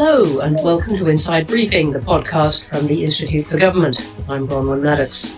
Hello, 0.00 0.38
and 0.38 0.56
welcome 0.62 0.96
to 0.96 1.08
Inside 1.08 1.48
Briefing, 1.48 1.90
the 1.90 1.98
podcast 1.98 2.62
from 2.68 2.86
the 2.86 3.02
Institute 3.02 3.44
for 3.44 3.58
Government. 3.58 4.00
I'm 4.28 4.46
Bronwen 4.46 4.80
Maddox. 4.80 5.34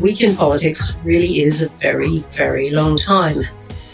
Week 0.00 0.22
in 0.22 0.34
politics 0.34 0.94
really 1.04 1.42
is 1.42 1.60
a 1.60 1.68
very, 1.68 2.20
very 2.30 2.70
long 2.70 2.96
time. 2.96 3.44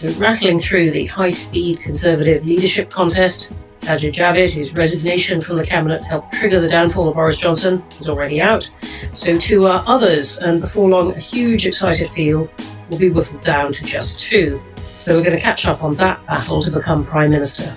We're 0.00 0.12
rattling 0.12 0.60
through 0.60 0.92
the 0.92 1.06
high 1.06 1.30
speed 1.30 1.80
Conservative 1.80 2.44
leadership 2.44 2.90
contest. 2.90 3.50
Sajid 3.78 4.12
Javid, 4.12 4.50
whose 4.50 4.72
resignation 4.72 5.40
from 5.40 5.56
the 5.56 5.66
cabinet 5.66 6.04
helped 6.04 6.32
trigger 6.32 6.60
the 6.60 6.68
downfall 6.68 7.08
of 7.08 7.16
Boris 7.16 7.36
Johnson, 7.36 7.82
is 7.98 8.08
already 8.08 8.40
out. 8.40 8.70
So 9.14 9.36
too 9.36 9.66
are 9.66 9.82
others, 9.88 10.38
and 10.38 10.60
before 10.60 10.88
long, 10.88 11.10
a 11.10 11.18
huge 11.18 11.66
excited 11.66 12.08
field 12.10 12.52
will 12.88 12.98
be 12.98 13.10
whittled 13.10 13.42
down 13.42 13.72
to 13.72 13.84
just 13.84 14.20
two. 14.20 14.62
So 14.76 15.16
we're 15.16 15.24
going 15.24 15.36
to 15.36 15.42
catch 15.42 15.66
up 15.66 15.82
on 15.82 15.94
that 15.94 16.24
battle 16.26 16.62
to 16.62 16.70
become 16.70 17.04
Prime 17.04 17.32
Minister. 17.32 17.76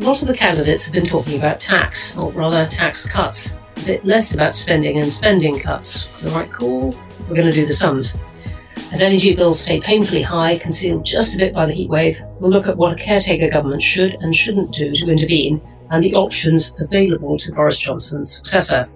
A 0.00 0.04
lot 0.04 0.22
of 0.22 0.28
the 0.28 0.34
candidates 0.34 0.82
have 0.84 0.94
been 0.94 1.04
talking 1.04 1.36
about 1.36 1.60
tax, 1.60 2.16
or 2.16 2.32
rather 2.32 2.66
tax 2.66 3.06
cuts, 3.06 3.58
a 3.76 3.84
bit 3.84 4.02
less 4.02 4.32
about 4.32 4.54
spending 4.54 4.96
and 4.96 5.10
spending 5.10 5.60
cuts. 5.60 6.18
The 6.22 6.30
right 6.30 6.50
call? 6.50 6.94
We're 7.28 7.36
going 7.36 7.50
to 7.50 7.52
do 7.52 7.66
the 7.66 7.72
sums. 7.74 8.14
As 8.92 9.02
energy 9.02 9.36
bills 9.36 9.60
stay 9.60 9.78
painfully 9.78 10.22
high, 10.22 10.56
concealed 10.56 11.04
just 11.04 11.34
a 11.34 11.36
bit 11.36 11.52
by 11.52 11.66
the 11.66 11.74
heatwave, 11.74 12.16
we'll 12.40 12.50
look 12.50 12.66
at 12.66 12.78
what 12.78 12.94
a 12.94 12.96
caretaker 12.96 13.50
government 13.50 13.82
should 13.82 14.14
and 14.14 14.34
shouldn't 14.34 14.72
do 14.72 14.90
to 14.90 15.10
intervene 15.10 15.60
and 15.90 16.02
the 16.02 16.14
options 16.14 16.72
available 16.78 17.36
to 17.36 17.52
Boris 17.52 17.76
Johnson's 17.76 18.36
successor. 18.36 18.88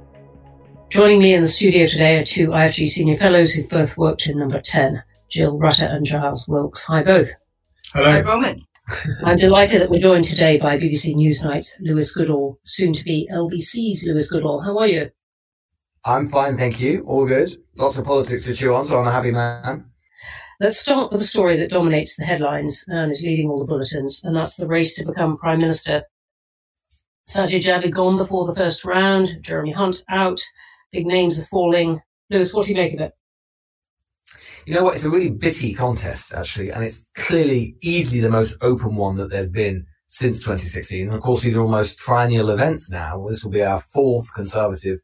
Joining 0.89 1.19
me 1.19 1.35
in 1.35 1.43
the 1.43 1.47
studio 1.47 1.85
today 1.87 2.17
are 2.17 2.25
two 2.25 2.49
IFG 2.49 2.89
senior 2.89 3.17
fellows 3.17 3.53
who've 3.53 3.69
both 3.69 3.99
worked 3.99 4.27
in 4.27 4.39
number 4.39 4.59
10, 4.59 5.03
Jill 5.29 5.59
Rutter 5.59 5.85
and 5.85 6.07
Giles 6.07 6.49
Wilkes. 6.49 6.83
Hi, 6.85 7.03
both. 7.03 7.29
Hello. 7.93 8.11
Hi, 8.11 8.21
Roman. 8.23 8.65
I'm 9.25 9.37
delighted 9.37 9.81
that 9.81 9.89
we're 9.89 10.01
joined 10.01 10.25
today 10.25 10.59
by 10.59 10.77
BBC 10.77 11.15
Newsnight 11.15 11.67
Lewis 11.81 12.13
Goodall, 12.13 12.59
soon 12.65 12.93
to 12.93 13.03
be 13.03 13.29
LBC's 13.33 14.05
Lewis 14.07 14.29
Goodall. 14.29 14.61
How 14.61 14.79
are 14.79 14.87
you? 14.87 15.11
I'm 16.05 16.29
fine, 16.29 16.57
thank 16.59 16.81
you. 16.81 17.03
All 17.07 17.27
good. 17.27 17.57
Lots 17.77 17.97
of 17.97 18.05
politics 18.05 18.45
to 18.45 18.55
chew 18.55 18.75
on, 18.75 18.85
so 18.85 18.99
I'm 18.99 19.07
a 19.07 19.11
happy 19.11 19.31
man. 19.31 19.87
Let's 20.61 20.79
start 20.79 21.11
with 21.11 21.23
a 21.23 21.25
story 21.25 21.57
that 21.59 21.71
dominates 21.71 22.15
the 22.15 22.25
headlines 22.25 22.85
and 22.89 23.11
is 23.11 23.23
leading 23.23 23.49
all 23.49 23.59
the 23.59 23.65
bulletins, 23.65 24.21
and 24.23 24.37
that's 24.37 24.57
the 24.57 24.67
race 24.67 24.95
to 24.97 25.07
become 25.07 25.39
Prime 25.39 25.61
Minister. 25.61 26.03
Sajid 27.29 27.63
Javid 27.63 27.95
gone 27.95 28.19
before 28.19 28.47
the 28.47 28.55
first 28.55 28.85
round, 28.85 29.39
Jeremy 29.41 29.73
Hunt 29.73 30.05
out, 30.11 30.39
big 30.93 31.07
names 31.07 31.41
are 31.41 31.47
falling. 31.47 32.03
Lewis, 32.29 32.53
what 32.53 32.67
do 32.67 32.73
you 32.73 32.77
make 32.77 32.93
of 32.93 33.01
it? 33.01 33.13
You 34.67 34.75
know 34.75 34.85
what? 34.85 34.95
It's 34.95 35.05
a 35.05 35.11
really 35.11 35.31
bitty 35.31 35.75
contest, 35.75 36.33
actually, 36.33 36.71
and 36.71 36.83
it's 36.83 37.05
clearly 37.17 37.77
easily 37.83 38.21
the 38.21 38.31
most 38.31 38.57
open 38.63 38.97
one 38.97 39.17
that 39.17 39.31
there's 39.31 39.51
been 39.51 39.87
since 40.09 40.39
2016. 40.39 41.07
And 41.07 41.15
of 41.15 41.21
course, 41.21 41.43
these 41.43 41.57
are 41.57 41.61
almost 41.61 41.99
triennial 41.99 42.51
events 42.51 42.91
now. 42.91 43.27
This 43.29 43.45
will 43.45 43.51
be 43.51 43.63
our 43.63 43.81
fourth 43.81 44.33
Conservative 44.35 45.01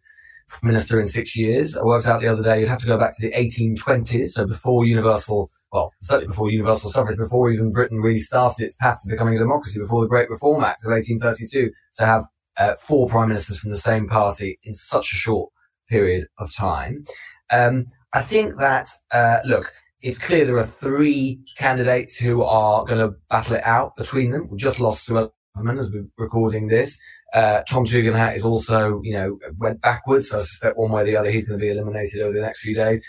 minister 0.62 0.98
in 0.98 1.04
six 1.04 1.36
years. 1.36 1.76
I 1.76 1.84
worked 1.84 2.06
out 2.06 2.20
the 2.20 2.28
other 2.28 2.42
day, 2.42 2.60
you'd 2.60 2.68
have 2.68 2.80
to 2.80 2.86
go 2.86 2.98
back 2.98 3.16
to 3.16 3.22
the 3.22 3.32
1820s, 3.32 4.28
so 4.28 4.46
before 4.46 4.84
universal, 4.84 5.50
well, 5.72 5.92
certainly 6.00 6.26
before 6.26 6.50
universal 6.50 6.90
suffrage, 6.90 7.18
before 7.18 7.50
even 7.50 7.72
Britain 7.72 8.00
really 8.00 8.18
started 8.18 8.64
its 8.64 8.76
path 8.76 9.00
to 9.02 9.10
becoming 9.10 9.34
a 9.34 9.38
democracy, 9.38 9.78
before 9.78 10.00
the 10.00 10.08
Great 10.08 10.30
Reform 10.30 10.64
Act 10.64 10.84
of 10.84 10.90
1832, 10.90 11.70
to 11.94 12.04
have 12.04 12.24
uh, 12.58 12.74
four 12.76 13.08
prime 13.08 13.28
ministers 13.28 13.58
from 13.58 13.70
the 13.70 13.76
same 13.76 14.08
party 14.08 14.58
in 14.64 14.72
such 14.72 15.12
a 15.12 15.16
short 15.16 15.52
period 15.88 16.26
of 16.38 16.52
time. 16.52 17.04
Um, 17.52 17.86
I 18.12 18.22
think 18.22 18.56
that, 18.58 18.88
uh, 19.12 19.38
look, 19.46 19.72
it's 20.02 20.18
clear 20.18 20.44
there 20.44 20.58
are 20.58 20.66
three 20.66 21.40
candidates 21.56 22.16
who 22.16 22.42
are 22.42 22.84
going 22.84 22.98
to 22.98 23.16
battle 23.28 23.56
it 23.56 23.64
out 23.64 23.94
between 23.96 24.30
them. 24.30 24.48
We've 24.48 24.58
just 24.58 24.80
lost 24.80 25.04
Sue 25.04 25.30
Ellman 25.56 25.78
as 25.78 25.92
we're 25.92 26.06
recording 26.18 26.68
this. 26.68 27.00
Uh, 27.34 27.62
Tom 27.68 27.84
Tugendhat 27.84 28.34
is 28.34 28.44
also, 28.44 29.00
you 29.02 29.12
know, 29.12 29.38
went 29.58 29.80
backwards. 29.80 30.30
So 30.30 30.38
I 30.38 30.40
suspect 30.40 30.76
one 30.76 30.90
way 30.90 31.02
or 31.02 31.04
the 31.04 31.16
other 31.16 31.30
he's 31.30 31.46
going 31.46 31.60
to 31.60 31.64
be 31.64 31.70
eliminated 31.70 32.22
over 32.22 32.32
the 32.32 32.40
next 32.40 32.60
few 32.60 32.74
days. 32.74 33.04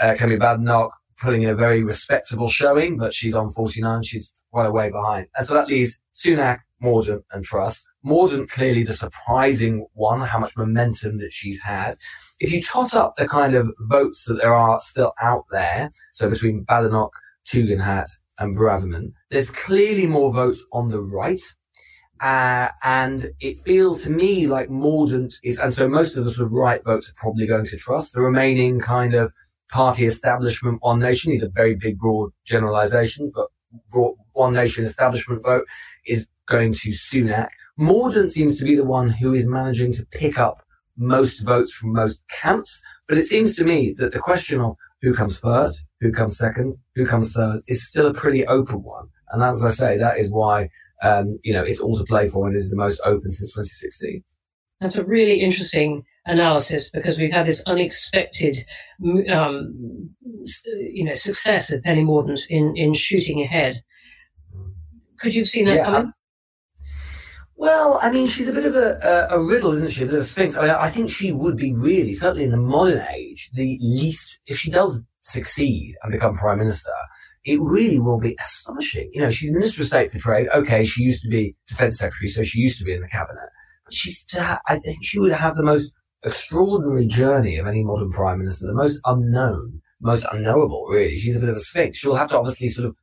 Uh, 0.00 0.14
Kemi 0.16 0.38
Badenoch 0.38 0.90
putting 1.20 1.42
in 1.42 1.50
a 1.50 1.54
very 1.54 1.82
respectable 1.82 2.48
showing, 2.48 2.96
but 2.96 3.12
she's 3.12 3.34
on 3.34 3.50
49. 3.50 4.02
She's 4.04 4.32
quite 4.52 4.66
a 4.66 4.72
way 4.72 4.90
behind. 4.90 5.26
And 5.36 5.46
so 5.46 5.54
that 5.54 5.68
leaves 5.68 5.98
Sunak, 6.14 6.60
Mordaunt 6.82 7.22
and 7.32 7.44
Truss. 7.44 7.84
Mordaunt 8.04 8.48
clearly 8.48 8.84
the 8.84 8.92
surprising 8.92 9.86
one, 9.94 10.20
how 10.20 10.38
much 10.38 10.56
momentum 10.56 11.18
that 11.18 11.32
she's 11.32 11.60
had 11.60 11.94
if 12.40 12.52
you 12.52 12.62
tot 12.62 12.94
up 12.94 13.16
the 13.16 13.28
kind 13.28 13.54
of 13.54 13.70
votes 13.80 14.24
that 14.24 14.34
there 14.34 14.54
are 14.54 14.80
still 14.80 15.12
out 15.20 15.44
there, 15.50 15.90
so 16.12 16.28
between 16.28 16.64
Badenoch, 16.64 17.12
Tugendhat, 17.46 18.08
and 18.38 18.56
Braverman, 18.56 19.12
there's 19.30 19.50
clearly 19.50 20.06
more 20.06 20.32
votes 20.32 20.64
on 20.72 20.88
the 20.88 21.00
right. 21.00 21.40
Uh, 22.20 22.68
and 22.84 23.26
it 23.40 23.58
feels 23.58 24.02
to 24.02 24.10
me 24.10 24.46
like 24.46 24.68
Mordaunt 24.68 25.34
is, 25.42 25.58
and 25.58 25.72
so 25.72 25.86
most 25.88 26.16
of 26.16 26.24
the 26.24 26.30
sort 26.30 26.46
of 26.46 26.52
right 26.52 26.80
votes 26.84 27.08
are 27.08 27.14
probably 27.16 27.46
going 27.46 27.64
to 27.66 27.76
Truss. 27.76 28.10
The 28.10 28.22
remaining 28.22 28.80
kind 28.80 29.14
of 29.14 29.32
party 29.70 30.04
establishment, 30.06 30.78
One 30.80 30.98
Nation, 30.98 31.32
these 31.32 31.42
are 31.42 31.50
very 31.54 31.74
big, 31.74 31.98
broad 31.98 32.30
generalizations, 32.44 33.30
but 33.34 33.48
broad, 33.90 34.16
One 34.32 34.54
Nation 34.54 34.84
establishment 34.84 35.42
vote 35.44 35.66
is 36.06 36.26
going 36.46 36.72
to 36.72 36.90
Sunak. 36.90 37.48
Mordaunt 37.78 38.30
seems 38.30 38.58
to 38.58 38.64
be 38.64 38.74
the 38.74 38.84
one 38.84 39.10
who 39.10 39.34
is 39.34 39.46
managing 39.46 39.92
to 39.92 40.06
pick 40.06 40.38
up 40.38 40.62
most 40.96 41.44
votes 41.44 41.74
from 41.74 41.92
most 41.92 42.22
camps. 42.28 42.82
But 43.08 43.18
it 43.18 43.24
seems 43.24 43.56
to 43.56 43.64
me 43.64 43.94
that 43.98 44.12
the 44.12 44.18
question 44.18 44.60
of 44.60 44.76
who 45.02 45.14
comes 45.14 45.38
first, 45.38 45.84
who 46.00 46.12
comes 46.12 46.36
second, 46.36 46.76
who 46.94 47.06
comes 47.06 47.32
third 47.32 47.60
is 47.68 47.86
still 47.86 48.06
a 48.06 48.14
pretty 48.14 48.46
open 48.46 48.82
one. 48.82 49.08
And 49.30 49.42
as 49.42 49.64
I 49.64 49.68
say, 49.68 49.96
that 49.98 50.18
is 50.18 50.30
why, 50.30 50.70
um, 51.02 51.38
you 51.42 51.52
know, 51.52 51.62
it's 51.62 51.80
all 51.80 51.94
to 51.96 52.04
play 52.04 52.28
for 52.28 52.46
and 52.46 52.54
is 52.54 52.70
the 52.70 52.76
most 52.76 53.00
open 53.04 53.28
since 53.28 53.50
2016. 53.50 54.22
That's 54.80 54.96
a 54.96 55.04
really 55.04 55.40
interesting 55.40 56.04
analysis 56.26 56.90
because 56.90 57.18
we've 57.18 57.32
had 57.32 57.46
this 57.46 57.62
unexpected, 57.66 58.58
um, 59.30 60.10
you 60.64 61.04
know, 61.04 61.14
success 61.14 61.72
of 61.72 61.82
Penny 61.82 62.04
Mordaunt 62.04 62.40
in, 62.50 62.76
in 62.76 62.92
shooting 62.92 63.42
ahead. 63.42 63.82
Could 65.18 65.34
you 65.34 65.42
have 65.42 65.48
seen 65.48 65.64
that 65.66 65.76
yeah, 65.76 65.84
coming? 65.84 66.12
Well, 67.56 67.98
I 68.02 68.10
mean, 68.12 68.26
she's 68.26 68.48
a 68.48 68.52
bit 68.52 68.66
of 68.66 68.76
a, 68.76 68.98
a, 69.02 69.38
a, 69.38 69.42
riddle, 69.42 69.70
isn't 69.72 69.90
she? 69.90 70.02
A 70.02 70.06
bit 70.06 70.14
of 70.14 70.20
a 70.20 70.24
sphinx. 70.24 70.56
I 70.56 70.62
mean, 70.62 70.70
I 70.70 70.90
think 70.90 71.08
she 71.08 71.32
would 71.32 71.56
be 71.56 71.72
really, 71.72 72.12
certainly 72.12 72.44
in 72.44 72.50
the 72.50 72.58
modern 72.58 73.00
age, 73.14 73.50
the 73.54 73.78
least, 73.80 74.40
if 74.46 74.58
she 74.58 74.70
does 74.70 75.00
succeed 75.22 75.94
and 76.02 76.12
become 76.12 76.34
prime 76.34 76.58
minister, 76.58 76.92
it 77.44 77.58
really 77.60 77.98
will 77.98 78.18
be 78.18 78.36
astonishing. 78.40 79.08
You 79.12 79.22
know, 79.22 79.30
she's 79.30 79.52
Minister 79.52 79.80
of 79.80 79.86
State 79.86 80.10
for 80.10 80.18
Trade. 80.18 80.48
Okay, 80.54 80.84
she 80.84 81.02
used 81.02 81.22
to 81.22 81.28
be 81.28 81.56
Defense 81.66 81.98
Secretary, 81.98 82.28
so 82.28 82.42
she 82.42 82.60
used 82.60 82.78
to 82.78 82.84
be 82.84 82.92
in 82.92 83.00
the 83.00 83.08
cabinet. 83.08 83.48
But 83.84 83.94
she's, 83.94 84.26
I 84.36 84.78
think 84.78 84.98
she 85.02 85.18
would 85.18 85.32
have 85.32 85.56
the 85.56 85.62
most 85.62 85.92
extraordinary 86.24 87.06
journey 87.06 87.56
of 87.56 87.66
any 87.66 87.84
modern 87.84 88.10
prime 88.10 88.38
minister, 88.38 88.66
the 88.66 88.74
most 88.74 88.98
unknown, 89.06 89.80
most 90.02 90.26
unknowable, 90.32 90.86
really. 90.90 91.16
She's 91.16 91.36
a 91.36 91.40
bit 91.40 91.48
of 91.48 91.54
a 91.54 91.60
sphinx. 91.60 91.98
She'll 91.98 92.16
have 92.16 92.30
to 92.30 92.38
obviously 92.38 92.68
sort 92.68 92.88
of 92.88 92.96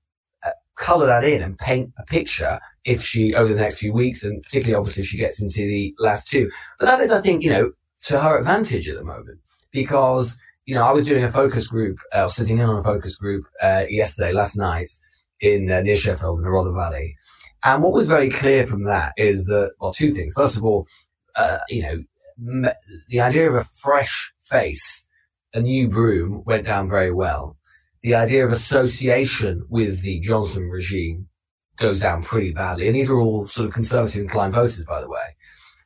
color 0.75 1.05
that 1.05 1.23
in 1.23 1.41
and 1.41 1.57
paint 1.57 1.91
a 1.97 2.03
picture 2.03 2.59
if 2.85 3.01
she 3.01 3.33
over 3.35 3.53
the 3.53 3.61
next 3.61 3.79
few 3.79 3.93
weeks, 3.93 4.23
and 4.23 4.41
particularly 4.43 4.75
obviously 4.75 5.01
if 5.01 5.07
she 5.07 5.17
gets 5.17 5.41
into 5.41 5.59
the 5.59 5.93
last 5.99 6.27
two. 6.27 6.49
But 6.79 6.87
that 6.87 6.99
is, 6.99 7.11
I 7.11 7.21
think, 7.21 7.43
you 7.43 7.51
know, 7.51 7.71
to 8.01 8.19
her 8.19 8.37
advantage 8.37 8.87
at 8.89 8.97
the 8.97 9.05
moment 9.05 9.39
because 9.71 10.37
you 10.65 10.75
know 10.75 10.83
I 10.83 10.91
was 10.91 11.05
doing 11.05 11.23
a 11.23 11.31
focus 11.31 11.67
group, 11.67 11.97
uh, 12.13 12.27
sitting 12.27 12.57
in 12.57 12.69
on 12.69 12.79
a 12.79 12.83
focus 12.83 13.15
group 13.15 13.45
uh, 13.61 13.83
yesterday, 13.89 14.33
last 14.33 14.55
night 14.55 14.89
in 15.41 15.69
uh, 15.71 15.81
near 15.81 15.95
Sheffield 15.95 16.39
in 16.39 16.43
the 16.43 16.51
Rother 16.51 16.73
Valley, 16.73 17.15
and 17.65 17.81
what 17.81 17.93
was 17.93 18.07
very 18.07 18.29
clear 18.29 18.65
from 18.65 18.83
that 18.85 19.13
is 19.17 19.47
that 19.47 19.73
well, 19.79 19.93
two 19.93 20.13
things. 20.13 20.33
First 20.33 20.57
of 20.57 20.63
all, 20.63 20.85
uh, 21.35 21.59
you 21.69 21.81
know, 21.81 22.71
the 23.09 23.19
idea 23.19 23.49
of 23.49 23.55
a 23.55 23.63
fresh 23.63 24.33
face, 24.41 25.05
a 25.53 25.61
new 25.61 25.87
broom, 25.87 26.43
went 26.45 26.65
down 26.65 26.87
very 26.89 27.11
well. 27.11 27.57
The 28.03 28.15
idea 28.15 28.45
of 28.45 28.51
association 28.51 29.65
with 29.69 30.01
the 30.01 30.19
Johnson 30.19 30.69
regime 30.69 31.27
goes 31.77 31.99
down 31.99 32.21
pretty 32.21 32.51
badly. 32.51 32.87
And 32.87 32.95
these 32.95 33.09
are 33.09 33.17
all 33.17 33.45
sort 33.45 33.67
of 33.67 33.73
conservative 33.73 34.21
inclined 34.21 34.53
voters, 34.53 34.83
by 34.85 34.99
the 35.01 35.09
way. 35.09 35.35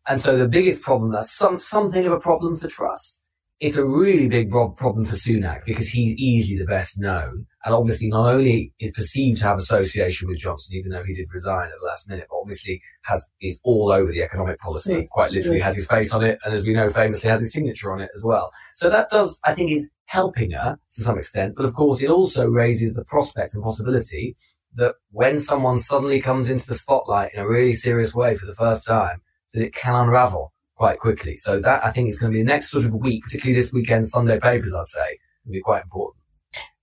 And 0.09 0.19
so 0.19 0.35
the 0.35 0.47
biggest 0.47 0.81
problem, 0.81 1.11
that's 1.11 1.31
some, 1.31 1.57
something 1.57 2.05
of 2.05 2.11
a 2.11 2.19
problem 2.19 2.55
for 2.55 2.67
Truss. 2.67 3.19
It's 3.59 3.75
a 3.75 3.83
really 3.83 4.27
big 4.29 4.51
problem 4.51 5.03
for 5.03 5.15
Sunak 5.15 5.65
because 5.65 5.87
he's 5.87 6.15
easily 6.17 6.59
the 6.59 6.67
best 6.67 6.99
known. 6.99 7.47
And 7.65 7.73
obviously 7.73 8.07
not 8.07 8.29
only 8.29 8.71
is 8.79 8.93
perceived 8.93 9.39
to 9.39 9.45
have 9.45 9.57
association 9.57 10.27
with 10.27 10.37
Johnson, 10.37 10.75
even 10.75 10.91
though 10.91 11.03
he 11.03 11.13
did 11.13 11.25
resign 11.33 11.65
at 11.65 11.71
the 11.79 11.85
last 11.85 12.07
minute, 12.07 12.27
but 12.29 12.37
obviously 12.37 12.81
has, 13.03 13.27
is 13.41 13.59
all 13.63 13.91
over 13.91 14.11
the 14.11 14.21
economic 14.21 14.59
policy, 14.59 14.93
yes. 14.93 15.07
quite 15.11 15.31
literally 15.31 15.57
yes. 15.57 15.65
has 15.65 15.75
his 15.75 15.87
face 15.87 16.13
on 16.13 16.23
it. 16.23 16.37
And 16.45 16.53
as 16.53 16.63
we 16.63 16.73
know, 16.73 16.89
famously 16.89 17.29
has 17.31 17.39
his 17.39 17.51
signature 17.51 17.91
on 17.91 17.99
it 17.99 18.11
as 18.15 18.23
well. 18.23 18.51
So 18.75 18.91
that 18.91 19.09
does, 19.09 19.39
I 19.43 19.53
think 19.53 19.71
is 19.71 19.89
helping 20.05 20.51
her 20.51 20.77
to 20.91 21.01
some 21.01 21.17
extent. 21.17 21.55
But 21.57 21.65
of 21.65 21.73
course, 21.73 22.01
it 22.01 22.09
also 22.09 22.47
raises 22.47 22.93
the 22.93 23.05
prospect 23.05 23.55
and 23.55 23.63
possibility 23.63 24.35
that 24.75 24.93
when 25.11 25.37
someone 25.37 25.79
suddenly 25.79 26.21
comes 26.21 26.49
into 26.49 26.67
the 26.67 26.75
spotlight 26.75 27.33
in 27.33 27.39
a 27.39 27.47
really 27.47 27.73
serious 27.73 28.13
way 28.13 28.35
for 28.35 28.45
the 28.45 28.53
first 28.53 28.87
time, 28.87 29.21
that 29.53 29.65
it 29.65 29.73
can 29.73 29.95
unravel 29.95 30.53
quite 30.77 30.99
quickly. 30.99 31.35
So 31.35 31.59
that 31.59 31.83
I 31.83 31.91
think 31.91 32.07
is 32.07 32.19
going 32.19 32.31
to 32.31 32.37
be 32.37 32.43
the 32.43 32.51
next 32.51 32.69
sort 32.69 32.85
of 32.85 32.93
week, 32.93 33.23
particularly 33.23 33.59
this 33.59 33.73
weekend 33.73 34.05
Sunday 34.05 34.39
papers, 34.39 34.73
I'd 34.73 34.87
say, 34.87 35.17
will 35.45 35.53
be 35.53 35.61
quite 35.61 35.83
important. 35.83 36.23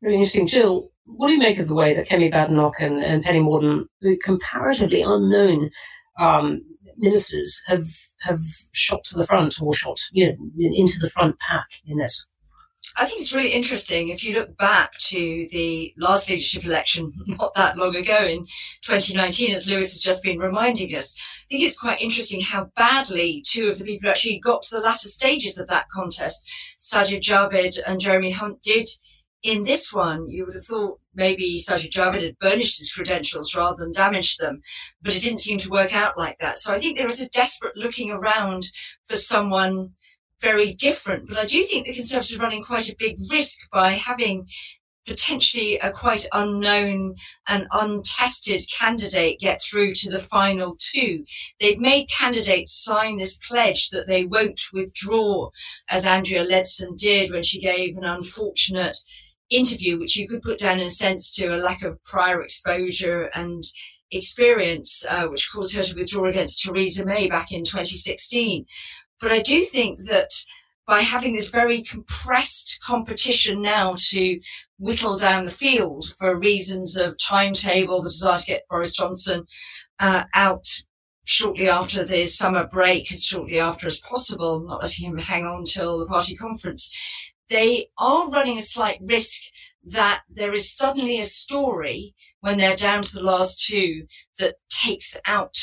Really 0.03 0.17
interesting. 0.17 0.47
Jill, 0.47 0.91
what 1.07 1.29
do 1.29 1.35
you 1.35 1.39
make 1.39 1.59
of 1.59 1.69
the 1.69 1.75
way 1.75 1.95
that 1.95 2.09
Kemi 2.09 2.31
Badenoch 2.31 2.75
and, 2.79 3.03
and 3.03 3.23
Penny 3.23 3.41
Mordaunt, 3.41 3.87
comparatively 4.23 5.03
unknown 5.03 5.71
um, 6.19 6.63
ministers 6.97 7.63
have 7.67 7.85
have 8.21 8.39
shot 8.73 9.05
to 9.05 9.17
the 9.17 9.27
front 9.27 9.61
or 9.61 9.75
shot 9.75 10.01
you 10.13 10.27
know 10.27 10.37
into 10.59 10.99
the 11.01 11.11
front 11.11 11.39
pack 11.41 11.67
in 11.87 11.99
this. 11.99 12.27
I 12.97 13.05
think 13.07 13.21
it's 13.21 13.35
really 13.35 13.53
interesting 13.53 14.09
if 14.09 14.23
you 14.23 14.35
look 14.35 14.57
back 14.57 14.93
to 15.09 15.49
the 15.51 15.93
last 15.99 16.31
leadership 16.31 16.65
election 16.65 17.13
not 17.27 17.53
that 17.55 17.77
long 17.77 17.97
ago 17.97 18.25
in 18.25 18.47
2019, 18.83 19.53
as 19.53 19.67
Lewis 19.67 19.93
has 19.93 20.01
just 20.01 20.23
been 20.23 20.39
reminding 20.39 20.95
us. 20.95 21.17
I 21.19 21.47
think 21.51 21.65
it's 21.65 21.79
quite 21.79 22.01
interesting 22.01 22.41
how 22.41 22.71
badly 22.77 23.43
two 23.47 23.69
of 23.69 23.79
the 23.79 23.85
people 23.85 24.07
who 24.07 24.11
actually 24.11 24.39
got 24.39 24.63
to 24.63 24.77
the 24.77 24.83
latter 24.83 25.09
stages 25.09 25.59
of 25.59 25.67
that 25.69 25.89
contest, 25.89 26.49
Sajid 26.79 27.21
Javid 27.21 27.79
and 27.87 28.01
Jeremy 28.01 28.31
Hunt, 28.31 28.63
did 28.63 28.89
in 29.45 29.63
this 29.63 29.93
one, 29.93 30.29
you 30.29 30.47
would 30.47 30.55
have 30.55 30.65
thought 30.65 30.99
maybe 31.15 31.57
Sajid 31.57 31.91
Javid 31.91 32.23
had 32.23 32.39
burnished 32.39 32.79
his 32.79 32.91
credentials 32.91 33.55
rather 33.55 33.77
than 33.77 33.93
damaged 33.93 34.41
them, 34.41 34.63
but 35.03 35.15
it 35.15 35.21
didn't 35.21 35.41
seem 35.41 35.59
to 35.59 35.69
work 35.69 35.95
out 35.95 36.17
like 36.17 36.39
that. 36.39 36.57
So 36.57 36.73
I 36.73 36.79
think 36.79 36.97
there 36.97 37.07
is 37.07 37.21
a 37.21 37.29
desperate 37.29 37.77
looking 37.77 38.11
around 38.11 38.67
for 39.07 39.17
someone 39.17 39.91
very 40.41 40.75
different. 40.75 41.29
But 41.29 41.39
I 41.39 41.45
do 41.45 41.63
think 41.63 41.87
the 41.87 41.95
Conservatives 41.95 42.37
are 42.37 42.43
running 42.43 42.65
quite 42.65 42.89
a 42.89 42.97
big 42.99 43.17
risk 43.31 43.59
by 43.73 43.91
having 43.91 44.47
potentially 45.07 45.77
a 45.79 45.91
quite 45.91 46.27
unknown 46.33 47.15
and 47.49 47.67
untested 47.73 48.63
candidate 48.73 49.39
get 49.41 49.61
through 49.63 49.93
to 49.95 50.11
the 50.11 50.19
final 50.19 50.77
two. 50.79 51.25
They've 51.61 51.79
made 51.79 52.09
candidates 52.09 52.85
sign 52.85 53.17
this 53.17 53.39
pledge 53.47 53.91
that 53.91 54.07
they 54.07 54.25
won't 54.25 54.61
withdraw, 54.73 55.51
as 55.91 56.07
Andrea 56.07 56.45
Leadsom 56.45 56.97
did 56.97 57.33
when 57.33 57.43
she 57.43 57.61
gave 57.61 57.97
an 57.97 58.05
unfortunate 58.05 58.97
interview, 59.51 59.99
which 59.99 60.17
you 60.17 60.27
could 60.27 60.43
put 60.43 60.59
down 60.59 60.79
in 60.79 60.87
a 60.87 60.89
sense 60.89 61.35
to 61.37 61.49
a 61.49 61.59
lack 61.59 61.83
of 61.83 62.03
prior 62.05 62.43
exposure 62.43 63.31
and 63.35 63.65
experience, 64.11 65.05
uh, 65.11 65.27
which 65.27 65.51
caused 65.53 65.75
her 65.75 65.83
to 65.83 65.95
withdraw 65.95 66.29
against 66.29 66.63
Theresa 66.63 67.05
May 67.05 67.29
back 67.29 67.53
in 67.53 67.65
2016. 67.65 68.65
But 69.21 69.33
I 69.33 69.41
do 69.41 69.61
think 69.61 70.01
that 70.09 70.31
by 70.87 71.01
having 71.01 71.33
this 71.33 71.49
very 71.49 71.83
compressed 71.83 72.79
competition 72.85 73.63
now 73.63 73.95
to 74.11 74.41
whittle 74.79 75.17
down 75.17 75.45
the 75.45 75.51
field 75.51 76.05
for 76.19 76.39
reasons 76.39 76.97
of 76.97 77.19
timetable, 77.19 78.03
the 78.03 78.11
desire 78.11 78.39
to 78.39 78.45
get 78.45 78.69
Boris 78.69 78.95
Johnson 78.95 79.47
uh, 80.01 80.25
out 80.35 80.67
shortly 81.25 81.69
after 81.69 82.05
the 82.05 82.25
summer 82.27 82.67
break, 82.67 83.11
as 83.11 83.25
shortly 83.25 83.59
after 83.59 83.87
as 83.87 84.01
possible, 84.01 84.61
not 84.61 84.83
letting 84.83 85.07
him 85.07 85.19
hang 85.19 85.47
on 85.47 85.65
till 85.65 85.99
the 85.99 86.07
party 86.07 86.37
conference, 86.37 86.95
they 87.49 87.89
are 87.99 88.31
running 88.31 88.59
a 88.59 88.61
slight 88.61 88.99
risk 89.07 89.43
that 89.85 90.23
there 90.29 90.53
is 90.53 90.77
suddenly 90.77 91.19
a 91.19 91.25
story 91.25 92.15
when 92.41 92.59
they're 92.59 92.77
down 92.77 93.03
to 93.03 93.13
the 93.15 93.23
last 93.23 93.67
two 93.67 94.07
that 94.39 94.57
takes 94.69 95.19
out 95.27 95.57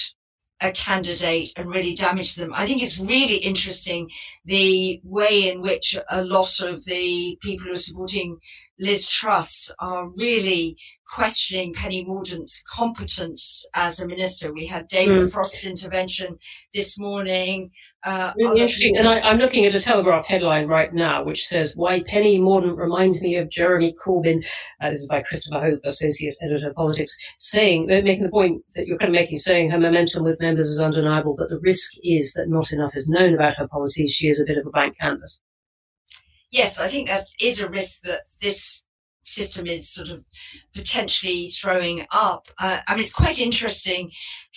a 0.62 0.72
candidate 0.72 1.50
and 1.58 1.70
really 1.70 1.94
damage 1.94 2.36
them. 2.36 2.54
I 2.56 2.66
think 2.66 2.82
it's 2.82 3.00
really 3.00 3.38
interesting 3.38 4.10
the 4.46 5.02
way 5.04 5.50
in 5.50 5.62
which 5.62 5.98
a 6.10 6.24
lot 6.24 6.60
of 6.60 6.86
the 6.86 7.38
people 7.42 7.66
who 7.66 7.74
are 7.74 7.76
supporting 7.76 8.38
Liz 8.80 9.08
Truss 9.08 9.72
are 9.80 10.10
really 10.18 10.78
questioning 11.12 11.74
Penny 11.74 12.06
Mordaunt's 12.06 12.64
competence 12.64 13.68
as 13.76 14.00
a 14.00 14.08
minister. 14.08 14.54
We 14.54 14.66
had 14.66 14.88
David 14.88 15.20
mm. 15.20 15.32
Frost's 15.32 15.68
intervention 15.68 16.38
this 16.74 16.98
morning. 16.98 17.70
Uh, 18.04 18.32
really 18.38 18.62
interesting. 18.62 18.96
People. 18.96 19.12
And 19.12 19.26
I, 19.26 19.32
am 19.32 19.38
looking 19.38 19.66
at 19.66 19.76
a 19.76 19.82
Telegraph 19.82 20.26
headline 20.26 20.68
right 20.68 20.94
now, 20.94 21.24
which 21.24 21.46
says, 21.46 21.76
Why 21.76 22.02
Penny 22.04 22.40
Mordaunt 22.40 22.78
reminds 22.78 23.22
me 23.22 23.36
of 23.36 23.50
Jeremy 23.50 23.94
Corbyn. 24.04 24.44
Uh, 24.80 24.90
this 24.90 25.00
is 25.00 25.08
by 25.08 25.22
Christopher 25.22 25.60
Hope, 25.60 25.82
Associate 25.84 26.36
Editor 26.42 26.70
of 26.70 26.76
Politics, 26.76 27.16
saying, 27.38 27.92
uh, 27.92 28.02
making 28.02 28.24
the 28.24 28.30
point 28.30 28.64
that 28.76 28.88
you're 28.88 28.98
kind 28.98 29.10
of 29.10 29.20
making, 29.20 29.36
saying 29.36 29.70
her 29.70 29.80
momentum 29.80 30.24
with 30.24 30.40
members 30.40 30.70
is 30.70 30.80
undeniable, 30.80 31.36
but 31.38 31.50
the 31.50 31.60
risk 31.60 31.92
is 32.04 32.32
that 32.34 32.50
not 32.50 32.72
enough 32.72 32.96
is 32.96 33.10
known 33.10 33.34
about 33.34 33.56
her 33.56 33.68
policies. 33.68 34.14
She 34.14 34.28
is 34.28 34.40
a 34.40 34.46
bit 34.46 34.58
of 34.58 34.66
a 34.66 34.72
blank 34.72 34.98
canvas. 34.98 35.40
Yes, 36.52 36.80
I 36.80 36.88
think 36.88 37.08
that 37.08 37.26
is 37.40 37.62
a 37.62 37.70
risk 37.70 38.02
that 38.04 38.22
this 38.42 38.81
system 39.24 39.68
is 39.68 39.90
sort 39.90 40.10
of 40.10 40.24
potentially 40.74 41.48
throwing 41.48 42.06
up. 42.12 42.48
Uh, 42.60 42.80
I 42.88 42.94
mean, 42.94 43.02
it's 43.02 43.14
quite 43.14 43.40
interesting 43.40 44.12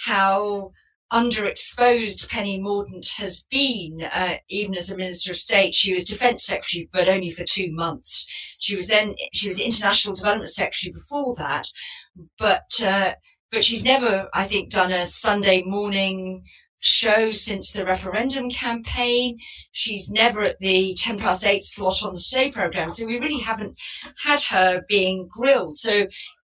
how 0.07 0.73
underexposed 1.13 2.29
Penny 2.29 2.59
Mordaunt 2.59 3.09
has 3.17 3.45
been, 3.51 4.09
uh, 4.13 4.35
even 4.49 4.75
as 4.75 4.91
a 4.91 4.97
Minister 4.97 5.31
of 5.31 5.37
State. 5.37 5.75
She 5.75 5.93
was 5.93 6.05
Defence 6.05 6.45
Secretary, 6.45 6.89
but 6.93 7.09
only 7.09 7.31
for 7.31 7.45
two 7.45 7.73
months. 7.73 8.27
She 8.59 8.75
was 8.75 8.89
then 8.89 9.15
she 9.33 9.47
was 9.47 9.61
International 9.61 10.15
Development 10.15 10.49
Secretary 10.49 10.93
before 10.93 11.35
that, 11.37 11.69
but 12.39 12.69
uh, 12.85 13.13
but 13.51 13.63
she's 13.63 13.85
never, 13.85 14.29
I 14.35 14.45
think, 14.45 14.71
done 14.71 14.91
a 14.91 15.05
Sunday 15.05 15.63
morning 15.63 16.45
show 16.81 17.31
since 17.31 17.73
the 17.73 17.85
referendum 17.85 18.51
campaign. 18.51 19.39
She's 19.73 20.11
never 20.11 20.43
at 20.43 20.59
the 20.61 20.95
10 20.95 21.19
past 21.19 21.47
8 21.47 21.63
slot 21.63 22.03
on 22.03 22.13
the 22.13 22.21
Today 22.21 22.51
programme. 22.51 22.91
So 22.91 23.07
we 23.07 23.19
really 23.19 23.41
haven't 23.41 23.79
had 24.23 24.41
her 24.43 24.83
being 24.89 25.29
grilled. 25.33 25.77
So 25.77 26.07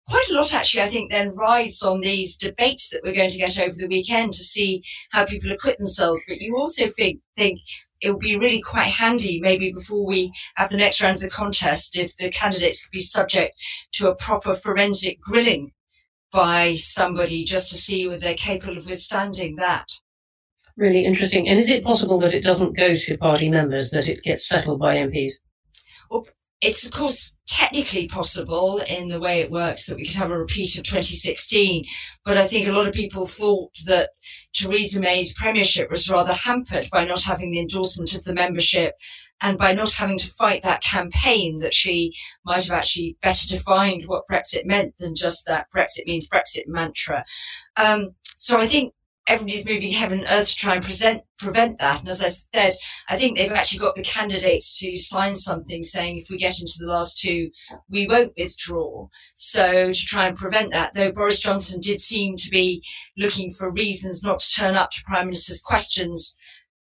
quite 0.07 0.30
a 0.30 0.33
lot 0.33 0.54
actually, 0.54 0.83
I 0.83 0.88
think, 0.88 1.12
then 1.12 1.36
rides 1.36 1.81
on 1.81 2.01
these 2.01 2.38
debates 2.38 2.89
that 2.89 3.01
we're 3.04 3.13
going 3.13 3.30
to 3.30 3.38
get 3.38 3.60
over 3.60 3.74
the 3.75 3.88
weekend 3.88 4.33
to 4.33 4.44
see 4.44 4.83
how 5.12 5.25
people 5.25 5.51
acquit 5.51 5.77
themselves. 5.77 6.19
But 6.27 6.39
you 6.39 6.57
also 6.57 6.88
think, 6.88 7.22
think 7.36 7.60
it 8.01 8.12
would 8.12 8.19
be 8.19 8.38
really 8.38 8.62
quite 8.62 8.83
handy 8.83 9.39
maybe 9.42 9.72
before 9.72 10.06
we 10.06 10.31
have 10.56 10.69
the 10.69 10.77
next 10.77 11.01
round 11.01 11.15
of 11.15 11.22
the 11.22 11.30
contest 11.30 11.98
if 11.98 12.15
the 12.18 12.31
candidates 12.31 12.83
could 12.83 12.92
be 12.92 13.00
subject 13.00 13.56
to 13.94 14.10
a 14.10 14.15
proper 14.15 14.54
forensic 14.54 15.19
grilling 15.22 15.72
by 16.31 16.74
somebody 16.74 17.44
just 17.44 17.69
to 17.69 17.75
see 17.75 18.07
whether 18.07 18.19
they're 18.19 18.36
capable 18.36 18.77
of 18.77 18.86
withstanding 18.86 19.56
that 19.56 19.88
really 20.80 21.06
interesting. 21.06 21.48
And 21.48 21.60
is 21.60 21.70
it 21.70 21.84
possible 21.84 22.20
that 22.20 22.34
it 22.34 22.44
doesn't 22.44 22.78
go 22.78 22.94
to 22.94 23.18
party 23.18 23.50
members, 23.50 23.92
that 23.92 24.08
it 24.08 24.24
gets 24.24 24.48
settled 24.48 24.80
by 24.80 24.96
MPs? 24.96 25.34
Well, 26.10 26.26
it's 26.62 26.86
of 26.86 26.92
course 26.92 27.34
technically 27.48 28.08
possible 28.08 28.81
in 28.88 29.08
the 29.08 29.20
way 29.20 29.40
it 29.40 29.50
works 29.50 29.86
that 29.86 29.96
we 29.96 30.06
could 30.06 30.16
have 30.16 30.30
a 30.30 30.38
repeat 30.38 30.78
of 30.78 30.84
2016. 30.84 31.84
But 32.24 32.38
I 32.38 32.48
think 32.48 32.68
a 32.68 32.72
lot 32.72 32.88
of 32.88 32.94
people 32.94 33.26
thought 33.26 33.72
that 33.86 34.10
Theresa 34.54 35.00
May's 35.00 35.34
premiership 35.34 35.90
was 35.90 36.10
rather 36.10 36.34
hampered 36.34 36.88
by 36.92 37.06
not 37.06 37.22
having 37.22 37.52
the 37.52 37.60
endorsement 37.60 38.14
of 38.14 38.24
the 38.24 38.34
membership 38.34 38.94
and 39.42 39.58
by 39.58 39.72
not 39.72 39.94
having 39.94 40.18
to 40.18 40.28
fight 40.28 40.64
that 40.64 40.84
campaign 40.84 41.60
that 41.60 41.74
she 41.74 42.14
might 42.46 42.63
have 42.63 42.77
actually 42.77 43.18
better 43.22 43.48
defined 43.48 44.03
what 44.06 44.27
Brexit 44.30 44.65
meant 44.65 44.96
than 45.00 45.15
just 45.15 45.46
that 45.48 45.68
Brexit 45.75 46.06
means 46.06 46.27
Brexit 46.27 46.68
mantra. 46.68 47.24
Um, 47.77 48.10
so 48.36 48.58
I 48.58 48.68
think 48.68 48.94
everybody's 49.29 49.65
moving 49.65 49.91
heaven 49.91 50.19
and 50.19 50.27
earth 50.31 50.50
to 50.50 50.55
try 50.55 50.75
and 50.75 50.83
present, 50.83 51.21
prevent 51.38 51.77
that. 51.77 52.00
And 52.00 52.09
as 52.09 52.21
I 52.21 52.27
said, 52.27 52.74
I 53.09 53.15
think 53.15 53.38
they've 53.38 53.51
actually 53.51 53.79
got 53.79 53.95
the 53.95 54.01
candidates 54.01 54.77
to 54.79 54.98
sign 54.98 55.36
something 55.36 55.83
saying 55.83 56.17
if 56.17 56.29
we 56.29 56.38
get 56.38 56.59
into 56.59 56.74
the 56.79 56.88
last 56.88 57.21
two, 57.21 57.51
we 57.89 58.07
won't 58.07 58.33
withdraw. 58.38 59.07
So 59.36 59.91
to 59.93 60.05
try 60.05 60.27
and 60.27 60.36
prevent 60.36 60.71
that, 60.71 60.95
though 60.95 61.12
Boris 61.12 61.39
Johnson 61.39 61.79
did 61.79 62.00
seem 62.00 62.36
to 62.38 62.50
be 62.50 62.83
looking 63.17 63.51
for 63.51 63.71
reasons 63.71 64.24
not 64.24 64.39
to 64.39 64.55
turn 64.55 64.75
up 64.75 64.89
to 64.91 65.03
Prime 65.05 65.27
Minister's 65.27 65.62
questions 65.62 66.36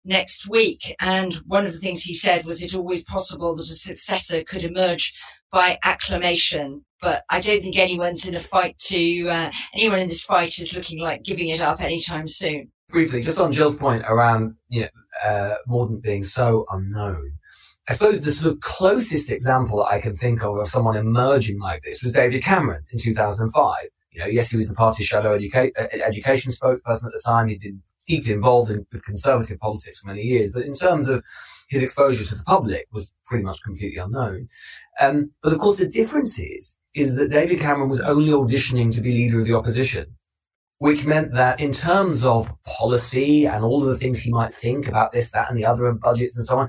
next 0.04 0.48
week. 0.48 0.96
And 1.00 1.34
one 1.46 1.64
of 1.64 1.72
the 1.72 1.78
things 1.78 2.02
he 2.02 2.12
said 2.12 2.44
was 2.44 2.60
it 2.60 2.74
always 2.74 3.04
possible 3.04 3.54
that 3.54 3.70
a 3.70 3.74
successor 3.74 4.42
could 4.42 4.64
emerge 4.64 5.14
by 5.52 5.78
acclamation 5.84 6.84
but 7.02 7.24
I 7.30 7.40
don't 7.40 7.60
think 7.60 7.76
anyone's 7.76 8.26
in 8.26 8.34
a 8.34 8.38
fight 8.38 8.78
to 8.78 9.28
uh, 9.28 9.50
anyone 9.74 9.98
in 9.98 10.06
this 10.06 10.24
fight 10.24 10.58
is 10.58 10.74
looking 10.74 11.00
like 11.00 11.24
giving 11.24 11.48
it 11.48 11.60
up 11.60 11.80
anytime 11.80 12.28
soon. 12.28 12.70
Briefly, 12.88 13.20
just 13.20 13.38
on 13.38 13.50
Jill's 13.52 13.76
point 13.76 14.04
around 14.08 14.54
you 14.68 14.82
know, 14.82 14.88
uh, 15.24 15.54
Mordaunt 15.68 16.02
being 16.02 16.22
so 16.22 16.64
unknown, 16.70 17.32
I 17.88 17.94
suppose 17.94 18.20
the 18.20 18.30
sort 18.30 18.54
of 18.54 18.60
closest 18.60 19.30
example 19.30 19.78
that 19.78 19.90
I 19.90 20.00
can 20.00 20.14
think 20.14 20.44
of 20.44 20.56
of 20.56 20.66
someone 20.68 20.96
emerging 20.96 21.58
like 21.58 21.82
this 21.82 22.02
was 22.02 22.12
David 22.12 22.42
Cameron 22.42 22.84
in 22.92 22.98
2005. 22.98 23.76
You 24.12 24.20
know, 24.20 24.26
yes, 24.26 24.50
he 24.50 24.56
was 24.56 24.68
the 24.68 24.74
party's 24.74 25.06
shadow 25.06 25.36
educa- 25.36 25.72
uh, 25.78 25.86
education 26.06 26.52
spokesperson 26.52 27.06
at 27.06 27.12
the 27.12 27.22
time. 27.24 27.48
He'd 27.48 27.60
been 27.60 27.82
deeply 28.12 28.32
involved 28.32 28.70
in 28.70 28.84
conservative 29.10 29.58
politics 29.66 29.98
for 29.98 30.08
many 30.08 30.22
years, 30.32 30.52
but 30.54 30.64
in 30.70 30.74
terms 30.84 31.08
of 31.08 31.22
his 31.68 31.82
exposure 31.82 32.24
to 32.24 32.34
the 32.34 32.44
public 32.44 32.86
was 32.92 33.12
pretty 33.28 33.44
much 33.44 33.62
completely 33.62 34.00
unknown. 34.06 34.40
Um, 35.00 35.30
but 35.42 35.52
of 35.52 35.58
course, 35.58 35.78
the 35.78 35.88
difference 36.00 36.38
is 36.38 36.76
is 36.94 37.16
that 37.16 37.30
David 37.30 37.58
Cameron 37.58 37.88
was 37.88 38.02
only 38.02 38.32
auditioning 38.40 38.90
to 38.92 39.00
be 39.00 39.12
leader 39.12 39.40
of 39.40 39.46
the 39.46 39.56
opposition, 39.56 40.04
which 40.86 41.06
meant 41.06 41.32
that 41.32 41.58
in 41.58 41.72
terms 41.72 42.22
of 42.24 42.52
policy 42.78 43.46
and 43.46 43.64
all 43.64 43.80
of 43.82 43.88
the 43.88 44.00
things 44.02 44.18
he 44.18 44.30
might 44.30 44.52
think 44.52 44.86
about 44.88 45.10
this, 45.12 45.30
that, 45.32 45.48
and 45.48 45.56
the 45.56 45.64
other, 45.64 45.88
and 45.88 46.00
budgets 46.00 46.36
and 46.36 46.44
so 46.44 46.58
on, 46.58 46.68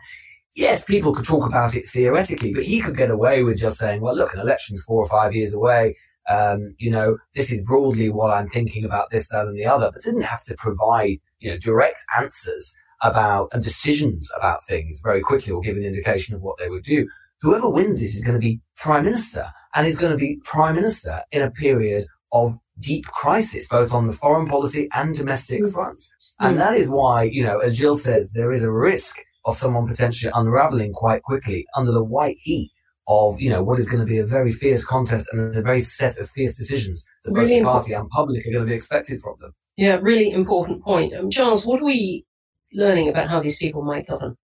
yes, 0.55 0.85
people 0.85 1.13
could 1.13 1.25
talk 1.25 1.45
about 1.45 1.75
it 1.75 1.85
theoretically, 1.85 2.53
but 2.53 2.63
he 2.63 2.79
could 2.79 2.95
get 2.95 3.11
away 3.11 3.43
with 3.43 3.59
just 3.59 3.77
saying, 3.77 3.99
well, 4.01 4.15
look, 4.15 4.33
an 4.33 4.39
election's 4.39 4.83
four 4.83 5.03
or 5.03 5.09
five 5.09 5.33
years 5.33 5.53
away. 5.53 5.83
Um, 6.29 6.73
you 6.77 6.89
know, 6.89 7.17
this 7.35 7.51
is 7.51 7.67
broadly 7.67 8.07
what 8.09 8.33
I'm 8.33 8.47
thinking 8.47 8.85
about 8.85 9.09
this, 9.09 9.27
that, 9.29 9.45
and 9.45 9.57
the 9.57 9.65
other, 9.65 9.91
but 9.91 10.03
didn't 10.03 10.21
have 10.33 10.43
to 10.45 10.55
provide, 10.57 11.17
you 11.43 11.51
know, 11.51 11.57
direct 11.57 12.01
answers 12.17 12.75
about 13.01 13.49
and 13.53 13.63
decisions 13.63 14.29
about 14.37 14.63
things 14.65 15.01
very 15.03 15.21
quickly 15.21 15.51
or 15.51 15.61
give 15.61 15.77
an 15.77 15.83
indication 15.83 16.33
of 16.33 16.41
what 16.41 16.57
they 16.57 16.69
would 16.69 16.83
do. 16.83 17.07
Whoever 17.41 17.69
wins 17.69 17.99
this 17.99 18.15
is 18.15 18.23
going 18.23 18.39
to 18.39 18.45
be 18.45 18.61
prime 18.77 19.03
minister 19.03 19.45
and 19.75 19.85
is 19.85 19.97
going 19.97 20.11
to 20.11 20.17
be 20.17 20.39
prime 20.45 20.75
minister 20.75 21.21
in 21.31 21.41
a 21.41 21.51
period 21.51 22.05
of 22.31 22.57
deep 22.79 23.05
crisis, 23.05 23.67
both 23.67 23.93
on 23.93 24.07
the 24.07 24.13
foreign 24.13 24.47
policy 24.47 24.87
and 24.93 25.13
domestic 25.13 25.61
mm. 25.61 25.71
fronts. 25.71 26.09
And 26.39 26.55
mm. 26.55 26.59
that 26.59 26.73
is 26.75 26.87
why, 26.87 27.23
you 27.23 27.43
know, 27.43 27.59
as 27.59 27.77
Jill 27.77 27.95
says, 27.95 28.31
there 28.31 28.51
is 28.51 28.63
a 28.63 28.71
risk 28.71 29.17
of 29.45 29.55
someone 29.55 29.87
potentially 29.87 30.31
unraveling 30.33 30.93
quite 30.93 31.21
quickly 31.23 31.65
under 31.75 31.91
the 31.91 32.03
white 32.03 32.37
heat 32.39 32.71
of, 33.07 33.39
you 33.39 33.49
know, 33.49 33.63
what 33.63 33.79
is 33.79 33.89
going 33.89 33.99
to 33.99 34.09
be 34.09 34.17
a 34.17 34.25
very 34.25 34.49
fierce 34.49 34.85
contest 34.85 35.27
and 35.33 35.55
a 35.55 35.61
very 35.61 35.79
set 35.79 36.17
of 36.19 36.29
fierce 36.29 36.55
decisions 36.55 37.05
that 37.23 37.31
really 37.31 37.59
both 37.59 37.59
the 37.59 37.63
party 37.63 37.93
and 37.93 38.09
public 38.09 38.45
are 38.45 38.51
going 38.51 38.65
to 38.65 38.69
be 38.69 38.75
expected 38.75 39.21
from 39.21 39.35
them. 39.39 39.53
Yeah, 39.75 39.97
really 40.01 40.31
important 40.31 40.83
point. 40.83 41.13
Um, 41.13 41.29
Giles, 41.29 41.65
what 41.65 41.81
are 41.81 41.85
we 41.85 42.25
learning 42.73 43.09
about 43.09 43.29
how 43.29 43.41
these 43.41 43.57
people 43.57 43.81
might 43.81 44.07
govern? 44.07 44.37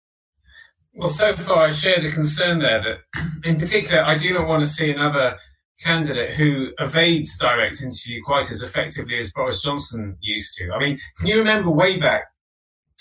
Well, 0.93 1.09
so 1.09 1.35
far 1.35 1.65
I 1.65 1.69
share 1.69 2.01
the 2.01 2.11
concern 2.11 2.59
there 2.59 2.81
that, 2.81 3.21
in 3.45 3.59
particular, 3.59 4.01
I 4.01 4.17
do 4.17 4.33
not 4.33 4.47
want 4.47 4.63
to 4.63 4.69
see 4.69 4.91
another 4.91 5.37
candidate 5.79 6.31
who 6.31 6.71
evades 6.79 7.37
direct 7.37 7.83
interview 7.83 8.21
quite 8.23 8.49
as 8.49 8.63
effectively 8.63 9.17
as 9.17 9.31
Boris 9.31 9.61
Johnson 9.61 10.17
used 10.21 10.55
to. 10.57 10.71
I 10.73 10.79
mean, 10.79 10.97
can 11.17 11.27
you 11.27 11.37
remember 11.37 11.69
way 11.69 11.97
back? 11.97 12.25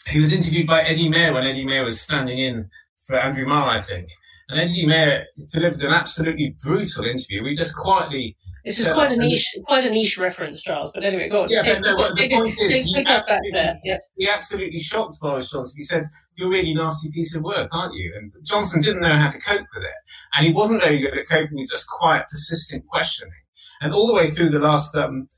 He 0.07 0.19
was 0.19 0.33
interviewed 0.33 0.67
by 0.67 0.83
Eddie 0.83 1.09
Mair 1.09 1.33
when 1.33 1.45
Eddie 1.45 1.65
Mair 1.65 1.85
was 1.85 1.99
standing 1.99 2.39
in 2.39 2.69
for 3.07 3.17
Andrew 3.17 3.47
Marr, 3.47 3.71
I 3.71 3.81
think. 3.81 4.11
And 4.49 4.61
Eddie 4.61 4.87
Mair 4.87 5.27
delivered 5.49 5.83
an 5.83 5.93
absolutely 5.93 6.57
brutal 6.63 7.05
interview. 7.05 7.43
We 7.43 7.55
just 7.55 7.75
quietly 7.75 8.37
this 8.67 8.81
is 8.81 8.93
quite 8.93 9.13
a 9.13 9.17
niche, 9.17 9.47
quite 9.65 9.85
a 9.85 9.91
niche 9.91 10.19
reference, 10.19 10.61
Giles. 10.61 10.91
But 10.93 11.05
anyway, 11.05 11.29
go 11.29 11.45
on. 11.45 11.49
Yeah, 11.49 11.63
but 11.65 11.83
no, 11.83 11.97
the 12.15 12.29
point 12.29 12.49
is, 12.49 12.59
he 12.59 13.05
absolutely, 13.07 13.79
yeah. 13.85 13.97
he 14.17 14.29
absolutely 14.29 14.81
shocked 14.81 15.19
Boris 15.21 15.53
Johnson. 15.53 15.75
He 15.77 15.85
said, 15.85 16.03
"You're 16.37 16.49
a 16.49 16.51
really 16.51 16.75
nasty 16.75 17.09
piece 17.13 17.37
of 17.37 17.45
work, 17.45 17.69
aren't 17.73 17.95
you?" 17.95 18.13
And 18.17 18.33
Johnson 18.43 18.81
didn't 18.81 19.03
know 19.03 19.15
how 19.15 19.29
to 19.29 19.39
cope 19.39 19.67
with 19.73 19.85
it, 19.85 19.95
and 20.37 20.47
he 20.47 20.53
wasn't 20.53 20.83
very 20.83 20.99
good 20.99 21.17
at 21.17 21.29
coping 21.29 21.57
with 21.57 21.71
just 21.71 21.89
quiet, 21.89 22.27
persistent 22.29 22.85
questioning. 22.89 23.33
And 23.81 23.93
all 23.93 24.09
the 24.09 24.15
way 24.15 24.31
through 24.31 24.49
the 24.49 24.59
last 24.59 24.97
um, 24.97 25.29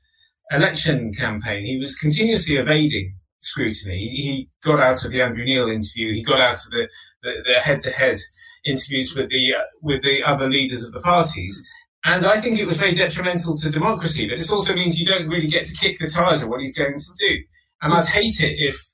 election 0.51 1.13
campaign, 1.13 1.63
he 1.65 1.77
was 1.77 1.95
continuously 1.95 2.55
evading 2.55 3.13
scrutiny. 3.41 3.97
He, 3.97 4.07
he, 4.07 4.49
got 4.63 4.79
out 4.79 5.05
of 5.05 5.11
the 5.11 5.21
Andrew 5.21 5.45
Neil 5.45 5.69
interview. 5.69 6.13
He 6.13 6.23
got 6.23 6.41
out 6.41 6.65
of 6.65 6.71
the, 6.71 6.89
the, 7.23 7.43
the 7.47 7.53
head-to-head 7.53 8.17
interviews 8.65 9.13
with 9.15 9.29
the 9.29 9.55
uh, 9.55 9.63
with 9.81 10.03
the 10.03 10.23
other 10.23 10.49
leaders 10.49 10.83
of 10.83 10.91
the 10.91 11.01
parties. 11.01 11.61
And 12.05 12.25
I 12.25 12.39
think 12.39 12.57
it 12.57 12.65
was 12.65 12.77
very 12.77 12.93
detrimental 12.93 13.55
to 13.57 13.69
democracy, 13.69 14.27
but 14.27 14.35
this 14.37 14.51
also 14.51 14.73
means 14.73 14.99
you 14.99 15.05
don't 15.05 15.27
really 15.27 15.47
get 15.47 15.65
to 15.65 15.75
kick 15.75 15.99
the 15.99 16.07
tires 16.07 16.41
of 16.41 16.47
what 16.47 16.61
he's 16.61 16.77
going 16.77 16.97
to 16.97 17.11
do. 17.19 17.37
And 17.81 17.93
I'd 17.93 18.05
hate 18.05 18.39
it 18.39 18.55
if 18.57 18.89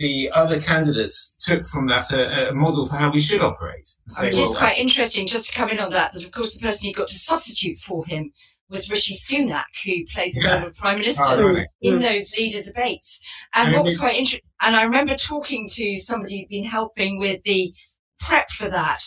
the 0.00 0.30
other 0.32 0.58
candidates 0.58 1.36
took 1.38 1.64
from 1.64 1.86
that 1.88 2.10
a, 2.10 2.50
a 2.50 2.54
model 2.54 2.86
for 2.86 2.96
how 2.96 3.10
we 3.10 3.20
should 3.20 3.40
operate. 3.40 3.88
Say, 4.08 4.26
Which 4.26 4.36
well, 4.36 4.50
is 4.50 4.56
quite 4.56 4.78
interesting, 4.78 5.26
just 5.26 5.50
to 5.50 5.56
come 5.56 5.68
in 5.68 5.78
on 5.78 5.90
that, 5.90 6.12
that 6.12 6.24
of 6.24 6.32
course 6.32 6.54
the 6.54 6.60
person 6.60 6.88
who 6.88 6.94
got 6.94 7.06
to 7.08 7.14
substitute 7.14 7.78
for 7.78 8.04
him 8.06 8.32
was 8.70 8.90
Rishi 8.90 9.14
Sunak, 9.14 9.64
who 9.84 10.06
played 10.06 10.34
the 10.34 10.40
yeah. 10.42 10.58
role 10.58 10.68
of 10.68 10.76
Prime 10.76 10.98
Minister 10.98 11.24
oh, 11.26 11.64
in 11.82 11.98
mm. 11.98 12.00
those 12.00 12.34
leader 12.38 12.62
debates. 12.62 13.22
And, 13.54 13.68
and 13.68 13.76
what 13.76 13.84
was 13.84 13.98
quite 13.98 14.16
interesting, 14.16 14.48
and 14.62 14.74
I 14.74 14.84
remember 14.84 15.14
talking 15.16 15.68
to 15.72 15.96
somebody 15.96 16.40
who'd 16.40 16.48
been 16.48 16.64
helping 16.64 17.18
with 17.18 17.42
the 17.42 17.74
prep 18.20 18.50
for 18.50 18.68
that. 18.68 18.98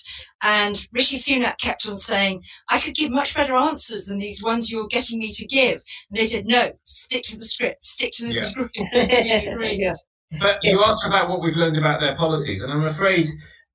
And 0.41 0.85
Rishi 0.91 1.15
Sunak 1.15 1.57
kept 1.59 1.87
on 1.87 1.95
saying, 1.95 2.43
I 2.69 2.79
could 2.79 2.95
give 2.95 3.11
much 3.11 3.33
better 3.33 3.55
answers 3.55 4.05
than 4.05 4.17
these 4.17 4.43
ones 4.43 4.71
you're 4.71 4.87
getting 4.87 5.19
me 5.19 5.29
to 5.29 5.45
give. 5.45 5.81
And 6.09 6.17
they 6.17 6.23
said, 6.23 6.45
no, 6.45 6.71
stick 6.85 7.23
to 7.23 7.37
the 7.37 7.45
script, 7.45 7.85
stick 7.85 8.11
to 8.15 8.25
the 8.25 8.33
yeah. 8.33 8.41
script. 8.41 8.77
yeah. 8.93 9.93
But 10.39 10.59
you 10.63 10.83
asked 10.83 11.05
about 11.05 11.29
what 11.29 11.41
we've 11.41 11.55
learned 11.55 11.77
about 11.77 11.99
their 11.99 12.15
policies, 12.15 12.63
and 12.63 12.73
I'm 12.73 12.85
afraid, 12.85 13.27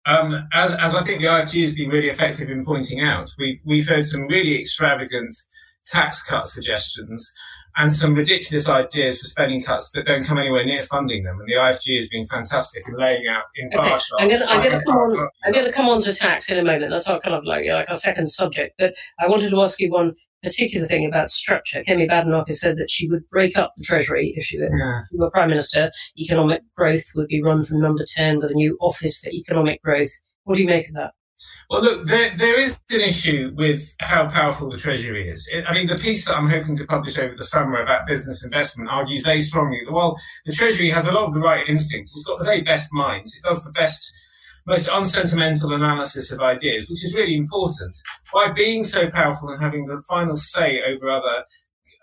um, 0.07 0.49
as, 0.52 0.75
as 0.75 0.95
I 0.95 1.02
think 1.02 1.21
the 1.21 1.28
IFG 1.28 1.61
has 1.61 1.75
been 1.75 1.88
really 1.88 2.09
effective 2.09 2.50
in 2.50 2.64
pointing 2.64 3.00
out, 3.00 3.30
we've, 3.38 3.61
we've 3.64 3.88
heard 3.88 4.04
some 4.04 4.23
really 4.26 4.59
extravagant 4.59 5.37
tax 5.87 6.23
cut 6.23 6.47
suggestions 6.47 7.33
and 7.78 7.92
some 7.92 8.14
ridiculous 8.14 8.68
ideas 8.68 9.18
for 9.18 9.25
spending 9.25 9.62
cuts 9.62 9.92
that 9.92 10.04
don't 10.04 10.25
come 10.25 10.37
anywhere 10.37 10.64
near 10.64 10.82
funding 10.82 11.23
them. 11.23 11.38
And 11.38 11.49
the 11.49 11.54
IFG 11.54 11.97
has 11.97 12.08
been 12.08 12.26
fantastic 12.26 12.87
in 12.88 12.94
laying 12.97 13.26
out 13.28 13.44
in 13.54 13.70
bar 13.70 13.90
charts. 13.90 14.12
I'm 14.18 14.28
going 14.28 14.78
to 14.78 14.85
come 14.85 14.97
on. 14.97 15.28
I'm 15.44 15.52
going 15.52 15.64
to 15.64 15.73
come 15.73 15.88
on 15.88 16.00
to 16.02 16.12
tax 16.12 16.50
in 16.50 16.58
a 16.58 16.64
moment. 16.64 16.90
That's 16.90 17.06
our 17.06 17.20
kind 17.20 17.37
of 17.37 17.44
like 17.44 17.66
like 17.66 17.88
our 17.88 17.94
second 17.94 18.26
subject. 18.26 18.75
But 18.78 18.94
I 19.20 19.28
wanted 19.28 19.50
to 19.50 19.62
ask 19.62 19.78
you 19.78 19.92
one 19.92 20.14
particular 20.42 20.87
thing 20.87 21.06
about 21.06 21.30
structure. 21.30 21.82
Kemi 21.82 22.08
Badenoch 22.08 22.49
has 22.49 22.61
said 22.61 22.76
that 22.78 22.90
she 22.90 23.08
would 23.08 23.28
break 23.30 23.56
up 23.56 23.73
the 23.76 23.85
Treasury 23.85 24.32
if 24.37 24.44
she 24.44 24.58
were, 24.58 24.70
yeah. 24.76 25.02
were 25.12 25.30
Prime 25.30 25.49
Minister. 25.49 25.90
Economic 26.18 26.62
growth 26.76 27.04
would 27.14 27.28
be 27.28 27.42
run 27.42 27.62
from 27.62 27.80
number 27.80 28.04
10 28.06 28.40
with 28.40 28.50
a 28.50 28.54
new 28.54 28.76
Office 28.80 29.20
for 29.20 29.30
Economic 29.30 29.82
Growth. 29.82 30.11
What 30.44 30.56
do 30.56 30.62
you 30.62 30.68
make 30.68 30.88
of 30.88 30.94
that? 30.94 31.12
Well, 31.71 31.83
look, 31.83 32.07
there, 32.07 32.30
there 32.37 32.59
is 32.59 32.80
an 32.90 33.00
issue 33.00 33.52
with 33.54 33.95
how 34.00 34.28
powerful 34.28 34.71
the 34.71 34.78
Treasury 34.78 35.28
is. 35.28 35.49
I 35.68 35.75
mean, 35.75 35.87
the 35.87 35.97
piece 35.97 36.25
that 36.26 36.37
I'm 36.37 36.49
hoping 36.49 36.75
to 36.76 36.87
publish 36.87 37.18
over 37.18 37.35
the 37.35 37.42
summer 37.42 37.83
about 37.83 38.07
business 38.07 38.42
investment 38.42 38.90
argues 38.90 39.23
very 39.23 39.38
strongly 39.38 39.80
that 39.85 39.92
while 39.92 40.18
the 40.47 40.52
Treasury 40.52 40.88
has 40.88 41.07
a 41.07 41.12
lot 41.12 41.26
of 41.26 41.35
the 41.35 41.40
right 41.40 41.68
instincts, 41.68 42.12
it's 42.12 42.25
got 42.25 42.38
the 42.38 42.45
very 42.45 42.62
best 42.62 42.92
minds, 42.92 43.37
it 43.37 43.42
does 43.42 43.62
the 43.64 43.73
best, 43.73 44.12
most 44.66 44.88
unsentimental 44.88 45.75
analysis 45.75 46.33
of 46.33 46.40
ideas, 46.40 46.88
which 46.88 47.04
is 47.04 47.14
really 47.14 47.37
important. 47.37 47.97
By 48.33 48.50
being 48.50 48.83
so 48.83 49.11
powerful 49.11 49.50
and 49.50 49.62
having 49.62 49.87
the 49.87 50.02
final 50.09 50.37
say 50.37 50.83
over 50.83 51.11
other 51.11 51.45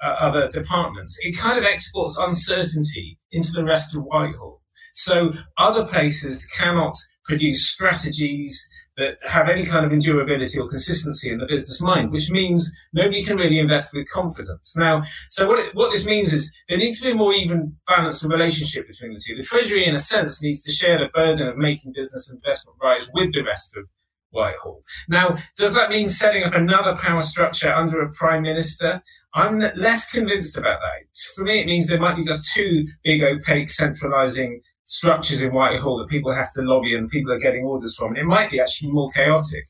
uh, 0.03 0.15
other 0.19 0.47
departments, 0.49 1.17
it 1.23 1.37
kind 1.37 1.57
of 1.57 1.63
exports 1.63 2.17
uncertainty 2.19 3.17
into 3.31 3.51
the 3.53 3.63
rest 3.63 3.95
of 3.95 4.03
Whitehall. 4.03 4.61
So 4.93 5.31
other 5.57 5.85
places 5.85 6.45
cannot 6.57 6.95
produce 7.25 7.67
strategies 7.67 8.69
that 8.97 9.17
have 9.27 9.49
any 9.49 9.65
kind 9.65 9.85
of 9.85 9.91
endurability 9.91 10.57
or 10.57 10.69
consistency 10.69 11.29
in 11.29 11.37
the 11.37 11.45
business 11.45 11.81
mind, 11.81 12.11
which 12.11 12.31
means 12.31 12.71
nobody 12.93 13.23
can 13.23 13.37
really 13.37 13.59
invest 13.59 13.93
with 13.93 14.09
confidence. 14.09 14.75
Now, 14.77 15.03
so 15.29 15.47
what, 15.47 15.59
it, 15.59 15.75
what 15.75 15.91
this 15.91 16.05
means 16.05 16.31
is 16.31 16.53
there 16.69 16.77
needs 16.77 16.99
to 16.99 17.05
be 17.05 17.11
a 17.11 17.15
more 17.15 17.33
even 17.33 17.75
balanced 17.87 18.23
relationship 18.23 18.87
between 18.87 19.13
the 19.13 19.19
two. 19.19 19.35
The 19.35 19.43
Treasury, 19.43 19.85
in 19.85 19.95
a 19.95 19.99
sense, 19.99 20.41
needs 20.41 20.63
to 20.63 20.71
share 20.71 20.97
the 20.97 21.09
burden 21.09 21.47
of 21.47 21.57
making 21.57 21.93
business 21.93 22.31
investment 22.31 22.77
rise 22.81 23.09
with 23.13 23.33
the 23.33 23.43
rest 23.43 23.75
of 23.75 23.85
Whitehall. 24.31 24.81
Now, 25.07 25.37
does 25.57 25.73
that 25.75 25.89
mean 25.89 26.09
setting 26.09 26.43
up 26.43 26.53
another 26.53 26.95
power 26.95 27.21
structure 27.21 27.73
under 27.73 28.01
a 28.01 28.11
prime 28.11 28.43
minister? 28.43 29.01
I'm 29.33 29.59
less 29.75 30.11
convinced 30.11 30.57
about 30.57 30.79
that. 30.81 31.17
For 31.35 31.43
me, 31.43 31.59
it 31.59 31.67
means 31.67 31.87
there 31.87 31.99
might 31.99 32.15
be 32.15 32.23
just 32.23 32.53
two 32.53 32.85
big, 33.03 33.23
opaque, 33.23 33.69
centralizing 33.69 34.61
structures 34.85 35.41
in 35.41 35.51
Whitehall 35.51 35.97
that 35.97 36.09
people 36.09 36.31
have 36.31 36.51
to 36.53 36.61
lobby 36.61 36.95
and 36.95 37.09
people 37.09 37.31
are 37.31 37.39
getting 37.39 37.65
orders 37.65 37.95
from. 37.95 38.15
It 38.15 38.25
might 38.25 38.51
be 38.51 38.59
actually 38.59 38.91
more 38.91 39.09
chaotic. 39.09 39.65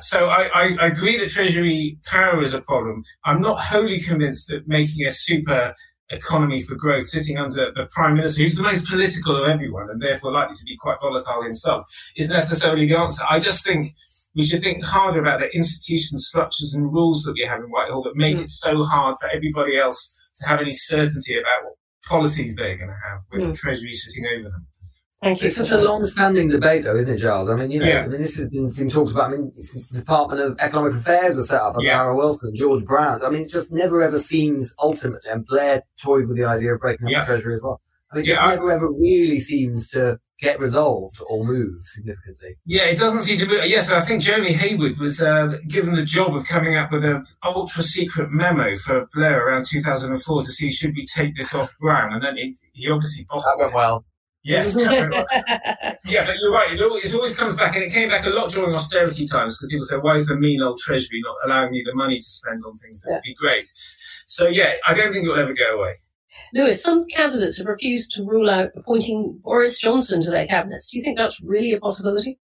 So 0.00 0.28
I, 0.28 0.50
I, 0.54 0.76
I 0.80 0.86
agree 0.86 1.16
that 1.18 1.30
Treasury 1.30 1.98
power 2.04 2.42
is 2.42 2.52
a 2.52 2.60
problem. 2.60 3.04
I'm 3.24 3.40
not 3.40 3.58
wholly 3.58 4.00
convinced 4.00 4.48
that 4.48 4.68
making 4.68 5.06
a 5.06 5.10
super 5.10 5.74
economy 6.10 6.60
for 6.60 6.74
growth 6.74 7.06
sitting 7.06 7.38
under 7.38 7.70
the 7.70 7.86
prime 7.90 8.14
minister, 8.14 8.42
who's 8.42 8.56
the 8.56 8.62
most 8.62 8.88
political 8.88 9.36
of 9.36 9.48
everyone 9.48 9.88
and 9.90 10.00
therefore 10.00 10.32
likely 10.32 10.54
to 10.54 10.64
be 10.64 10.76
quite 10.76 11.00
volatile 11.00 11.42
himself, 11.42 11.84
is 12.16 12.30
necessarily 12.30 12.86
the 12.86 12.96
answer. 12.96 13.22
I 13.28 13.38
just 13.38 13.64
think 13.64 13.94
we 14.34 14.44
should 14.44 14.62
think 14.62 14.84
harder 14.84 15.20
about 15.20 15.40
the 15.40 15.54
institution 15.54 16.18
structures 16.18 16.74
and 16.74 16.92
rules 16.92 17.22
that 17.24 17.32
we 17.32 17.42
have 17.42 17.60
in 17.60 17.70
Whitehall 17.70 18.02
that 18.02 18.16
make 18.16 18.36
mm. 18.36 18.42
it 18.42 18.50
so 18.50 18.82
hard 18.82 19.16
for 19.20 19.28
everybody 19.30 19.76
else 19.76 20.14
to 20.36 20.46
have 20.46 20.60
any 20.60 20.72
certainty 20.72 21.36
about 21.38 21.64
what 21.64 21.77
policies 22.08 22.56
they're 22.56 22.76
going 22.76 22.90
to 22.90 23.08
have 23.08 23.20
with 23.30 23.42
mm. 23.42 23.46
the 23.48 23.54
Treasury 23.54 23.92
sitting 23.92 24.26
over 24.26 24.48
them. 24.48 24.66
Thank 25.20 25.40
you. 25.40 25.48
It's 25.48 25.56
such 25.56 25.70
a 25.70 25.78
long-standing 25.78 26.48
debate, 26.48 26.84
though, 26.84 26.94
isn't 26.94 27.12
it, 27.12 27.18
Giles? 27.18 27.50
I 27.50 27.56
mean, 27.56 27.72
you 27.72 27.80
know, 27.80 27.86
yeah. 27.86 28.04
I 28.04 28.06
mean, 28.06 28.20
this 28.20 28.36
has 28.36 28.48
been, 28.50 28.70
been, 28.70 28.88
talked 28.88 29.10
about. 29.10 29.32
I 29.32 29.36
mean, 29.36 29.52
since 29.60 29.88
the 29.88 29.98
Department 29.98 30.40
of 30.40 30.56
Economic 30.60 30.94
Affairs 30.94 31.34
was 31.34 31.48
set 31.48 31.60
up 31.60 31.74
by 31.74 31.82
yeah. 31.82 31.96
Harold 31.96 32.18
Wilson, 32.18 32.54
George 32.54 32.84
Brown. 32.84 33.20
I 33.24 33.30
mean, 33.30 33.42
it 33.42 33.50
just 33.50 33.72
never 33.72 34.00
ever 34.00 34.16
seems 34.16 34.72
ultimately. 34.80 35.28
And 35.30 35.44
Blair 35.44 35.82
toyed 36.00 36.28
with 36.28 36.36
the 36.36 36.44
idea 36.44 36.74
of 36.74 36.80
breaking 36.80 37.06
up 37.06 37.12
yeah. 37.12 37.20
the 37.20 37.26
Treasury 37.26 37.54
as 37.54 37.62
well. 37.62 37.80
I 38.12 38.16
mean, 38.16 38.22
it 38.22 38.26
just 38.28 38.40
yeah, 38.40 38.48
never 38.48 38.70
I, 38.70 38.76
ever 38.76 38.92
really 38.92 39.40
seems 39.40 39.90
to 39.90 40.20
get 40.40 40.60
resolved 40.60 41.18
or 41.28 41.44
move 41.44 41.80
significantly. 41.80 42.56
Yeah, 42.64 42.84
it 42.84 42.96
doesn't 42.96 43.22
seem 43.22 43.38
to 43.38 43.46
move. 43.46 43.66
Yes, 43.66 43.90
I 43.90 44.00
think 44.00 44.22
Jeremy 44.22 44.52
Heywood 44.52 44.98
was 44.98 45.20
uh, 45.20 45.58
given 45.68 45.94
the 45.94 46.04
job 46.04 46.34
of 46.34 46.46
coming 46.46 46.76
up 46.76 46.92
with 46.92 47.04
an 47.04 47.24
ultra 47.44 47.82
secret 47.82 48.30
memo 48.30 48.74
for 48.76 49.06
Blair 49.12 49.46
around 49.46 49.64
2004 49.68 50.42
to 50.42 50.48
see 50.48 50.70
should 50.70 50.94
we 50.94 51.04
take 51.06 51.36
this 51.36 51.54
off 51.54 51.76
Brown, 51.80 52.12
and 52.12 52.22
then 52.22 52.36
he, 52.36 52.56
he 52.72 52.90
obviously 52.90 53.26
bossed 53.28 53.46
That 53.46 53.64
went 53.64 53.74
well. 53.74 54.04
Yes, 54.44 54.76
yeah, 54.78 56.24
but 56.24 56.36
you're 56.40 56.52
right. 56.52 56.72
It 56.72 56.80
always, 56.80 57.12
it 57.12 57.14
always 57.14 57.36
comes 57.36 57.54
back, 57.54 57.74
and 57.74 57.84
it 57.84 57.92
came 57.92 58.08
back 58.08 58.24
a 58.24 58.30
lot 58.30 58.50
during 58.50 58.72
austerity 58.72 59.26
times 59.26 59.58
because 59.58 59.68
people 59.68 59.82
say, 59.82 59.96
"Why 59.96 60.14
is 60.14 60.26
the 60.26 60.36
mean 60.36 60.62
old 60.62 60.78
treasury 60.78 61.20
not 61.22 61.36
allowing 61.44 61.72
me 61.72 61.82
the 61.84 61.94
money 61.94 62.18
to 62.18 62.24
spend 62.24 62.64
on 62.64 62.78
things 62.78 63.00
that 63.02 63.10
yeah. 63.10 63.16
would 63.16 63.22
be 63.24 63.34
great?" 63.34 63.66
So 64.26 64.46
yeah, 64.46 64.74
I 64.86 64.94
don't 64.94 65.12
think 65.12 65.26
it 65.26 65.28
will 65.28 65.38
ever 65.38 65.52
go 65.52 65.78
away. 65.78 65.94
Lewis, 66.54 66.82
some 66.82 67.06
candidates 67.06 67.58
have 67.58 67.66
refused 67.66 68.12
to 68.12 68.24
rule 68.24 68.48
out 68.48 68.70
appointing 68.76 69.38
Boris 69.42 69.78
Johnson 69.78 70.20
to 70.20 70.30
their 70.30 70.46
cabinets. 70.46 70.88
Do 70.88 70.96
you 70.96 71.04
think 71.04 71.18
that's 71.18 71.40
really 71.40 71.72
a 71.72 71.80
possibility? 71.80 72.38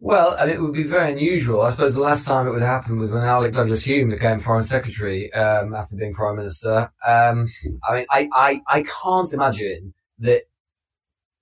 Well, 0.00 0.36
and 0.38 0.48
it 0.48 0.62
would 0.62 0.74
be 0.74 0.84
very 0.84 1.12
unusual. 1.12 1.62
I 1.62 1.70
suppose 1.70 1.94
the 1.94 2.00
last 2.00 2.24
time 2.24 2.46
it 2.46 2.50
would 2.50 2.62
happen 2.62 2.98
was 2.98 3.10
when 3.10 3.22
Alec 3.22 3.52
Douglas 3.52 3.84
Home 3.86 4.10
became 4.10 4.38
Foreign 4.38 4.62
Secretary 4.62 5.32
um, 5.32 5.74
after 5.74 5.96
being 5.96 6.12
Prime 6.12 6.36
Minister. 6.36 6.90
Um, 7.04 7.48
I 7.88 7.94
mean, 7.94 8.06
I, 8.10 8.28
I, 8.32 8.60
I 8.68 8.84
can't 8.84 9.32
imagine 9.32 9.92
that 10.20 10.42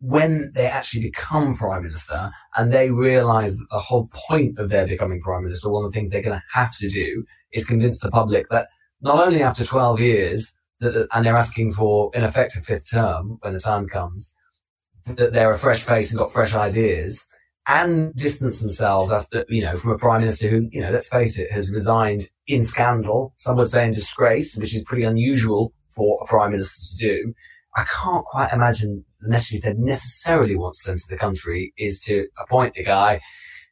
when 0.00 0.52
they 0.54 0.66
actually 0.66 1.02
become 1.02 1.54
Prime 1.54 1.82
Minister 1.82 2.30
and 2.56 2.72
they 2.72 2.90
realise 2.90 3.52
that 3.56 3.66
the 3.70 3.78
whole 3.78 4.08
point 4.28 4.58
of 4.58 4.70
their 4.70 4.86
becoming 4.86 5.20
Prime 5.20 5.42
Minister, 5.42 5.68
one 5.68 5.84
of 5.84 5.92
the 5.92 5.98
things 5.98 6.10
they're 6.10 6.22
going 6.22 6.38
to 6.38 6.44
have 6.52 6.74
to 6.78 6.88
do 6.88 7.24
is 7.52 7.66
convince 7.66 8.00
the 8.00 8.10
public 8.10 8.48
that 8.48 8.68
not 9.02 9.26
only 9.26 9.42
after 9.42 9.64
12 9.64 10.00
years 10.00 10.54
and 10.80 11.24
they're 11.24 11.36
asking 11.36 11.72
for, 11.72 12.10
in 12.14 12.24
effect, 12.24 12.56
a 12.56 12.60
fifth 12.60 12.90
term 12.90 13.38
when 13.40 13.52
the 13.52 13.60
time 13.60 13.86
comes, 13.86 14.32
that 15.06 15.32
they're 15.32 15.52
a 15.52 15.58
fresh 15.58 15.82
face 15.82 16.10
and 16.10 16.18
got 16.18 16.32
fresh 16.32 16.54
ideas 16.54 17.26
and 17.68 18.14
distance 18.14 18.60
themselves 18.60 19.10
after, 19.10 19.44
you 19.48 19.62
know, 19.62 19.74
from 19.74 19.90
a 19.90 19.98
prime 19.98 20.20
minister 20.20 20.48
who, 20.48 20.68
you 20.70 20.80
know, 20.80 20.90
let's 20.90 21.08
face 21.08 21.38
it, 21.38 21.50
has 21.50 21.70
resigned 21.70 22.28
in 22.46 22.62
scandal. 22.62 23.34
Some 23.38 23.56
would 23.56 23.68
say 23.68 23.84
in 23.84 23.92
disgrace, 23.92 24.56
which 24.56 24.74
is 24.74 24.84
pretty 24.84 25.02
unusual 25.02 25.72
for 25.90 26.18
a 26.22 26.26
prime 26.26 26.52
minister 26.52 26.96
to 26.96 26.96
do. 26.96 27.34
I 27.76 27.84
can't 27.84 28.24
quite 28.24 28.52
imagine 28.52 29.04
the 29.20 29.28
message 29.28 29.62
they 29.62 29.74
necessarily 29.74 30.56
want 30.56 30.74
to 30.74 30.80
send 30.80 30.98
to 30.98 31.04
the 31.10 31.18
country 31.18 31.72
is 31.76 32.00
to 32.04 32.28
appoint 32.38 32.74
the 32.74 32.84
guy 32.84 33.20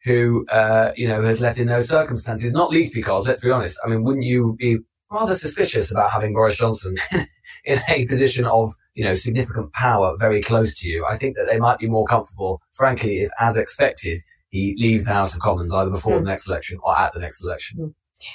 who, 0.04 0.44
uh, 0.48 0.90
you 0.96 1.08
know, 1.08 1.22
has 1.22 1.40
left 1.40 1.58
in 1.58 1.68
those 1.68 1.88
circumstances, 1.88 2.52
not 2.52 2.70
least 2.70 2.94
because, 2.94 3.26
let's 3.26 3.40
be 3.40 3.50
honest, 3.50 3.78
I 3.84 3.88
mean, 3.88 4.02
wouldn't 4.02 4.24
you 4.24 4.56
be 4.58 4.78
rather 5.10 5.34
suspicious 5.34 5.90
about 5.90 6.10
having 6.10 6.32
Boris 6.32 6.56
Johnson 6.56 6.96
in 7.64 7.78
a 7.88 8.06
position 8.06 8.44
of 8.46 8.72
you 8.94 9.04
know, 9.04 9.12
significant 9.12 9.72
power 9.72 10.16
very 10.18 10.40
close 10.40 10.74
to 10.80 10.88
you. 10.88 11.04
I 11.04 11.16
think 11.16 11.36
that 11.36 11.48
they 11.50 11.58
might 11.58 11.78
be 11.78 11.88
more 11.88 12.06
comfortable, 12.06 12.62
frankly, 12.74 13.18
if, 13.18 13.30
as 13.40 13.56
expected, 13.56 14.18
he 14.50 14.76
leaves 14.78 15.04
the 15.04 15.12
House 15.12 15.34
of 15.34 15.40
Commons 15.40 15.72
either 15.72 15.90
before 15.90 16.12
mm. 16.12 16.20
the 16.20 16.30
next 16.30 16.48
election 16.48 16.78
or 16.84 16.96
at 16.96 17.12
the 17.12 17.18
next 17.18 17.42
election. 17.42 17.78
Mm. 17.78 17.94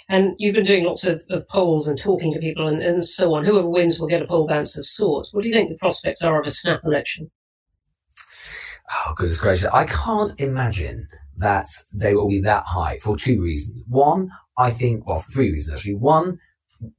And 0.09 0.35
you've 0.37 0.53
been 0.53 0.65
doing 0.65 0.83
lots 0.83 1.05
of, 1.05 1.21
of 1.29 1.47
polls 1.47 1.87
and 1.87 1.97
talking 1.97 2.33
to 2.33 2.39
people 2.39 2.67
and, 2.67 2.81
and, 2.81 3.03
so 3.03 3.33
on. 3.33 3.45
Whoever 3.45 3.67
wins 3.67 3.99
will 3.99 4.07
get 4.07 4.21
a 4.21 4.27
poll 4.27 4.45
bounce 4.45 4.77
of 4.77 4.85
sorts. 4.85 5.33
What 5.33 5.41
do 5.41 5.47
you 5.47 5.53
think 5.53 5.69
the 5.69 5.77
prospects 5.77 6.21
are 6.21 6.39
of 6.39 6.45
a 6.45 6.51
snap 6.51 6.81
election? 6.83 7.31
Oh, 8.91 9.13
goodness 9.15 9.39
gracious. 9.39 9.71
I 9.73 9.85
can't 9.85 10.39
imagine 10.39 11.07
that 11.37 11.67
they 11.93 12.13
will 12.13 12.27
be 12.27 12.41
that 12.41 12.65
high 12.65 12.97
for 12.99 13.15
two 13.15 13.41
reasons. 13.41 13.83
One, 13.87 14.29
I 14.57 14.71
think, 14.71 15.07
well, 15.07 15.19
for 15.19 15.31
three 15.31 15.51
reasons 15.51 15.79
actually. 15.79 15.95
One, 15.95 16.37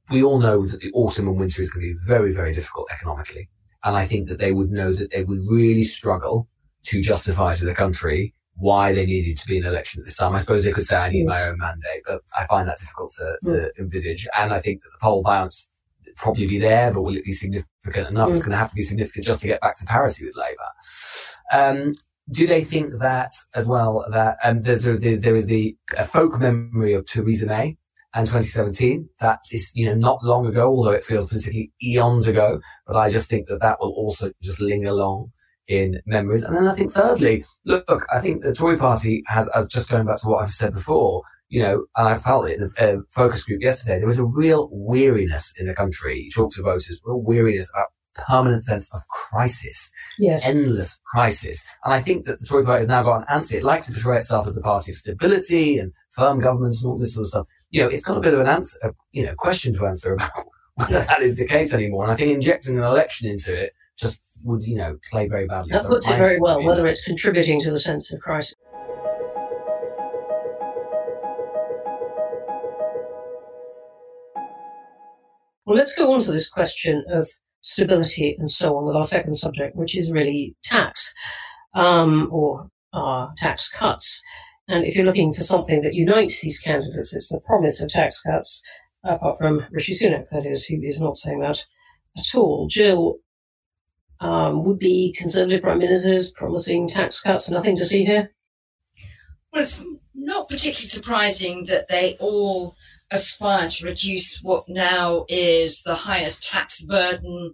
we 0.09 0.23
all 0.23 0.39
know 0.39 0.65
that 0.67 0.81
the 0.81 0.91
autumn 0.93 1.27
and 1.27 1.37
winter 1.37 1.61
is 1.61 1.71
going 1.71 1.85
to 1.85 1.93
be 1.93 1.99
very, 2.05 2.33
very 2.33 2.53
difficult 2.53 2.89
economically. 2.91 3.49
And 3.83 3.95
I 3.95 4.05
think 4.05 4.27
that 4.27 4.39
they 4.39 4.51
would 4.51 4.69
know 4.69 4.93
that 4.93 5.11
they 5.11 5.23
would 5.23 5.39
really 5.49 5.81
struggle 5.81 6.47
to 6.83 7.01
justify 7.01 7.53
to 7.53 7.65
the 7.65 7.73
country 7.73 8.33
why 8.55 8.93
they 8.93 9.05
needed 9.05 9.37
to 9.37 9.47
be 9.47 9.57
an 9.57 9.65
election 9.65 10.01
at 10.01 10.05
this 10.05 10.15
time. 10.15 10.33
I 10.33 10.37
suppose 10.37 10.63
they 10.63 10.71
could 10.71 10.83
say, 10.83 10.97
I 10.97 11.09
need 11.09 11.25
my 11.25 11.41
own 11.43 11.57
mandate, 11.57 12.03
but 12.05 12.21
I 12.37 12.45
find 12.45 12.67
that 12.67 12.77
difficult 12.77 13.11
to, 13.11 13.37
to 13.43 13.49
mm. 13.49 13.79
envisage. 13.79 14.27
And 14.37 14.53
I 14.53 14.59
think 14.59 14.83
that 14.83 14.89
the 14.91 14.99
poll 15.01 15.23
bounce 15.23 15.67
probably 16.15 16.45
be 16.45 16.59
there, 16.59 16.93
but 16.93 17.01
will 17.01 17.15
it 17.15 17.23
be 17.23 17.31
significant 17.31 18.09
enough? 18.09 18.29
Mm. 18.29 18.33
It's 18.33 18.41
going 18.41 18.51
to 18.51 18.57
have 18.57 18.69
to 18.69 18.75
be 18.75 18.81
significant 18.83 19.25
just 19.25 19.39
to 19.39 19.47
get 19.47 19.61
back 19.61 19.75
to 19.75 19.85
parity 19.85 20.25
with 20.25 20.35
Labour. 20.37 21.81
Um, 21.81 21.91
do 22.29 22.45
they 22.45 22.63
think 22.63 22.91
that 22.99 23.31
as 23.55 23.65
well 23.65 24.05
that 24.11 24.37
um, 24.43 24.61
there's, 24.61 24.83
there, 24.83 25.17
there 25.17 25.35
is 25.35 25.47
the 25.47 25.75
folk 26.05 26.39
memory 26.39 26.93
of 26.93 27.05
Theresa 27.05 27.47
May 27.47 27.77
and 28.13 28.25
2017. 28.25 29.07
That 29.19 29.39
is, 29.51 29.71
you 29.75 29.85
know, 29.85 29.95
not 29.95 30.23
long 30.23 30.45
ago, 30.45 30.67
although 30.67 30.91
it 30.91 31.03
feels 31.03 31.27
particularly 31.27 31.71
eons 31.83 32.27
ago. 32.27 32.59
But 32.85 32.97
I 32.97 33.09
just 33.09 33.29
think 33.29 33.47
that 33.47 33.61
that 33.61 33.79
will 33.79 33.91
also 33.91 34.31
just 34.41 34.61
linger 34.61 34.89
along 34.89 35.31
in 35.67 36.01
memories. 36.05 36.43
And 36.43 36.55
then 36.55 36.67
I 36.67 36.75
think 36.75 36.91
thirdly, 36.91 37.45
look, 37.65 37.89
look 37.89 38.05
I 38.13 38.19
think 38.19 38.43
the 38.43 38.53
Tory 38.53 38.77
party 38.77 39.23
has, 39.27 39.49
as 39.55 39.67
just 39.67 39.89
going 39.89 40.05
back 40.05 40.19
to 40.21 40.27
what 40.27 40.41
I've 40.41 40.49
said 40.49 40.73
before, 40.73 41.23
you 41.49 41.61
know, 41.61 41.85
and 41.97 42.07
I 42.07 42.15
felt 42.15 42.49
it 42.49 42.59
in 42.59 42.71
a, 42.79 42.97
a 42.97 43.01
focus 43.11 43.45
group 43.45 43.61
yesterday, 43.61 43.97
there 43.97 44.07
was 44.07 44.19
a 44.19 44.25
real 44.25 44.69
weariness 44.71 45.53
in 45.59 45.67
the 45.67 45.75
country. 45.75 46.19
You 46.19 46.31
talk 46.31 46.51
to 46.53 46.63
voters, 46.63 47.01
real 47.05 47.21
weariness 47.21 47.69
about 47.69 47.87
permanent 48.27 48.63
sense 48.63 48.93
of 48.93 49.01
crisis, 49.07 49.91
yes. 50.19 50.45
endless 50.45 50.99
crisis. 51.13 51.65
And 51.85 51.93
I 51.93 52.01
think 52.01 52.25
that 52.25 52.39
the 52.39 52.45
Tory 52.45 52.65
party 52.65 52.81
has 52.81 52.89
now 52.89 53.03
got 53.03 53.21
an 53.21 53.27
answer. 53.29 53.57
It 53.57 53.63
likes 53.63 53.87
to 53.87 53.93
portray 53.93 54.17
itself 54.17 54.47
as 54.47 54.55
the 54.55 54.61
party 54.61 54.91
of 54.91 54.95
stability 54.95 55.77
and 55.77 55.93
firm 56.11 56.39
governments 56.39 56.83
and 56.83 56.91
all 56.91 56.99
this 56.99 57.13
sort 57.13 57.25
of 57.25 57.27
stuff 57.27 57.47
you 57.71 57.81
know, 57.81 57.87
it's 57.87 58.03
got 58.03 58.17
a 58.17 58.19
bit 58.19 58.33
of 58.33 58.39
an 58.41 58.47
answer, 58.47 58.77
a, 58.83 58.93
you 59.13 59.25
know, 59.25 59.33
question 59.35 59.73
to 59.73 59.85
answer 59.85 60.13
about 60.13 60.31
whether 60.75 60.99
that 60.99 61.21
is 61.21 61.37
the 61.37 61.47
case 61.47 61.73
anymore. 61.73 62.03
And 62.03 62.11
I 62.11 62.15
think 62.15 62.33
injecting 62.33 62.77
an 62.77 62.83
election 62.83 63.29
into 63.29 63.57
it 63.57 63.71
just 63.97 64.19
would, 64.45 64.61
you 64.63 64.75
know, 64.75 64.97
play 65.09 65.27
very 65.27 65.47
badly. 65.47 65.71
That 65.71 65.83
so 65.83 65.89
puts 65.89 66.09
it 66.09 66.17
very 66.17 66.39
well, 66.39 66.63
whether 66.63 66.85
it's 66.85 67.03
contributing 67.03 67.59
to 67.61 67.71
the 67.71 67.79
sense 67.79 68.11
of 68.11 68.19
crisis. 68.19 68.55
Well, 75.65 75.77
let's 75.77 75.95
go 75.95 76.11
on 76.11 76.19
to 76.21 76.31
this 76.31 76.49
question 76.49 77.05
of 77.09 77.29
stability 77.61 78.35
and 78.37 78.49
so 78.49 78.75
on 78.75 78.85
with 78.85 78.95
our 78.95 79.03
second 79.03 79.33
subject, 79.33 79.75
which 79.77 79.95
is 79.95 80.11
really 80.11 80.55
tax 80.63 81.13
um, 81.73 82.27
or 82.31 82.67
uh, 82.91 83.27
tax 83.37 83.69
cuts. 83.69 84.21
And 84.71 84.85
if 84.85 84.95
you're 84.95 85.05
looking 85.05 85.33
for 85.33 85.41
something 85.41 85.81
that 85.81 85.95
unites 85.95 86.39
these 86.39 86.57
candidates, 86.57 87.13
it's 87.13 87.27
the 87.27 87.41
promise 87.45 87.81
of 87.81 87.89
tax 87.89 88.21
cuts, 88.21 88.63
apart 89.03 89.37
from 89.37 89.65
Rishi 89.69 89.93
Sunak, 89.93 90.29
that 90.31 90.45
is, 90.45 90.63
who 90.63 90.81
is 90.81 90.97
not 90.97 91.17
saying 91.17 91.39
that 91.39 91.61
at 92.17 92.33
all. 92.35 92.67
Jill, 92.69 93.17
um, 94.21 94.63
would 94.63 94.79
be 94.79 95.13
Conservative 95.17 95.61
Prime 95.61 95.79
Ministers 95.79 96.31
promising 96.31 96.87
tax 96.87 97.19
cuts, 97.19 97.51
nothing 97.51 97.75
to 97.75 97.83
see 97.83 98.05
here? 98.05 98.31
Well, 99.51 99.61
it's 99.61 99.85
not 100.15 100.47
particularly 100.47 100.87
surprising 100.87 101.65
that 101.65 101.89
they 101.89 102.15
all 102.21 102.73
aspire 103.11 103.67
to 103.67 103.85
reduce 103.85 104.39
what 104.41 104.63
now 104.69 105.25
is 105.27 105.83
the 105.83 105.95
highest 105.95 106.47
tax 106.47 106.85
burden 106.85 107.53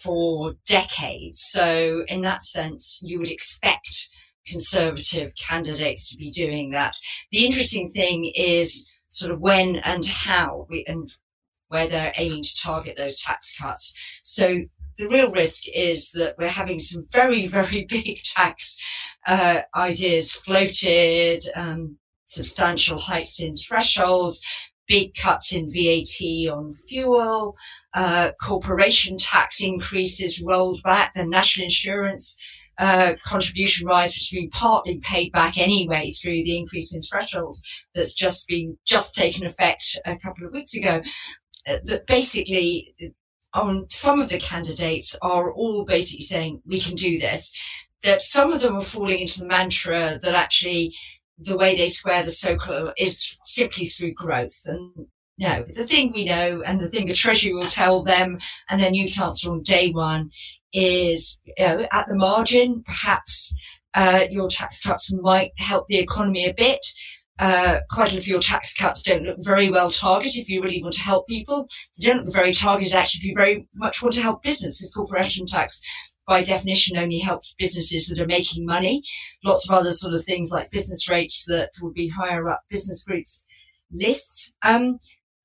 for 0.00 0.54
decades. 0.64 1.40
So, 1.40 2.04
in 2.06 2.22
that 2.22 2.42
sense, 2.42 3.00
you 3.02 3.18
would 3.18 3.32
expect 3.32 4.10
conservative 4.46 5.32
candidates 5.34 6.10
to 6.10 6.16
be 6.16 6.30
doing 6.30 6.70
that. 6.70 6.94
The 7.32 7.44
interesting 7.44 7.90
thing 7.90 8.32
is 8.34 8.86
sort 9.10 9.32
of 9.32 9.40
when 9.40 9.76
and 9.76 10.04
how 10.04 10.66
we, 10.68 10.84
and 10.86 11.10
where 11.68 11.88
they're 11.88 12.12
aiming 12.16 12.42
to 12.42 12.60
target 12.62 12.96
those 12.96 13.20
tax 13.20 13.56
cuts. 13.56 13.92
So 14.22 14.60
the 14.98 15.08
real 15.08 15.30
risk 15.30 15.64
is 15.74 16.10
that 16.12 16.34
we're 16.38 16.48
having 16.48 16.78
some 16.78 17.04
very, 17.12 17.46
very 17.58 17.86
big 17.88 18.22
tax 18.22 18.78
uh, 19.26 19.60
ideas 19.74 20.32
floated, 20.32 21.44
um, 21.56 21.98
substantial 22.26 22.98
hikes 22.98 23.40
in 23.40 23.54
thresholds, 23.56 24.40
big 24.88 25.14
cuts 25.14 25.52
in 25.52 25.68
VAT 25.70 26.50
on 26.52 26.72
fuel, 26.72 27.56
uh, 27.94 28.30
corporation 28.40 29.16
tax 29.16 29.60
increases 29.60 30.42
rolled 30.42 30.80
back, 30.82 31.12
the 31.14 31.24
national 31.24 31.64
insurance 31.64 32.36
uh, 32.78 33.14
contribution 33.24 33.86
rise, 33.86 34.10
which 34.10 34.30
has 34.30 34.38
been 34.38 34.50
partly 34.50 35.00
paid 35.00 35.32
back 35.32 35.58
anyway 35.58 36.10
through 36.10 36.32
the 36.44 36.58
increase 36.58 36.94
in 36.94 37.02
thresholds 37.02 37.60
that's 37.94 38.14
just 38.14 38.46
been 38.46 38.76
just 38.84 39.14
taken 39.14 39.44
effect 39.44 39.98
a 40.04 40.16
couple 40.16 40.46
of 40.46 40.52
weeks 40.52 40.74
ago. 40.74 41.02
Uh, 41.68 41.78
that 41.84 42.06
basically, 42.06 42.94
on 43.54 43.86
some 43.90 44.20
of 44.20 44.28
the 44.28 44.38
candidates 44.38 45.16
are 45.22 45.52
all 45.52 45.84
basically 45.84 46.20
saying 46.20 46.60
we 46.66 46.80
can 46.80 46.94
do 46.94 47.18
this. 47.18 47.52
That 48.02 48.22
some 48.22 48.52
of 48.52 48.60
them 48.60 48.76
are 48.76 48.82
falling 48.82 49.18
into 49.18 49.40
the 49.40 49.46
mantra 49.46 50.18
that 50.22 50.34
actually 50.34 50.94
the 51.38 51.56
way 51.56 51.76
they 51.76 51.86
square 51.86 52.22
the 52.22 52.30
circle 52.30 52.92
is 52.96 53.38
simply 53.44 53.86
through 53.86 54.12
growth 54.12 54.58
and 54.66 55.06
no, 55.38 55.64
the 55.74 55.86
thing 55.86 56.12
we 56.12 56.24
know 56.24 56.62
and 56.64 56.80
the 56.80 56.88
thing 56.88 57.06
the 57.06 57.14
Treasury 57.14 57.52
will 57.52 57.62
tell 57.62 58.02
them 58.02 58.38
and 58.70 58.80
their 58.80 58.90
new 58.90 59.08
chancellor 59.08 59.52
on 59.52 59.60
day 59.60 59.90
one 59.90 60.30
is 60.72 61.38
you 61.44 61.54
know, 61.58 61.86
at 61.92 62.06
the 62.08 62.14
margin, 62.14 62.82
perhaps 62.86 63.54
uh, 63.94 64.24
your 64.30 64.48
tax 64.48 64.82
cuts 64.82 65.12
might 65.12 65.52
help 65.58 65.88
the 65.88 65.98
economy 65.98 66.46
a 66.46 66.54
bit. 66.54 66.84
Uh, 67.38 67.80
quite 67.90 68.10
a 68.10 68.14
lot 68.14 68.22
of 68.22 68.26
your 68.26 68.40
tax 68.40 68.74
cuts 68.74 69.02
don't 69.02 69.24
look 69.24 69.36
very 69.40 69.70
well 69.70 69.90
targeted 69.90 70.40
if 70.40 70.48
you 70.48 70.62
really 70.62 70.82
want 70.82 70.94
to 70.94 71.00
help 71.00 71.26
people. 71.28 71.68
They 71.98 72.08
don't 72.08 72.24
look 72.24 72.34
very 72.34 72.52
targeted 72.52 72.94
actually 72.94 73.18
if 73.18 73.24
you 73.24 73.34
very 73.34 73.68
much 73.74 74.00
want 74.00 74.14
to 74.14 74.22
help 74.22 74.42
business 74.42 74.78
because 74.78 74.94
corporation 74.94 75.44
tax 75.44 75.78
by 76.26 76.42
definition 76.42 76.96
only 76.96 77.18
helps 77.18 77.54
businesses 77.58 78.08
that 78.08 78.20
are 78.20 78.26
making 78.26 78.64
money. 78.64 79.02
Lots 79.44 79.68
of 79.68 79.76
other 79.76 79.90
sort 79.90 80.14
of 80.14 80.24
things 80.24 80.50
like 80.50 80.70
business 80.70 81.10
rates 81.10 81.44
that 81.46 81.70
would 81.82 81.92
be 81.92 82.08
higher 82.08 82.48
up 82.48 82.62
business 82.70 83.04
groups 83.04 83.44
lists. 83.92 84.54
Um, 84.62 84.98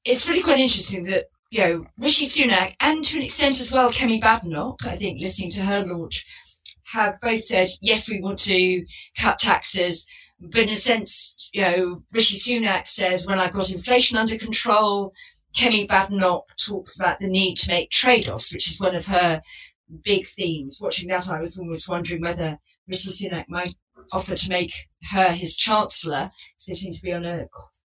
it's 0.05 0.27
really 0.27 0.41
quite 0.41 0.59
interesting 0.59 1.03
that 1.05 1.25
you 1.51 1.59
know, 1.59 1.85
Rishi 1.99 2.25
Sunak 2.25 2.75
and 2.79 3.03
to 3.03 3.17
an 3.17 3.23
extent 3.23 3.59
as 3.59 3.71
well, 3.71 3.91
Kemi 3.91 4.21
Badenoch, 4.21 4.85
I 4.85 4.95
think, 4.95 5.19
listening 5.19 5.51
to 5.51 5.61
her 5.61 5.85
launch, 5.85 6.25
have 6.85 7.19
both 7.21 7.39
said, 7.39 7.67
yes, 7.81 8.09
we 8.09 8.21
want 8.21 8.39
to 8.39 8.85
cut 9.17 9.37
taxes. 9.37 10.05
But 10.39 10.61
in 10.61 10.69
a 10.69 10.75
sense, 10.75 11.35
you 11.53 11.61
know, 11.61 12.01
Rishi 12.13 12.35
Sunak 12.35 12.87
says, 12.87 13.27
when 13.27 13.37
I've 13.37 13.51
got 13.51 13.69
inflation 13.69 14.17
under 14.17 14.37
control, 14.37 15.13
Kemi 15.53 15.87
Badenoch 15.87 16.43
talks 16.65 16.97
about 16.97 17.19
the 17.19 17.27
need 17.27 17.55
to 17.55 17.69
make 17.69 17.91
trade-offs, 17.91 18.53
which 18.53 18.69
is 18.69 18.79
one 18.79 18.95
of 18.95 19.05
her 19.05 19.41
big 20.03 20.25
themes. 20.25 20.79
Watching 20.81 21.09
that, 21.09 21.27
I 21.29 21.39
was 21.41 21.59
almost 21.59 21.89
wondering 21.89 22.21
whether 22.21 22.57
Rishi 22.87 23.09
Sunak 23.09 23.49
might 23.49 23.75
offer 24.13 24.35
to 24.35 24.49
make 24.49 24.73
her 25.11 25.33
his 25.33 25.57
chancellor, 25.57 26.31
they 26.65 26.73
seem 26.73 26.93
to 26.93 27.01
be 27.01 27.13
on 27.13 27.25
a 27.25 27.45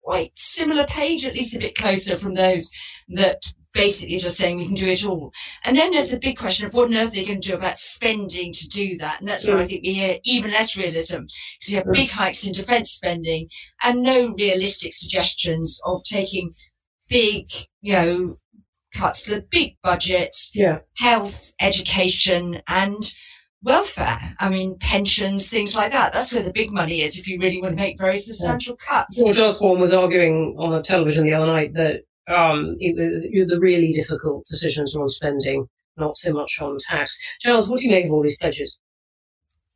quite 0.08 0.32
similar 0.38 0.86
page, 0.86 1.26
at 1.26 1.34
least 1.34 1.54
a 1.54 1.60
bit 1.60 1.76
closer 1.76 2.16
from 2.16 2.34
those 2.34 2.72
that 3.10 3.42
basically 3.74 4.18
just 4.18 4.38
saying 4.38 4.56
we 4.58 4.64
can 4.64 4.74
do 4.74 4.88
it 4.88 5.06
all. 5.06 5.34
And 5.66 5.76
then 5.76 5.92
there's 5.92 6.12
the 6.12 6.18
big 6.18 6.38
question 6.38 6.66
of 6.66 6.74
what 6.74 6.88
on 6.88 6.96
earth 6.96 7.14
they're 7.14 7.26
going 7.26 7.42
to 7.42 7.50
do 7.50 7.56
about 7.56 7.78
spending 7.78 8.54
to 8.54 8.68
do 8.70 8.98
that. 9.00 9.20
And 9.20 9.28
that's 9.28 9.46
where 9.46 9.58
I 9.58 9.66
mm. 9.66 9.68
think 9.68 9.84
we 9.84 9.94
hear 9.94 10.18
even 10.24 10.52
less 10.52 10.78
realism 10.78 11.24
because 11.24 11.68
you 11.68 11.76
have 11.76 11.92
big 11.92 12.10
hikes 12.10 12.46
in 12.48 12.54
defence 12.54 12.92
spending 12.92 13.50
and 13.84 14.02
no 14.02 14.30
realistic 14.30 14.94
suggestions 14.94 15.78
of 15.86 16.02
taking 16.06 16.54
big, 17.10 17.50
you 17.82 17.92
know, 17.92 18.38
cuts 18.96 19.26
to 19.26 19.36
the 19.36 19.46
big 19.52 19.76
budgets, 19.84 20.52
Yeah. 20.56 20.80
health, 20.96 21.52
education, 21.60 22.62
and 22.70 23.14
welfare. 23.64 24.36
I 24.40 24.50
mean, 24.50 24.78
pensions, 24.80 25.50
things 25.50 25.76
like 25.76 25.92
that. 25.92 26.14
That's 26.14 26.34
where 26.34 26.44
the 26.44 26.54
big 26.54 26.72
money 26.72 27.02
is 27.02 27.18
if 27.18 27.28
you 27.28 27.40
really 27.40 27.62
want 27.62 27.76
to 27.78 27.82
make 27.82 27.98
very 27.98 28.16
substantial 28.18 28.76
cuts. 28.76 29.18
George 29.22 29.38
Osborne 29.40 29.80
was 29.80 29.94
arguing 29.94 30.56
on 30.58 30.72
the 30.72 30.82
television 30.82 31.24
the 31.24 31.34
other 31.34 31.48
night 31.48 31.74
that 31.74 32.02
um, 32.34 32.76
it, 32.80 32.96
was- 33.40 33.50
the 33.50 33.60
really 33.60 33.92
difficult 33.92 34.46
decisions 34.46 34.94
were 34.94 35.02
on 35.02 35.08
spending, 35.08 35.68
not 35.98 36.16
so 36.16 36.34
much 36.34 36.60
on 36.62 36.78
tax. 36.80 37.18
Giles, 37.42 37.70
what 37.70 37.80
do 37.80 37.86
you 37.86 37.92
make 37.92 38.06
of 38.06 38.12
all 38.12 38.22
these 38.24 38.38
pledges? 38.38 38.78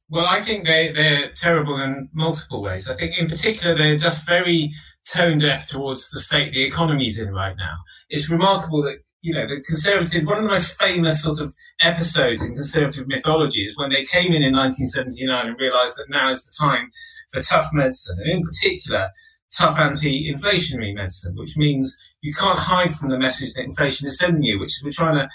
Well, 0.09 0.25
I 0.25 0.41
think 0.41 0.65
they, 0.65 0.91
they're 0.91 1.31
terrible 1.37 1.77
in 1.81 2.09
multiple 2.13 2.61
ways. 2.61 2.89
I 2.89 2.95
think, 2.95 3.17
in 3.17 3.29
particular, 3.29 3.73
they're 3.73 3.95
just 3.95 4.25
very 4.27 4.71
tone 5.09 5.37
deaf 5.37 5.67
towards 5.69 6.11
the 6.11 6.19
state 6.19 6.53
the 6.53 6.63
economy's 6.63 7.17
in 7.17 7.33
right 7.33 7.55
now. 7.57 7.75
It's 8.09 8.29
remarkable 8.29 8.81
that, 8.83 8.97
you 9.21 9.33
know, 9.33 9.47
the 9.47 9.61
Conservative, 9.61 10.25
one 10.25 10.37
of 10.37 10.43
the 10.43 10.49
most 10.49 10.79
famous 10.81 11.23
sort 11.23 11.39
of 11.39 11.53
episodes 11.81 12.41
in 12.41 12.53
Conservative 12.53 13.07
mythology 13.07 13.61
is 13.61 13.77
when 13.77 13.89
they 13.89 14.03
came 14.03 14.33
in 14.33 14.41
in 14.41 14.53
1979 14.53 15.47
and 15.47 15.59
realized 15.59 15.95
that 15.97 16.09
now 16.09 16.29
is 16.29 16.43
the 16.43 16.51
time 16.59 16.89
for 17.31 17.41
tough 17.41 17.67
medicine, 17.73 18.17
and 18.19 18.29
in 18.29 18.41
particular, 18.41 19.09
tough 19.55 19.77
anti 19.77 20.31
inflationary 20.31 20.95
medicine, 20.95 21.35
which 21.35 21.55
means 21.55 21.97
you 22.21 22.33
can't 22.33 22.59
hide 22.59 22.91
from 22.91 23.09
the 23.09 23.17
message 23.17 23.53
that 23.53 23.63
inflation 23.63 24.07
is 24.07 24.17
sending 24.17 24.43
you, 24.43 24.59
which 24.59 24.71
is 24.71 24.81
we're 24.83 24.91
trying 24.91 25.17
to 25.17 25.27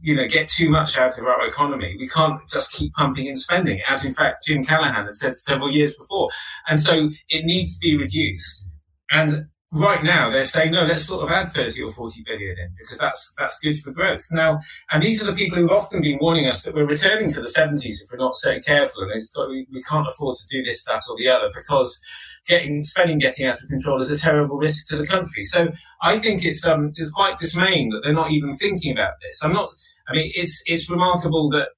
you 0.00 0.16
know, 0.16 0.26
get 0.26 0.48
too 0.48 0.68
much 0.68 0.98
out 0.98 1.16
of 1.18 1.24
our 1.24 1.46
economy. 1.46 1.94
We 1.98 2.08
can't 2.08 2.40
just 2.48 2.72
keep 2.72 2.92
pumping 2.92 3.28
and 3.28 3.38
spending, 3.38 3.80
as 3.88 4.04
in 4.04 4.12
fact 4.12 4.44
Jim 4.46 4.62
Callaghan 4.62 5.06
had 5.06 5.14
said 5.14 5.34
several 5.34 5.70
years 5.70 5.96
before. 5.96 6.28
And 6.68 6.78
so 6.78 7.08
it 7.28 7.44
needs 7.44 7.74
to 7.74 7.80
be 7.80 7.96
reduced. 7.96 8.66
And 9.10 9.46
right 9.72 10.04
now 10.04 10.30
they're 10.30 10.44
saying, 10.44 10.72
no, 10.72 10.84
let's 10.84 11.06
sort 11.06 11.24
of 11.24 11.30
add 11.30 11.48
30 11.48 11.82
or 11.82 11.92
40 11.92 12.22
billion 12.24 12.58
in 12.58 12.74
because 12.78 12.98
that's 12.98 13.34
that's 13.38 13.58
good 13.58 13.76
for 13.76 13.90
growth. 13.90 14.26
Now, 14.30 14.60
and 14.90 15.02
these 15.02 15.22
are 15.22 15.30
the 15.30 15.36
people 15.36 15.58
who've 15.58 15.70
often 15.70 16.02
been 16.02 16.18
warning 16.20 16.46
us 16.46 16.62
that 16.62 16.74
we're 16.74 16.86
returning 16.86 17.28
to 17.30 17.40
the 17.40 17.46
70s 17.46 18.02
if 18.02 18.08
we're 18.12 18.18
not 18.18 18.36
so 18.36 18.60
careful. 18.60 19.02
And 19.02 19.22
got, 19.34 19.48
we, 19.48 19.66
we 19.72 19.82
can't 19.82 20.06
afford 20.06 20.36
to 20.36 20.46
do 20.46 20.62
this, 20.62 20.84
that, 20.84 21.02
or 21.08 21.16
the 21.16 21.28
other 21.28 21.50
because 21.54 22.00
getting 22.46 22.82
spending 22.82 23.18
getting 23.18 23.46
out 23.46 23.62
of 23.62 23.68
control 23.68 23.98
is 23.98 24.10
a 24.10 24.16
terrible 24.16 24.56
risk 24.56 24.86
to 24.88 24.96
the 24.96 25.06
country. 25.06 25.42
So 25.42 25.70
I 26.02 26.18
think 26.18 26.44
it's 26.44 26.66
um 26.66 26.92
it's 26.96 27.10
quite 27.10 27.36
dismaying 27.36 27.90
that 27.90 28.02
they're 28.02 28.12
not 28.12 28.30
even 28.30 28.52
thinking 28.52 28.92
about 28.92 29.14
this. 29.22 29.42
I'm 29.42 29.52
not 29.52 29.70
I 30.08 30.12
mean, 30.12 30.30
it's 30.34 30.62
it's 30.66 30.90
remarkable 30.90 31.48
that 31.50 31.70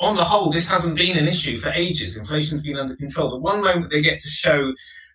on 0.00 0.16
the 0.16 0.24
whole, 0.24 0.50
this 0.50 0.68
hasn't 0.68 0.96
been 0.96 1.16
an 1.16 1.26
issue 1.26 1.56
for 1.56 1.68
ages. 1.70 2.16
Inflation's 2.16 2.60
been 2.60 2.76
under 2.76 2.96
control. 2.96 3.30
The 3.30 3.38
one 3.38 3.62
moment 3.62 3.90
they 3.90 4.00
get 4.00 4.18
to 4.18 4.28
show 4.28 4.72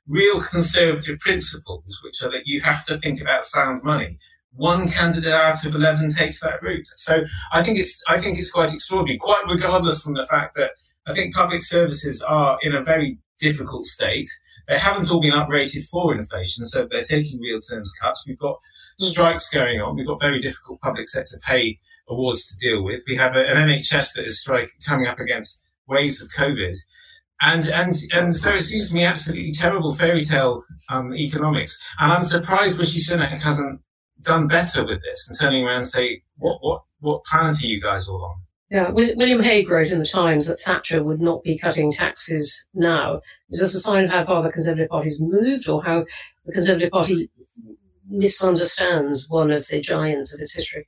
real 0.07 0.39
conservative 0.41 1.19
principles, 1.19 1.99
which 2.03 2.21
are 2.21 2.29
that 2.31 2.43
you 2.45 2.61
have 2.61 2.85
to 2.85 2.97
think 2.97 3.21
about 3.21 3.45
sound 3.45 3.83
money, 3.83 4.17
one 4.53 4.87
candidate 4.87 5.33
out 5.33 5.65
of 5.65 5.75
eleven 5.75 6.09
takes 6.09 6.39
that 6.41 6.61
route. 6.61 6.87
So 6.95 7.23
I 7.51 7.61
think 7.61 7.77
it's 7.77 8.01
I 8.07 8.19
think 8.19 8.37
it's 8.37 8.51
quite 8.51 8.73
extraordinary, 8.73 9.17
quite 9.19 9.43
regardless 9.47 10.01
from 10.01 10.15
the 10.15 10.25
fact 10.25 10.55
that 10.55 10.71
I 11.05 11.13
think 11.13 11.35
public 11.35 11.61
services 11.61 12.21
are 12.21 12.57
in 12.61 12.73
a 12.73 12.81
very 12.81 13.17
difficult 13.39 13.83
state. 13.83 14.29
They 14.67 14.77
haven't 14.77 15.09
all 15.09 15.21
been 15.21 15.31
uprated 15.31 15.87
for 15.87 16.13
inflation, 16.13 16.65
so 16.65 16.85
they're 16.85 17.03
taking 17.03 17.39
real 17.39 17.59
terms 17.59 17.91
cuts. 18.01 18.25
We've 18.27 18.37
got 18.37 18.57
hmm. 18.99 19.05
strikes 19.05 19.49
going 19.49 19.79
on. 19.79 19.95
We've 19.95 20.07
got 20.07 20.19
very 20.19 20.39
difficult 20.39 20.81
public 20.81 21.07
sector 21.07 21.39
pay 21.45 21.79
awards 22.09 22.47
to 22.47 22.55
deal 22.57 22.83
with. 22.83 23.03
We 23.07 23.15
have 23.15 23.35
a, 23.35 23.45
an 23.45 23.67
NHS 23.67 24.15
that 24.15 24.25
is 24.25 24.39
strike 24.41 24.69
coming 24.85 25.07
up 25.07 25.19
against 25.19 25.63
waves 25.87 26.21
of 26.21 26.29
COVID. 26.29 26.75
And, 27.41 27.65
and, 27.67 27.93
and 28.13 28.35
so 28.35 28.51
it 28.55 28.61
seems 28.61 28.89
to 28.89 28.95
me 28.95 29.03
absolutely 29.03 29.51
terrible 29.51 29.93
fairy 29.93 30.23
tale 30.23 30.63
um, 30.89 31.13
economics. 31.13 31.77
And 31.99 32.11
I'm 32.11 32.21
surprised 32.21 32.79
Rishi 32.79 32.99
Sunak 32.99 33.39
hasn't 33.41 33.81
done 34.21 34.47
better 34.47 34.83
with 34.83 35.01
this 35.03 35.27
and 35.27 35.37
turning 35.39 35.63
around 35.63 35.75
and 35.75 35.85
say, 35.85 36.23
what, 36.37 36.57
what, 36.61 36.81
what 36.99 37.23
planet 37.25 37.63
are 37.63 37.67
you 37.67 37.79
guys 37.79 38.07
all 38.07 38.23
on? 38.23 38.35
Yeah, 38.69 38.89
William 38.89 39.41
Hague 39.41 39.69
wrote 39.69 39.87
in 39.87 39.99
the 39.99 40.05
Times 40.05 40.47
that 40.47 40.59
Thatcher 40.59 41.01
would 41.01 41.21
not 41.21 41.41
be 41.41 41.57
cutting 41.57 41.89
taxes 41.89 42.65
now. 42.73 43.21
Is 43.49 43.59
this 43.59 43.73
a 43.73 43.79
sign 43.79 44.05
of 44.05 44.09
how 44.09 44.25
far 44.25 44.43
the 44.43 44.51
Conservative 44.51 44.89
Party's 44.89 45.21
moved 45.21 45.69
or 45.69 45.81
how 45.81 46.05
the 46.45 46.51
Conservative 46.51 46.91
Party 46.91 47.29
misunderstands 48.09 49.29
one 49.29 49.51
of 49.51 49.67
the 49.67 49.79
giants 49.79 50.33
of 50.33 50.41
its 50.41 50.53
history? 50.53 50.85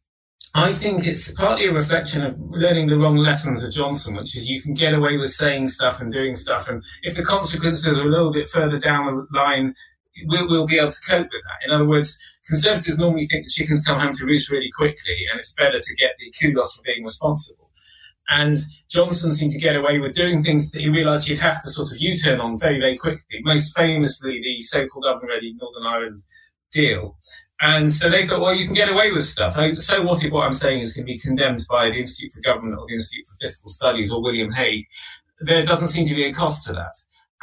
I 0.56 0.74
think 0.74 1.06
it's 1.06 1.32
partly 1.34 1.68
a 1.68 1.72
reflection 1.72 2.26
of 2.26 2.40
learning 2.40 2.88
the 2.88 2.98
wrong 2.98 3.18
lessons 3.18 3.64
of 3.64 3.72
Johnson, 3.72 4.16
which 4.16 4.36
is 4.36 4.50
you 4.50 4.62
can 4.62 4.74
get 4.74 4.96
away 4.96 5.16
with 5.18 5.30
saying 5.30 5.68
stuff 5.68 6.02
and 6.02 6.12
doing 6.12 6.36
stuff. 6.36 6.68
And 6.68 6.84
if 7.04 7.16
the 7.16 7.24
consequences 7.24 7.98
are 7.98 8.02
a 8.02 8.10
little 8.10 8.32
bit 8.32 8.48
further 8.48 8.80
down 8.80 9.06
the 9.06 9.28
line, 9.38 9.76
we'll, 10.26 10.48
we'll 10.48 10.66
be 10.66 10.80
able 10.80 10.92
to 10.92 11.02
cope 11.08 11.28
with 11.32 11.44
that. 11.44 11.68
In 11.68 11.72
other 11.72 11.86
words, 11.86 12.18
conservatives 12.48 12.98
normally 12.98 13.28
think 13.28 13.46
the 13.46 13.52
chickens 13.52 13.86
come 13.86 14.00
home 14.00 14.12
to 14.14 14.26
roost 14.26 14.50
really 14.50 14.72
quickly, 14.76 15.16
and 15.30 15.40
it's 15.40 15.54
better 15.54 15.80
to 15.80 15.96
get 15.96 16.14
the 16.20 16.34
kudos 16.40 16.76
for 16.76 16.82
being 16.84 17.04
responsible. 17.04 17.66
And 18.32 18.58
Johnson 18.90 19.30
seemed 19.30 19.52
to 19.52 19.60
get 19.60 19.76
away 19.76 20.00
with 20.00 20.14
doing 20.14 20.42
things 20.44 20.72
that 20.72 20.82
he 20.82 20.90
realised 20.90 21.28
he'd 21.28 21.40
have 21.40 21.62
to 21.62 21.70
sort 21.70 21.92
of 21.92 21.98
U-turn 22.00 22.40
on 22.40 22.60
very, 22.60 22.80
very 22.80 22.98
quickly. 22.98 23.40
Most 23.42 23.76
famously, 23.76 24.40
the 24.42 24.62
so-called 24.62 25.06
oven-ready 25.06 25.56
Northern 25.60 25.88
Ireland 25.88 26.20
deal. 26.72 27.18
And 27.62 27.92
so 27.92 28.10
they 28.10 28.26
thought, 28.26 28.40
well, 28.40 28.56
you 28.56 28.66
can 28.66 28.74
get 28.74 28.90
away 28.90 29.12
with 29.12 29.26
stuff. 29.26 29.56
So 29.78 30.02
what 30.04 30.24
if 30.24 30.32
what 30.32 30.46
I'm 30.46 30.54
saying 30.54 30.80
is 30.80 30.94
going 30.94 31.06
to 31.06 31.12
be 31.12 31.20
condemned 31.20 31.66
by 31.70 31.90
the 31.90 32.00
Institute 32.00 32.32
for 32.32 32.42
Government 32.42 32.80
or 32.80 32.88
the 32.88 32.94
Institute 32.94 33.28
for 33.28 33.36
Fiscal 33.42 33.68
Studies 33.68 34.12
or 34.12 34.22
William 34.22 34.52
Hague? 34.52 34.86
There 35.40 35.64
doesn't 35.64 35.90
seem 35.90 36.06
to 36.06 36.16
be 36.16 36.24
a 36.24 36.34
cost 36.34 36.66
to 36.68 36.74
that. 36.74 36.94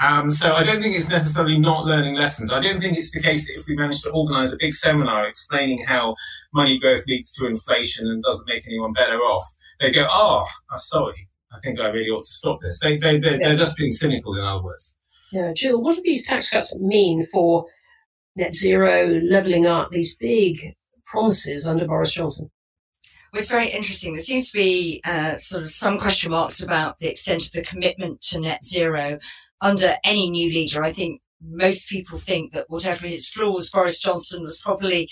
Um, 0.02 0.30
so 0.30 0.52
I 0.52 0.62
don't 0.62 0.82
think 0.82 0.94
it's 0.94 1.08
necessarily 1.08 1.58
not 1.58 1.86
learning 1.86 2.16
lessons. 2.16 2.52
I 2.52 2.60
don't 2.60 2.78
think 2.80 2.98
it's 2.98 3.12
the 3.12 3.20
case 3.20 3.46
that 3.46 3.54
if 3.54 3.66
we 3.68 3.76
manage 3.76 4.02
to 4.02 4.10
organise 4.10 4.52
a 4.52 4.56
big 4.58 4.72
seminar 4.72 5.26
explaining 5.26 5.84
how 5.86 6.14
money 6.52 6.78
growth 6.78 7.06
leads 7.06 7.32
to 7.34 7.46
inflation 7.46 8.06
and 8.06 8.22
doesn't 8.22 8.46
make 8.46 8.66
anyone 8.66 8.92
better 8.92 9.16
off, 9.18 9.44
they 9.80 9.90
go, 9.90 10.06
oh, 10.10 10.44
sorry. 10.76 11.28
I 11.52 11.58
think 11.60 11.80
I 11.80 11.88
really 11.88 12.10
ought 12.10 12.24
to 12.24 12.32
stop 12.32 12.60
this. 12.60 12.78
They, 12.80 12.98
they, 12.98 13.18
they, 13.18 13.38
They're 13.38 13.56
just 13.56 13.76
being 13.76 13.90
cynical, 13.90 14.34
in 14.34 14.42
other 14.42 14.62
words. 14.62 14.94
Yeah, 15.32 15.52
Jill, 15.54 15.80
what 15.80 15.96
do 15.96 16.02
these 16.04 16.26
tax 16.26 16.50
cuts 16.50 16.74
mean 16.76 17.24
for 17.32 17.66
net 18.36 18.54
zero, 18.54 19.20
levelling 19.22 19.66
up, 19.66 19.90
these 19.90 20.14
big 20.14 20.76
promises 21.04 21.66
under 21.66 21.86
Boris 21.86 22.12
Johnson? 22.12 22.50
Well, 23.32 23.40
it's 23.40 23.50
very 23.50 23.68
interesting. 23.68 24.12
There 24.12 24.22
seems 24.22 24.50
to 24.50 24.56
be 24.56 25.00
uh, 25.04 25.36
sort 25.36 25.62
of 25.62 25.70
some 25.70 25.98
question 25.98 26.30
marks 26.30 26.62
about 26.62 26.98
the 26.98 27.10
extent 27.10 27.44
of 27.44 27.52
the 27.52 27.62
commitment 27.62 28.20
to 28.22 28.40
net 28.40 28.62
zero 28.64 29.18
under 29.60 29.94
any 30.04 30.30
new 30.30 30.48
leader. 30.52 30.82
I 30.82 30.92
think 30.92 31.20
most 31.42 31.88
people 31.88 32.18
think 32.18 32.52
that 32.52 32.70
whatever 32.70 33.06
his 33.06 33.28
flaws, 33.28 33.70
Boris 33.70 34.00
Johnson 34.00 34.42
was 34.42 34.58
probably 34.58 35.10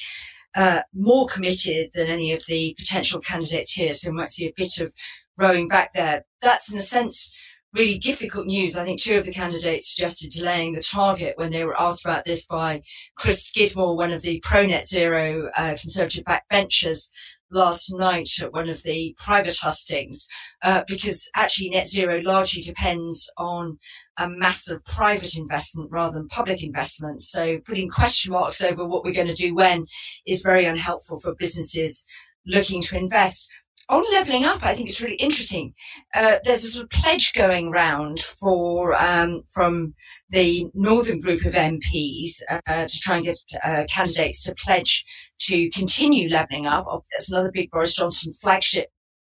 uh, 0.56 0.82
more 0.94 1.26
committed 1.26 1.90
than 1.94 2.06
any 2.06 2.32
of 2.32 2.42
the 2.46 2.74
potential 2.78 3.20
candidates 3.20 3.72
here. 3.72 3.92
So 3.92 4.10
we 4.10 4.16
might 4.16 4.30
see 4.30 4.46
a 4.46 4.54
bit 4.56 4.78
of 4.78 4.92
rowing 5.36 5.68
back 5.68 5.92
there. 5.94 6.24
That's 6.40 6.72
in 6.72 6.78
a 6.78 6.82
sense 6.82 7.34
really 7.74 7.98
difficult 7.98 8.46
news. 8.46 8.76
I 8.76 8.84
think 8.84 9.00
two 9.00 9.16
of 9.16 9.24
the 9.24 9.32
candidates 9.32 9.92
suggested 9.92 10.30
delaying 10.30 10.72
the 10.72 10.82
target 10.82 11.36
when 11.36 11.50
they 11.50 11.64
were 11.64 11.80
asked 11.80 12.04
about 12.04 12.24
this 12.24 12.46
by 12.46 12.82
Chris 13.16 13.44
Skidmore, 13.44 13.96
one 13.96 14.12
of 14.12 14.22
the 14.22 14.40
pro 14.44 14.64
net 14.64 14.86
zero 14.86 15.50
uh, 15.56 15.74
conservative 15.80 16.24
backbenchers 16.24 17.08
last 17.50 17.92
night 17.92 18.28
at 18.42 18.52
one 18.52 18.68
of 18.68 18.82
the 18.82 19.14
private 19.22 19.56
hustings, 19.56 20.26
uh, 20.62 20.82
because 20.86 21.28
actually 21.36 21.70
net 21.70 21.86
zero 21.86 22.20
largely 22.22 22.62
depends 22.62 23.30
on 23.38 23.78
a 24.18 24.28
massive 24.28 24.84
private 24.84 25.36
investment 25.36 25.90
rather 25.90 26.14
than 26.14 26.28
public 26.28 26.62
investment. 26.62 27.20
So 27.20 27.58
putting 27.66 27.88
question 27.88 28.32
marks 28.32 28.62
over 28.62 28.84
what 28.84 29.04
we're 29.04 29.12
going 29.12 29.28
to 29.28 29.34
do 29.34 29.54
when 29.54 29.86
is 30.26 30.42
very 30.42 30.64
unhelpful 30.64 31.18
for 31.20 31.34
businesses 31.34 32.04
looking 32.46 32.80
to 32.82 32.96
invest 32.96 33.50
on 33.88 34.02
leveling 34.12 34.44
up, 34.44 34.64
I 34.64 34.72
think 34.72 34.88
it's 34.88 35.02
really 35.02 35.16
interesting. 35.16 35.74
Uh, 36.14 36.36
there's 36.44 36.64
a 36.64 36.68
sort 36.68 36.84
of 36.84 36.90
pledge 36.90 37.32
going 37.34 37.70
round 37.70 38.18
for 38.18 38.94
um, 38.94 39.42
from 39.52 39.94
the 40.30 40.66
northern 40.74 41.20
group 41.20 41.44
of 41.44 41.52
MPs 41.52 42.40
uh, 42.50 42.86
to 42.86 43.00
try 43.00 43.16
and 43.16 43.24
get 43.24 43.38
uh, 43.62 43.84
candidates 43.88 44.42
to 44.44 44.54
pledge 44.54 45.04
to 45.40 45.68
continue 45.70 46.30
leveling 46.30 46.66
up. 46.66 46.86
Oh, 46.88 47.02
there's 47.12 47.30
another 47.30 47.50
big 47.52 47.70
Boris 47.70 47.94
Johnson 47.94 48.32
flagship, 48.32 48.88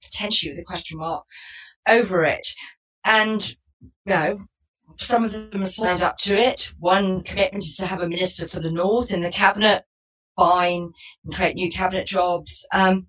potentially 0.03 0.53
with 0.53 0.61
a 0.61 0.65
question 0.65 0.99
mark 0.99 1.25
over 1.89 2.25
it. 2.25 2.47
And 3.05 3.57
you 3.83 3.91
know, 4.07 4.37
some 4.95 5.25
of 5.25 5.33
them 5.33 5.61
have 5.61 5.69
signed 5.69 6.03
up 6.03 6.17
to 6.19 6.35
it. 6.35 6.73
One 6.79 7.23
commitment 7.23 7.65
is 7.65 7.77
to 7.79 7.87
have 7.87 8.03
a 8.03 8.09
minister 8.09 8.47
for 8.47 8.61
the 8.61 8.73
north 8.73 9.13
in 9.13 9.21
the 9.21 9.31
cabinet, 9.31 9.85
fine, 10.37 10.93
and 11.25 11.35
create 11.35 11.57
new 11.57 11.71
cabinet 11.71 12.07
jobs. 12.07 12.67
Um, 12.73 13.07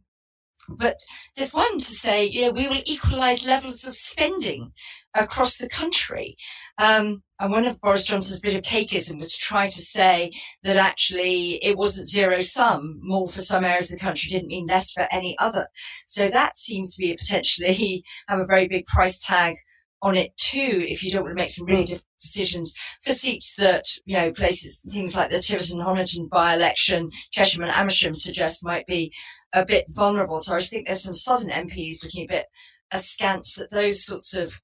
but 0.70 0.98
there's 1.36 1.54
one 1.54 1.78
to 1.78 1.86
say, 1.86 2.26
you 2.26 2.42
know, 2.42 2.52
we 2.52 2.68
will 2.68 2.82
equalise 2.86 3.46
levels 3.46 3.86
of 3.86 3.96
spending 3.96 4.72
across 5.16 5.58
the 5.58 5.70
country. 5.70 6.36
Um, 6.78 7.24
and 7.40 7.52
one 7.52 7.66
of 7.66 7.80
Boris 7.82 8.04
Johnson's 8.04 8.40
bit 8.40 8.56
of 8.56 8.64
cakeism 8.64 9.18
was 9.18 9.34
to 9.34 9.40
try 9.40 9.68
to 9.68 9.82
say 9.82 10.32
that 10.64 10.76
actually 10.76 11.64
it 11.64 11.78
wasn't 11.78 12.08
zero 12.08 12.40
sum. 12.40 13.00
More 13.02 13.28
for 13.28 13.40
some 13.40 13.64
areas 13.64 13.92
of 13.92 14.00
the 14.00 14.04
country 14.04 14.30
didn't 14.30 14.48
mean 14.48 14.66
less 14.66 14.92
for 14.92 15.08
any 15.12 15.38
other. 15.40 15.68
So 16.08 16.30
that 16.30 16.58
seems 16.58 16.94
to 16.94 17.00
be 17.00 17.12
a 17.12 17.16
potentially 17.16 18.04
have 18.28 18.40
a 18.40 18.48
very 18.48 18.68
big 18.68 18.86
price 18.88 19.20
tag 19.20 19.56
on 20.02 20.16
it 20.16 20.36
too 20.38 20.86
if 20.88 21.04
you 21.04 21.10
don't 21.10 21.24
want 21.24 21.36
to 21.36 21.42
make 21.42 21.50
some 21.50 21.66
really 21.66 21.84
mm. 21.84 21.88
difficult 21.88 22.06
decisions 22.20 22.74
for 23.04 23.12
seats 23.12 23.56
that, 23.56 23.84
you 24.06 24.16
know, 24.16 24.32
places, 24.32 24.84
things 24.90 25.16
like 25.16 25.30
the 25.30 25.40
Tiverton 25.40 25.80
Honiton 25.80 26.30
by 26.30 26.54
election, 26.54 27.10
Chesham 27.32 27.64
and 27.64 27.72
Amersham 27.72 28.14
suggest 28.14 28.66
might 28.66 28.86
be 28.88 29.12
a 29.54 29.66
bit 29.66 29.86
vulnerable. 29.90 30.38
So 30.38 30.56
I 30.56 30.60
think 30.60 30.86
there's 30.86 31.04
some 31.04 31.14
Southern 31.14 31.50
MPs 31.50 32.04
looking 32.04 32.26
a 32.26 32.34
bit 32.34 32.46
askance 32.92 33.60
at 33.60 33.72
those 33.72 34.04
sorts 34.06 34.36
of 34.36 34.60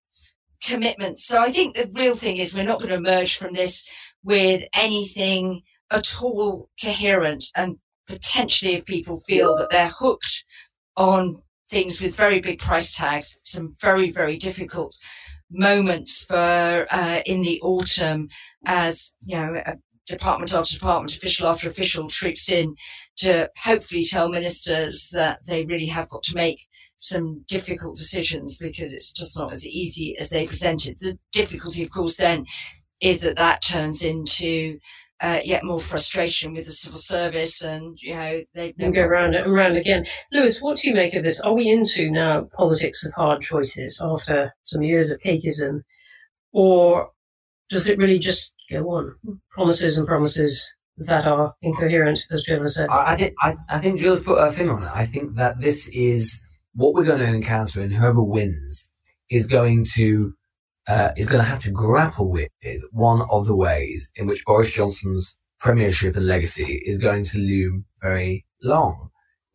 commitments. 0.63 1.25
So 1.25 1.39
I 1.39 1.49
think 1.49 1.75
the 1.75 1.89
real 1.93 2.15
thing 2.15 2.37
is 2.37 2.53
we're 2.53 2.63
not 2.63 2.79
going 2.79 2.89
to 2.89 2.95
emerge 2.95 3.37
from 3.37 3.53
this 3.53 3.85
with 4.23 4.63
anything 4.75 5.61
at 5.91 6.15
all 6.21 6.69
coherent 6.81 7.43
and 7.55 7.77
potentially 8.07 8.75
if 8.75 8.85
people 8.85 9.19
feel 9.27 9.55
that 9.57 9.69
they're 9.69 9.89
hooked 9.89 10.43
on 10.95 11.41
things 11.69 12.01
with 12.01 12.15
very 12.15 12.39
big 12.39 12.59
price 12.59 12.95
tags, 12.95 13.35
some 13.43 13.73
very, 13.81 14.09
very 14.11 14.37
difficult 14.37 14.95
moments 15.53 16.23
for 16.23 16.85
uh, 16.91 17.21
in 17.25 17.41
the 17.41 17.61
autumn 17.61 18.27
as 18.65 19.11
you 19.21 19.37
know 19.37 19.61
department 20.05 20.53
after 20.53 20.73
department, 20.73 21.15
official 21.15 21.47
after 21.47 21.67
official 21.67 22.07
troops 22.07 22.49
in 22.49 22.75
to 23.17 23.49
hopefully 23.57 24.03
tell 24.03 24.29
ministers 24.29 25.09
that 25.13 25.39
they 25.47 25.63
really 25.65 25.85
have 25.85 26.09
got 26.09 26.23
to 26.23 26.35
make 26.35 26.59
some 26.97 27.43
difficult 27.47 27.95
decisions 27.95 28.57
because 28.57 28.93
it's 28.93 29.11
just 29.11 29.37
not 29.37 29.51
as 29.51 29.65
easy 29.65 30.15
as 30.19 30.29
they 30.29 30.45
presented. 30.45 30.95
The 30.99 31.17
difficulty, 31.31 31.83
of 31.83 31.91
course, 31.91 32.17
then 32.17 32.45
is 33.01 33.21
that 33.21 33.35
that 33.35 33.61
turns 33.61 34.01
into 34.01 34.79
uh, 35.21 35.39
yet 35.43 35.63
more 35.63 35.79
frustration 35.79 36.53
with 36.53 36.65
the 36.65 36.71
civil 36.71 36.97
service, 36.97 37.61
and 37.61 37.97
you 38.01 38.15
know 38.15 38.41
they 38.53 38.73
and 38.79 38.93
go 38.93 39.05
round 39.05 39.35
and 39.35 39.53
round 39.53 39.77
again. 39.77 40.05
Lewis, 40.31 40.61
what 40.61 40.77
do 40.77 40.89
you 40.89 40.95
make 40.95 41.13
of 41.13 41.23
this? 41.23 41.39
Are 41.41 41.53
we 41.53 41.69
into 41.69 42.11
now 42.11 42.47
politics 42.55 43.05
of 43.05 43.13
hard 43.13 43.41
choices 43.41 44.01
after 44.03 44.53
some 44.63 44.81
years 44.81 45.09
of 45.09 45.19
cakeism, 45.19 45.81
or 46.51 47.09
does 47.69 47.87
it 47.87 47.97
really 47.97 48.19
just 48.19 48.53
go 48.69 48.83
on 48.89 49.15
promises 49.51 49.97
and 49.97 50.07
promises 50.07 50.75
that 50.97 51.25
are 51.25 51.53
incoherent, 51.61 52.19
as 52.31 52.43
Jill 52.43 52.61
has 52.61 52.75
said? 52.75 52.89
I, 52.89 53.13
I 53.13 53.15
think 53.15 53.33
I, 53.41 53.55
I 53.69 53.79
think 53.79 53.99
Jill's 53.99 54.23
put 54.23 54.39
her 54.39 54.51
finger 54.51 54.75
on 54.75 54.83
it. 54.83 54.91
I 54.93 55.05
think 55.05 55.35
that 55.35 55.59
this 55.59 55.87
is 55.89 56.41
what 56.73 56.93
we're 56.93 57.05
going 57.05 57.19
to 57.19 57.33
encounter, 57.33 57.81
and 57.81 57.93
whoever 57.93 58.23
wins 58.23 58.89
is 59.29 59.47
going 59.47 59.85
to 59.93 60.33
uh, 60.87 61.09
is 61.17 61.27
going 61.27 61.43
to 61.43 61.49
have 61.49 61.61
to 61.61 61.71
grapple 61.71 62.29
with 62.29 62.49
one 62.91 63.21
of 63.31 63.45
the 63.45 63.55
ways 63.55 64.11
in 64.15 64.27
which 64.27 64.43
Boris 64.45 64.71
Johnson's 64.71 65.35
premiership 65.59 66.15
and 66.15 66.27
legacy 66.27 66.81
is 66.85 66.97
going 66.97 67.23
to 67.23 67.37
loom 67.37 67.85
very 68.01 68.45
long, 68.61 69.09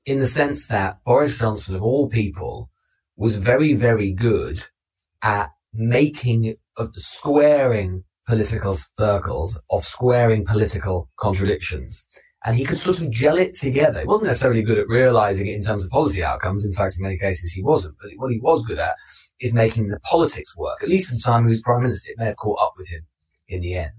in 0.06 0.20
the 0.20 0.26
sense 0.26 0.68
that 0.68 0.98
Boris 1.04 1.38
Johnson, 1.38 1.76
of 1.76 1.82
all 1.82 2.08
people, 2.08 2.70
was 3.16 3.36
very, 3.36 3.74
very 3.74 4.12
good 4.12 4.60
at 5.22 5.50
making, 5.74 6.54
of 6.78 6.94
squaring 6.94 8.04
political 8.26 8.72
circles, 8.72 9.60
of 9.70 9.82
squaring 9.82 10.46
political 10.46 11.10
contradictions. 11.18 12.06
And 12.44 12.56
he 12.56 12.64
could 12.64 12.78
sort 12.78 13.02
of 13.02 13.10
gel 13.10 13.36
it 13.36 13.54
together. 13.54 14.00
He 14.00 14.06
wasn't 14.06 14.28
necessarily 14.28 14.62
good 14.62 14.78
at 14.78 14.88
realizing 14.88 15.48
it 15.48 15.54
in 15.54 15.60
terms 15.60 15.84
of 15.84 15.90
policy 15.90 16.22
outcomes. 16.22 16.64
In 16.64 16.72
fact, 16.72 16.94
in 16.96 17.02
many 17.02 17.18
cases, 17.18 17.52
he 17.52 17.62
wasn't. 17.62 17.96
But 18.00 18.12
what 18.16 18.30
he 18.30 18.38
was 18.38 18.64
good 18.64 18.78
at 18.78 18.94
is 19.40 19.55
making 19.55 19.88
the 19.88 20.01
politics 20.01 20.57
work. 20.57 20.83
At 20.83 20.88
least 20.88 21.12
at 21.12 21.18
the 21.18 21.22
time 21.22 21.42
he 21.42 21.48
was 21.48 21.62
prime 21.62 21.83
minister, 21.83 22.11
it 22.11 22.18
may 22.18 22.27
have 22.27 22.37
caught 22.37 22.61
up 22.61 22.74
with 22.77 22.88
him 22.88 23.03
in 23.48 23.61
the 23.61 23.74
end. 23.74 23.92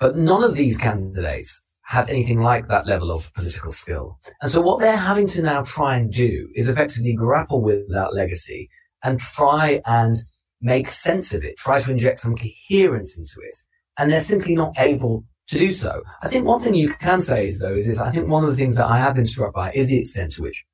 But 0.00 0.16
none 0.16 0.42
of 0.42 0.54
these 0.54 0.76
candidates 0.76 1.62
have 1.82 2.08
anything 2.08 2.40
like 2.40 2.68
that 2.68 2.86
level 2.86 3.10
of 3.10 3.32
political 3.34 3.70
skill. 3.70 4.18
And 4.40 4.50
so 4.50 4.60
what 4.60 4.80
they're 4.80 4.96
having 4.96 5.26
to 5.28 5.42
now 5.42 5.62
try 5.62 5.96
and 5.96 6.10
do 6.10 6.48
is 6.54 6.68
effectively 6.68 7.14
grapple 7.14 7.60
with 7.60 7.88
that 7.92 8.14
legacy 8.14 8.70
and 9.02 9.20
try 9.20 9.82
and 9.86 10.16
make 10.62 10.88
sense 10.88 11.34
of 11.34 11.44
it, 11.44 11.58
try 11.58 11.78
to 11.80 11.90
inject 11.90 12.20
some 12.20 12.34
coherence 12.34 13.18
into 13.18 13.40
it. 13.46 13.56
And 13.98 14.10
they're 14.10 14.20
simply 14.20 14.56
not 14.56 14.74
able 14.78 15.24
to 15.48 15.58
do 15.58 15.70
so. 15.70 16.02
I 16.22 16.28
think 16.28 16.46
one 16.46 16.58
thing 16.58 16.74
you 16.74 16.94
can 16.94 17.20
say 17.20 17.46
is 17.46 17.60
though, 17.60 17.74
is, 17.74 17.86
is 17.86 18.00
I 18.00 18.10
think 18.10 18.28
one 18.28 18.44
of 18.44 18.50
the 18.50 18.56
things 18.56 18.76
that 18.76 18.90
I 18.90 18.96
have 18.96 19.14
been 19.14 19.24
struck 19.24 19.54
by 19.54 19.70
is 19.72 19.88
the 19.88 19.98
extent 19.98 20.32
to 20.32 20.42
which 20.42 20.64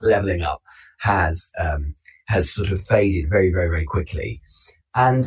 leveling 0.00 0.42
up 0.42 0.60
has 0.98 1.50
um, 1.58 1.94
has 2.28 2.52
sort 2.52 2.70
of 2.70 2.80
faded 2.80 3.28
very, 3.28 3.50
very, 3.50 3.68
very 3.68 3.84
quickly. 3.84 4.40
And 4.94 5.24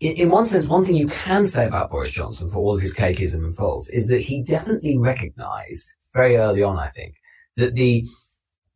in, 0.00 0.16
in, 0.16 0.30
one 0.30 0.46
sense, 0.46 0.66
one 0.66 0.84
thing 0.84 0.94
you 0.94 1.08
can 1.08 1.44
say 1.44 1.66
about 1.66 1.90
Boris 1.90 2.10
Johnson 2.10 2.48
for 2.48 2.58
all 2.58 2.74
of 2.74 2.80
his 2.80 2.94
cakeism 2.94 3.44
and 3.44 3.54
faults 3.54 3.88
is 3.90 4.08
that 4.08 4.20
he 4.20 4.42
definitely 4.42 4.98
recognized 4.98 5.92
very 6.14 6.36
early 6.36 6.62
on, 6.62 6.78
I 6.78 6.88
think, 6.88 7.14
that 7.56 7.74
the 7.74 8.04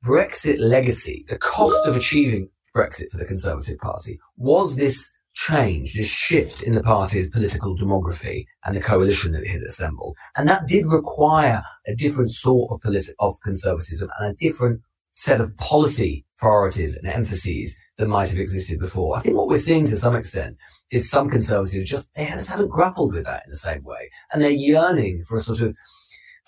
Brexit 0.05 0.59
legacy, 0.59 1.25
the 1.29 1.39
cost 1.39 1.87
of 1.87 1.95
achieving 1.95 2.49
Brexit 2.75 3.11
for 3.11 3.19
the 3.19 3.25
Conservative 3.25 3.79
Party 3.79 4.19
was 4.37 4.77
this 4.77 5.13
change, 5.35 5.95
this 5.95 6.09
shift 6.09 6.63
in 6.63 6.75
the 6.75 6.83
party's 6.83 7.31
political 7.31 7.77
demography 7.77 8.47
and 8.65 8.75
the 8.75 8.81
coalition 8.81 9.33
that 9.33 9.43
it 9.43 9.49
had 9.49 9.63
assembled. 9.63 10.17
And 10.37 10.49
that 10.49 10.67
did 10.67 10.87
require 10.87 11.63
a 11.87 11.95
different 11.95 12.31
sort 12.31 12.71
of 12.73 12.81
politi- 12.81 13.13
of 13.21 13.41
conservatism 13.43 14.11
and 14.19 14.33
a 14.33 14.37
different 14.37 14.81
set 15.21 15.41
of 15.41 15.55
policy 15.59 16.25
priorities 16.39 16.97
and 16.97 17.07
emphases 17.07 17.79
that 17.99 18.09
might 18.09 18.31
have 18.31 18.39
existed 18.39 18.79
before. 18.79 19.17
I 19.17 19.21
think 19.21 19.37
what 19.37 19.49
we're 19.49 19.59
seeing 19.59 19.85
to 19.85 19.97
some 19.97 20.17
extent 20.17 20.57
is 20.91 21.11
some 21.11 21.29
conservatives 21.29 21.89
just 21.89 22.09
they 22.15 22.27
just 22.27 22.49
haven't 22.49 22.71
grappled 22.71 23.13
with 23.13 23.27
that 23.27 23.43
in 23.45 23.51
the 23.51 23.57
same 23.57 23.85
way, 23.85 24.11
and 24.33 24.41
they're 24.41 24.51
yearning 24.51 25.23
for 25.29 25.37
a 25.37 25.41
sort 25.41 25.61
of 25.61 25.77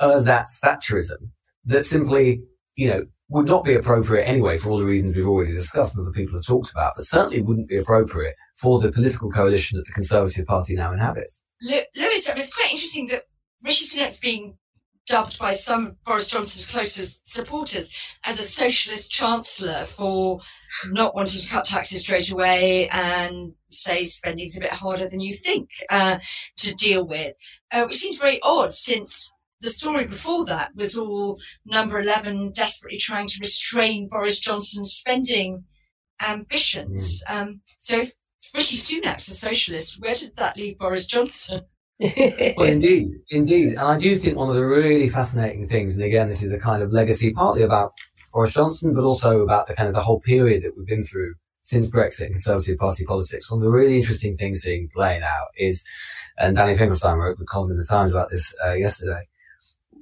ersatz 0.01 0.59
Thatcherism 0.65 1.31
that 1.67 1.85
simply, 1.85 2.41
you 2.77 2.89
know, 2.89 3.05
would 3.29 3.47
not 3.47 3.65
be 3.65 3.75
appropriate 3.75 4.25
anyway 4.25 4.57
for 4.57 4.71
all 4.71 4.79
the 4.79 4.85
reasons 4.85 5.15
we've 5.15 5.27
already 5.27 5.53
discussed 5.53 5.95
and 5.95 6.05
other 6.05 6.13
people 6.13 6.35
have 6.35 6.47
talked 6.47 6.71
about, 6.71 6.95
but 6.97 7.05
certainly 7.05 7.43
wouldn't 7.43 7.69
be 7.69 7.77
appropriate 7.77 8.35
for 8.57 8.81
the 8.81 8.91
political 8.91 9.31
coalition 9.31 9.77
that 9.77 9.87
the 9.87 9.93
Conservative 9.93 10.47
Party 10.47 10.75
now 10.75 10.93
inhabits. 10.93 11.43
Lewis, 11.61 11.87
it's 11.95 12.55
quite 12.55 12.71
interesting 12.71 13.07
that 13.09 13.25
Rishi 13.63 13.85
Sunak's 13.85 14.19
being 14.19 14.57
dubbed 15.13 15.39
by 15.39 15.51
some 15.51 15.89
of 15.89 16.05
Boris 16.05 16.27
Johnson's 16.27 16.71
closest 16.71 17.29
supporters 17.29 17.95
as 18.25 18.39
a 18.39 18.43
socialist 18.43 19.13
chancellor 19.13 19.85
for 19.85 20.41
not 20.87 21.15
wanting 21.15 21.39
to 21.39 21.49
cut 21.49 21.67
taxes 21.67 22.01
straight 22.01 22.31
away 22.31 22.89
and 22.89 23.53
say 23.71 24.05
spending's 24.05 24.57
a 24.57 24.61
bit 24.61 24.73
harder 24.73 25.07
than 25.07 25.21
you 25.21 25.35
think 25.35 25.69
uh, 25.91 26.19
to 26.57 26.73
deal 26.77 27.07
with, 27.07 27.35
uh, 27.73 27.85
which 27.85 27.97
seems 27.97 28.17
very 28.17 28.41
odd 28.43 28.73
since 28.73 29.31
the 29.61 29.69
story 29.69 30.07
before 30.07 30.47
that 30.47 30.71
was 30.75 30.97
all 30.97 31.37
number 31.67 32.01
11 32.01 32.53
desperately 32.53 32.97
trying 32.97 33.27
to 33.27 33.39
restrain 33.39 34.09
Boris 34.09 34.41
Johnson's 34.41 34.93
spending 34.95 35.63
ambitions. 36.27 37.23
Mm. 37.29 37.43
Um, 37.43 37.61
so 37.77 37.99
if 37.99 38.13
Rishi 38.55 38.77
Sunak's 38.77 39.29
a 39.29 39.33
socialist, 39.33 40.01
where 40.01 40.15
did 40.15 40.37
that 40.37 40.57
leave 40.57 40.79
Boris 40.79 41.07
Johnson? 41.07 41.67
Well, 42.57 42.67
indeed, 42.69 43.09
indeed. 43.31 43.71
And 43.71 43.81
I 43.81 43.99
do 43.99 44.17
think 44.17 44.37
one 44.37 44.49
of 44.49 44.55
the 44.55 44.67
really 44.67 45.09
fascinating 45.09 45.69
things, 45.69 45.97
and 45.97 46.05
again, 46.05 46.27
this 46.27 46.43
is 46.43 46.53
a 46.53 46.59
kind 46.59 46.83
of 46.83 46.93
legacy 46.93 47.33
partly 47.33 47.63
about 47.63 47.93
Boris 48.33 48.55
Johnson, 48.55 48.95
but 48.95 49.05
also 49.05 49.43
about 49.43 49.67
the 49.67 49.75
kind 49.75 49.89
of 49.89 49.95
the 49.95 50.01
whole 50.01 50.21
period 50.21 50.63
that 50.63 50.73
we've 50.77 50.87
been 50.87 51.05
through 51.05 51.35
since 51.65 51.91
Brexit 51.91 52.27
and 52.27 52.33
Conservative 52.33 52.79
Party 52.79 53.05
politics. 53.05 53.51
One 53.51 53.61
of 53.61 53.65
the 53.65 53.71
really 53.71 53.97
interesting 53.97 54.37
things 54.37 54.61
seeing 54.61 54.89
playing 54.95 55.23
out 55.23 55.49
is, 55.57 55.85
and 56.39 56.57
Danny 56.57 56.75
Finkelstein 56.75 57.19
wrote 57.19 57.39
a 57.41 57.45
column 57.45 57.71
in 57.71 57.77
the 57.77 57.85
Times 57.85 58.11
about 58.11 58.31
this 58.31 58.55
uh, 58.65 58.73
yesterday, 58.73 59.29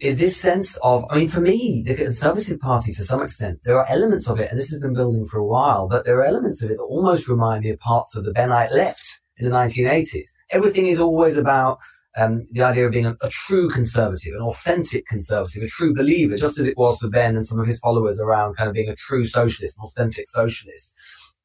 is 0.00 0.18
this 0.18 0.36
sense 0.36 0.78
of, 0.78 1.04
I 1.10 1.18
mean, 1.18 1.28
for 1.28 1.40
me, 1.40 1.84
the 1.86 1.94
Conservative 1.94 2.58
Party, 2.58 2.90
to 2.92 3.02
some 3.02 3.22
extent, 3.22 3.58
there 3.64 3.78
are 3.78 3.86
elements 3.90 4.28
of 4.28 4.40
it, 4.40 4.48
and 4.50 4.58
this 4.58 4.70
has 4.70 4.80
been 4.80 4.94
building 4.94 5.26
for 5.26 5.38
a 5.38 5.46
while, 5.46 5.88
but 5.88 6.06
there 6.06 6.16
are 6.18 6.24
elements 6.24 6.62
of 6.62 6.70
it 6.70 6.76
that 6.76 6.88
almost 6.88 7.28
remind 7.28 7.64
me 7.64 7.70
of 7.70 7.78
parts 7.80 8.16
of 8.16 8.24
the 8.24 8.32
Bennite 8.32 8.72
left 8.72 9.20
in 9.40 9.50
the 9.50 9.56
1980s. 9.56 10.26
Everything 10.50 10.86
is 10.86 10.98
always 10.98 11.36
about 11.36 11.78
um, 12.16 12.44
the 12.52 12.62
idea 12.62 12.86
of 12.86 12.92
being 12.92 13.06
a, 13.06 13.16
a, 13.22 13.28
true 13.28 13.70
conservative, 13.70 14.34
an 14.34 14.42
authentic 14.42 15.06
conservative, 15.06 15.62
a 15.62 15.68
true 15.68 15.94
believer, 15.94 16.36
just 16.36 16.58
as 16.58 16.66
it 16.66 16.76
was 16.76 16.98
for 16.98 17.08
Benn 17.08 17.36
and 17.36 17.46
some 17.46 17.60
of 17.60 17.66
his 17.66 17.78
followers 17.78 18.20
around 18.20 18.56
kind 18.56 18.68
of 18.68 18.74
being 18.74 18.88
a 18.88 18.96
true 18.96 19.24
socialist, 19.24 19.78
an 19.78 19.84
authentic 19.84 20.28
socialist. 20.28 20.92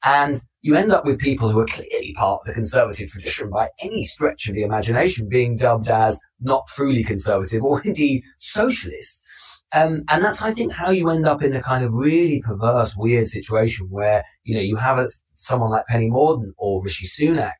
And 0.04 0.42
you 0.62 0.76
end 0.76 0.92
up 0.92 1.06
with 1.06 1.20
people 1.20 1.50
who 1.50 1.60
are 1.60 1.66
clearly 1.66 2.14
part 2.16 2.42
of 2.42 2.48
the 2.48 2.54
conservative 2.54 3.10
tradition 3.10 3.50
by 3.50 3.70
any 3.82 4.04
stretch 4.04 4.48
of 4.48 4.56
the 4.56 4.64
imagination 4.64 5.30
being 5.30 5.56
dubbed 5.56 5.88
as 5.88 6.20
not 6.40 6.68
truly 6.68 7.04
conservative 7.04 7.64
or 7.64 7.82
indeed 7.84 8.24
socialist. 8.40 9.22
Um, 9.74 10.04
and 10.10 10.24
that's, 10.24 10.42
I 10.42 10.54
think, 10.54 10.72
how 10.72 10.92
you 10.92 11.10
end 11.10 11.26
up 11.26 11.44
in 11.44 11.56
a 11.56 11.62
kind 11.62 11.84
of 11.84 11.94
really 11.94 12.42
perverse, 12.42 12.96
weird 12.96 13.26
situation 13.26 13.88
where, 13.90 14.24
you 14.44 14.56
know, 14.56 14.62
you 14.62 14.76
have 14.78 14.98
a, 14.98 15.06
someone 15.38 15.72
like 15.72 15.88
Penny 15.88 16.10
Mordaunt 16.10 16.54
or 16.58 16.84
Rishi 16.84 17.06
Sunak, 17.06 17.54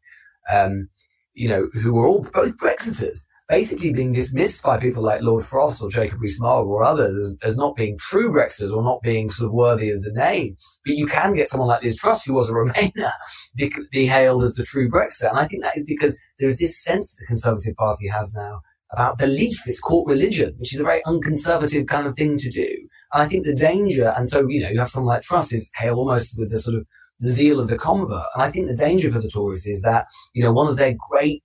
um, 0.52 0.90
you 1.34 1.50
know, 1.50 1.68
who 1.74 1.94
were 1.94 2.08
all 2.08 2.28
both 2.34 2.58
Brexiters, 2.58 3.26
basically 3.48 3.94
being 3.94 4.12
dismissed 4.12 4.64
by 4.64 4.78
people 4.78 5.04
like 5.04 5.22
Lord 5.22 5.44
Frost 5.44 5.82
or 5.82 5.90
Jacob 5.90 6.20
Rees-Mogg 6.20 6.66
or 6.66 6.84
others 6.84 7.16
as, 7.16 7.52
as, 7.52 7.58
not 7.58 7.76
being 7.76 7.98
true 7.98 8.32
Brexiters 8.32 8.76
or 8.76 8.82
not 8.82 9.02
being 9.04 9.30
sort 9.30 9.48
of 9.48 9.54
worthy 9.54 9.92
of 9.92 10.02
the 10.02 10.12
name. 10.12 10.56
But 10.86 10.96
you 10.96 11.06
can 11.06 11.34
get 11.34 11.48
someone 11.48 11.68
like 11.68 11.84
Liz 11.84 11.98
Truss, 11.98 12.26
who 12.26 12.34
was 12.34 12.50
a 12.50 12.54
Remainer, 12.54 13.12
be, 13.56 13.72
be 13.92 14.06
hailed 14.08 14.44
as 14.44 14.56
the 14.56 14.64
true 14.64 14.90
Brexiter. 14.90 15.30
And 15.30 15.40
I 15.40 15.46
think 15.46 15.64
that 15.64 15.78
is 15.78 15.86
because 15.86 16.18
there's 16.40 16.58
this 16.58 16.82
sense 16.84 17.16
the 17.16 17.26
Conservative 17.28 17.76
Party 17.76 18.08
has 18.08 18.34
now 18.34 18.62
about 18.92 19.20
belief. 19.20 19.68
It's 19.68 19.80
caught 19.80 20.10
religion, 20.10 20.56
which 20.58 20.74
is 20.74 20.80
a 20.80 20.84
very 20.84 21.04
unconservative 21.06 21.88
kind 21.88 22.08
of 22.08 22.16
thing 22.16 22.38
to 22.38 22.50
do. 22.50 22.70
And 23.14 23.22
I 23.22 23.28
think 23.28 23.46
the 23.46 23.56
danger, 23.56 24.14
and 24.18 24.28
so, 24.28 24.48
you 24.48 24.62
know, 24.62 24.70
you 24.70 24.80
have 24.80 24.90
someone 24.90 25.14
like 25.14 25.22
Truss 25.22 25.54
is 25.54 25.70
hailed 25.78 26.00
almost 26.00 26.36
with 26.38 26.50
the 26.50 26.58
sort 26.58 26.78
of 26.78 26.86
the 27.20 27.30
zeal 27.30 27.60
of 27.60 27.68
the 27.68 27.78
convert. 27.78 28.26
And 28.34 28.44
I 28.44 28.52
think 28.52 28.68
the 28.68 28.76
danger 28.76 29.12
for 29.12 29.20
the 29.20 29.30
Tories 29.30 29.66
is 29.66 29.82
that, 29.84 30.08
you 30.34 30.44
know, 30.44 30.52
one 30.52 30.68
of 30.68 30.78
their 30.78 30.96
great, 31.10 31.44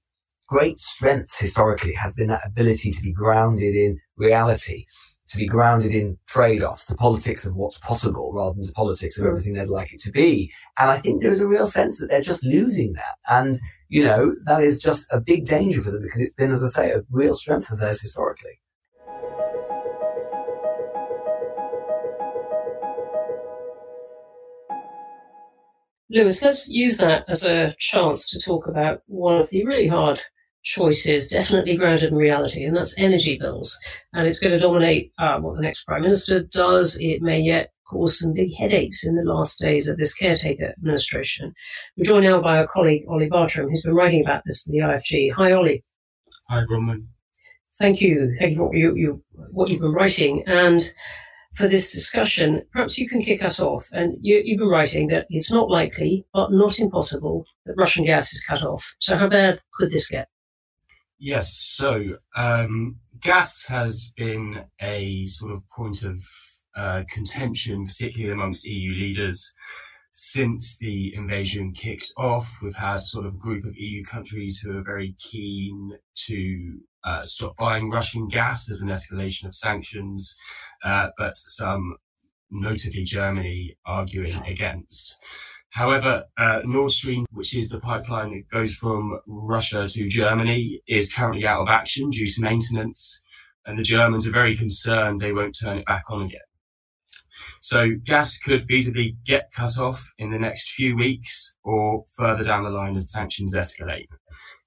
great 0.49 0.79
strengths 0.81 1.39
historically 1.39 1.95
has 1.95 2.15
been 2.15 2.29
that 2.29 2.47
ability 2.47 2.91
to 2.91 3.03
be 3.03 3.13
grounded 3.13 3.75
in 3.75 4.01
reality, 4.17 4.85
to 5.29 5.37
be 5.37 5.47
grounded 5.47 5.93
in 5.93 6.19
trade-offs, 6.29 6.87
the 6.87 6.97
politics 6.97 7.47
of 7.47 7.55
what's 7.55 7.79
possible 7.79 8.33
rather 8.35 8.55
than 8.55 8.67
the 8.67 8.73
politics 8.73 9.17
of 9.17 9.23
hmm. 9.23 9.29
everything 9.29 9.55
they'd 9.55 9.69
like 9.69 9.93
it 9.93 10.01
to 10.01 10.11
be. 10.11 10.53
And 10.79 10.91
I 10.91 10.99
think 10.99 11.23
there's 11.23 11.41
a 11.41 11.47
real 11.47 11.67
sense 11.67 11.99
that 11.99 12.09
they're 12.09 12.21
just 12.21 12.45
losing 12.45 12.95
that. 12.95 13.17
And, 13.31 13.57
you 13.89 14.05
know, 14.05 14.35
that 14.47 14.61
is 14.61 14.83
just 14.83 15.07
a 15.13 15.21
big 15.21 15.45
danger 15.45 15.81
for 15.81 15.91
them 15.91 16.03
because 16.03 16.21
it's 16.21 16.35
been, 16.35 16.51
as 16.51 16.63
I 16.63 16.67
say, 16.67 16.91
a 16.91 17.03
real 17.11 17.33
strength 17.33 17.71
of 17.71 17.79
theirs 17.79 18.01
historically. 18.01 18.61
Lewis, 26.11 26.43
let's 26.43 26.69
use 26.69 26.99
that 26.99 27.25
as 27.29 27.45
a 27.45 27.75
chance 27.79 28.29
to 28.29 28.39
talk 28.41 28.67
about 28.67 29.03
one 29.07 29.39
of 29.39 29.49
the 29.51 29.65
really 29.65 29.87
hard 29.87 30.21
choices, 30.65 31.29
definitely 31.29 31.77
grounded 31.77 32.11
in 32.11 32.19
reality, 32.19 32.65
and 32.65 32.77
that's 32.77 32.99
energy 32.99 33.39
bills. 33.39 33.79
And 34.13 34.27
it's 34.27 34.41
going 34.41 34.53
to 34.53 34.59
dominate 34.59 35.13
uh, 35.19 35.39
what 35.39 35.55
the 35.55 35.63
next 35.63 35.85
Prime 35.85 36.03
Minister 36.03 36.43
does. 36.43 36.99
It 37.01 37.23
may 37.23 37.41
yet 37.41 37.73
cause 37.89 38.19
some 38.19 38.35
big 38.35 38.53
headaches 38.57 39.07
in 39.07 39.15
the 39.15 39.23
last 39.23 39.61
days 39.61 39.89
of 39.89 39.99
this 39.99 40.13
caretaker 40.13 40.75
administration. 40.77 41.55
We're 41.97 42.05
joined 42.05 42.25
now 42.25 42.41
by 42.41 42.59
our 42.59 42.67
colleague, 42.67 43.05
Olly 43.09 43.29
Bartrum, 43.29 43.69
who's 43.69 43.83
been 43.83 43.95
writing 43.95 44.25
about 44.25 44.43
this 44.45 44.65
for 44.65 44.71
the 44.71 44.79
IFG. 44.79 45.33
Hi, 45.33 45.53
Ollie. 45.53 45.83
Hi, 46.49 46.65
Bronwen. 46.65 47.07
Thank 47.79 48.01
you. 48.01 48.35
Thank 48.39 48.51
you 48.51 48.57
for 48.57 48.65
what, 48.65 48.77
you, 48.77 48.95
you, 48.97 49.23
what 49.53 49.71
you've 49.71 49.81
been 49.81 49.93
writing. 49.93 50.43
And 50.47 50.93
for 51.55 51.67
this 51.67 51.93
discussion, 51.93 52.63
perhaps 52.73 52.97
you 52.97 53.09
can 53.09 53.23
kick 53.23 53.43
us 53.43 53.61
off. 53.61 53.89
And 53.93 54.17
you, 54.21 54.37
have 54.37 54.59
been 54.59 54.69
writing 54.69 55.09
that 55.09 55.27
it's 55.29 55.51
not 55.51 55.69
likely, 55.69 56.25
but 56.33 56.53
not 56.53 56.79
impossible, 56.79 57.45
that 57.67 57.75
Russian 57.77 58.05
gas 58.05 58.33
is 58.33 58.43
cut 58.47 58.63
off. 58.63 58.95
So, 58.99 59.17
how 59.17 59.29
bad 59.29 59.61
could 59.75 59.91
this 59.91 60.09
get? 60.09 60.29
Yes, 61.19 61.53
so 61.53 62.17
um, 62.35 62.97
gas 63.21 63.67
has 63.67 64.13
been 64.17 64.65
a 64.81 65.27
sort 65.27 65.53
of 65.53 65.69
point 65.77 66.03
of 66.03 66.19
uh, 66.77 67.03
contention, 67.13 67.87
particularly 67.87 68.33
amongst 68.33 68.67
EU 68.67 68.93
leaders, 68.93 69.53
since 70.13 70.79
the 70.79 71.15
invasion 71.15 71.73
kicked 71.73 72.11
off. 72.17 72.59
We've 72.63 72.75
had 72.75 73.01
sort 73.01 73.27
of 73.27 73.35
a 73.35 73.39
group 73.39 73.65
of 73.65 73.77
EU 73.77 74.03
countries 74.05 74.59
who 74.59 74.79
are 74.79 74.83
very 74.83 75.15
keen 75.19 75.93
to 76.27 76.81
uh, 77.05 77.23
stop 77.23 77.57
buying 77.59 77.91
Russian 77.91 78.29
gas 78.29 78.71
as 78.71 78.83
an 78.83 78.89
escalation 78.89 79.45
of 79.47 79.55
sanctions, 79.55 80.37
uh, 80.85 81.09
but 81.17 81.37
some, 81.37 81.97
notably 82.51 83.03
Germany, 83.03 83.77
arguing 83.87 84.35
against. 84.47 85.17
However, 85.71 86.25
uh, 86.37 86.61
Nord 86.65 86.91
Stream, 86.91 87.27
which 87.33 87.55
is 87.57 87.69
the 87.69 87.79
pipeline 87.79 88.31
that 88.33 88.49
goes 88.49 88.75
from 88.75 89.21
Russia 89.29 89.87
to 89.87 90.09
Germany, 90.09 90.83
is 90.89 91.15
currently 91.15 91.47
out 91.47 91.61
of 91.61 91.69
action 91.69 92.11
due 92.11 92.27
to 92.27 92.43
maintenance, 92.43 93.23
and 93.67 93.79
the 93.79 93.83
Germans 93.83 94.27
are 94.27 94.33
very 94.33 94.57
concerned 94.57 95.21
they 95.21 95.33
won't 95.33 95.57
turn 95.61 95.79
it 95.79 95.87
back 95.87 96.11
on 96.11 96.23
again. 96.23 96.41
So 97.61 97.91
gas 98.05 98.39
could 98.39 98.61
feasibly 98.61 99.17
get 99.25 99.53
cut 99.55 99.79
off 99.79 100.13
in 100.19 100.31
the 100.31 100.39
next 100.39 100.71
few 100.71 100.97
weeks 100.97 101.55
or 101.63 102.05
further 102.17 102.43
down 102.43 102.65
the 102.65 102.71
line 102.71 102.95
as 102.95 103.13
sanctions 103.13 103.55
escalate. 103.55 104.09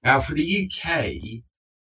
Now, 0.02 0.20
for 0.20 0.34
the 0.34 0.70
UK, 0.70 1.42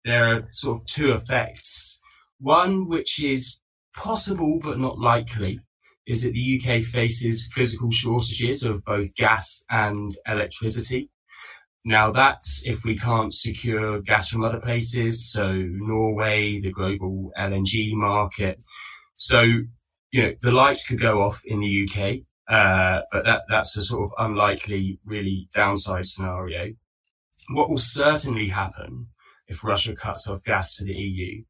there 0.04 0.34
are 0.34 0.46
sort 0.50 0.78
of 0.78 0.86
two 0.86 1.12
effects. 1.12 2.00
One, 2.38 2.88
which 2.88 3.22
is 3.22 3.58
possible 3.94 4.60
but 4.62 4.78
not 4.78 4.98
likely, 4.98 5.60
is 6.06 6.22
that 6.22 6.32
the 6.32 6.60
UK 6.60 6.82
faces 6.82 7.50
physical 7.52 7.90
shortages 7.90 8.62
of 8.62 8.84
both 8.84 9.14
gas 9.14 9.64
and 9.70 10.10
electricity. 10.26 11.10
Now 11.84 12.10
that's 12.10 12.66
if 12.66 12.84
we 12.84 12.96
can't 12.96 13.32
secure 13.32 14.00
gas 14.00 14.28
from 14.28 14.44
other 14.44 14.60
places, 14.60 15.30
so 15.30 15.52
Norway, 15.52 16.60
the 16.60 16.72
global 16.72 17.30
LNG 17.38 17.92
market. 17.92 18.62
So, 19.14 19.42
you 19.42 20.22
know, 20.22 20.32
the 20.40 20.52
lights 20.52 20.86
could 20.86 21.00
go 21.00 21.22
off 21.22 21.42
in 21.44 21.60
the 21.60 21.88
UK, 21.88 22.20
uh, 22.48 23.02
but 23.12 23.24
that, 23.24 23.42
that's 23.48 23.76
a 23.76 23.82
sort 23.82 24.04
of 24.04 24.10
unlikely, 24.18 24.98
really 25.04 25.48
downside 25.54 26.06
scenario. 26.06 26.72
What 27.50 27.68
will 27.68 27.78
certainly 27.78 28.48
happen 28.48 29.08
if 29.46 29.62
Russia 29.62 29.94
cuts 29.94 30.26
off 30.28 30.42
gas 30.44 30.76
to 30.76 30.84
the 30.84 30.94
EU 30.94 31.44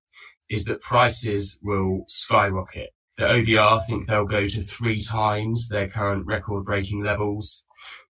is 0.51 0.65
that 0.65 0.81
prices 0.81 1.59
will 1.63 2.05
skyrocket. 2.07 2.91
The 3.17 3.25
OBR 3.25 3.81
think 3.87 4.07
they'll 4.07 4.25
go 4.25 4.47
to 4.47 4.61
three 4.61 5.01
times 5.01 5.69
their 5.69 5.89
current 5.89 6.27
record 6.27 6.65
breaking 6.65 7.05
levels. 7.05 7.65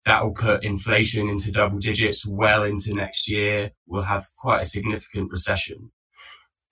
That 0.05 0.23
will 0.23 0.33
put 0.33 0.63
inflation 0.63 1.29
into 1.29 1.51
double 1.51 1.77
digits 1.77 2.25
well 2.25 2.63
into 2.63 2.93
next 2.93 3.29
year. 3.29 3.71
We'll 3.85 4.03
have 4.03 4.25
quite 4.37 4.61
a 4.61 4.67
significant 4.67 5.29
recession. 5.29 5.91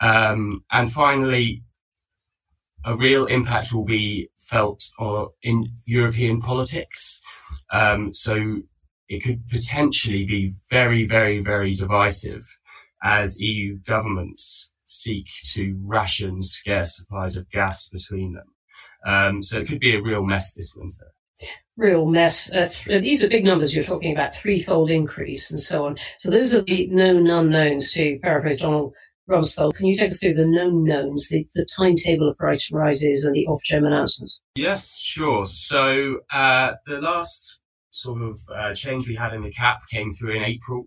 Um, 0.01 0.63
and 0.71 0.91
finally, 0.91 1.63
a 2.83 2.95
real 2.95 3.25
impact 3.25 3.73
will 3.73 3.85
be 3.85 4.29
felt 4.37 4.83
in 5.43 5.67
European 5.85 6.39
politics. 6.39 7.21
Um, 7.71 8.13
so 8.13 8.61
it 9.07 9.23
could 9.23 9.47
potentially 9.49 10.25
be 10.25 10.51
very, 10.69 11.05
very, 11.05 11.39
very 11.39 11.73
divisive 11.73 12.43
as 13.03 13.39
EU 13.39 13.77
governments 13.79 14.71
seek 14.85 15.27
to 15.53 15.77
ration 15.83 16.41
scarce 16.41 16.97
supplies 16.97 17.35
of 17.37 17.49
gas 17.49 17.89
between 17.89 18.33
them. 18.33 18.47
Um, 19.05 19.41
so 19.41 19.59
it 19.59 19.67
could 19.67 19.79
be 19.79 19.95
a 19.95 20.01
real 20.01 20.25
mess 20.25 20.53
this 20.53 20.73
winter. 20.75 21.11
Real 21.77 22.05
mess. 22.05 22.51
Uh, 22.51 22.67
th- 22.67 23.01
these 23.01 23.23
are 23.23 23.27
big 23.27 23.43
numbers 23.43 23.75
you're 23.75 23.83
talking 23.83 24.13
about, 24.13 24.35
threefold 24.35 24.89
increase 24.89 25.51
and 25.51 25.59
so 25.59 25.85
on. 25.85 25.97
So 26.17 26.29
those 26.29 26.53
are 26.53 26.61
the 26.61 26.87
known 26.87 27.29
unknowns, 27.29 27.91
to 27.93 28.17
paraphrase 28.23 28.61
Donald 28.61 28.93
Rumsfeld. 29.29 29.75
Can 29.75 29.87
you 29.87 29.97
take 29.97 30.11
us 30.11 30.19
through 30.19 30.35
the 30.35 30.45
known 30.45 30.85
knowns, 30.85 31.27
the, 31.29 31.45
the 31.55 31.65
timetable 31.65 32.29
of 32.29 32.37
price 32.37 32.71
rises 32.71 33.25
and 33.25 33.35
the 33.35 33.47
Ofgem 33.47 33.85
announcements? 33.85 34.39
Yes, 34.55 34.97
sure. 34.99 35.45
So 35.45 36.19
uh, 36.31 36.73
the 36.85 37.01
last 37.01 37.59
sort 37.89 38.21
of 38.21 38.39
uh, 38.55 38.73
change 38.73 39.07
we 39.07 39.15
had 39.15 39.33
in 39.33 39.41
the 39.41 39.51
cap 39.51 39.79
came 39.91 40.09
through 40.11 40.35
in 40.35 40.43
April. 40.43 40.85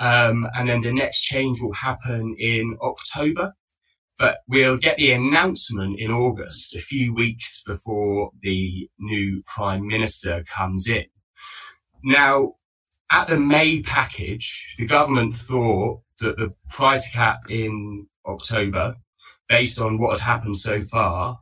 Um, 0.00 0.48
and 0.54 0.68
then 0.68 0.82
the 0.82 0.92
next 0.92 1.22
change 1.22 1.58
will 1.60 1.72
happen 1.72 2.36
in 2.38 2.76
October. 2.80 3.54
But 4.18 4.38
we'll 4.48 4.78
get 4.78 4.96
the 4.96 5.12
announcement 5.12 6.00
in 6.00 6.10
August, 6.10 6.74
a 6.74 6.80
few 6.80 7.14
weeks 7.14 7.62
before 7.64 8.32
the 8.42 8.88
new 8.98 9.42
prime 9.46 9.86
minister 9.86 10.42
comes 10.44 10.88
in. 10.88 11.04
Now, 12.02 12.54
at 13.10 13.28
the 13.28 13.38
May 13.38 13.80
package, 13.82 14.74
the 14.76 14.86
government 14.86 15.32
thought 15.32 16.00
that 16.18 16.36
the 16.36 16.52
price 16.68 17.10
cap 17.12 17.42
in 17.48 18.06
October, 18.26 18.96
based 19.48 19.80
on 19.80 19.98
what 19.98 20.18
had 20.18 20.24
happened 20.24 20.56
so 20.56 20.80
far, 20.80 21.38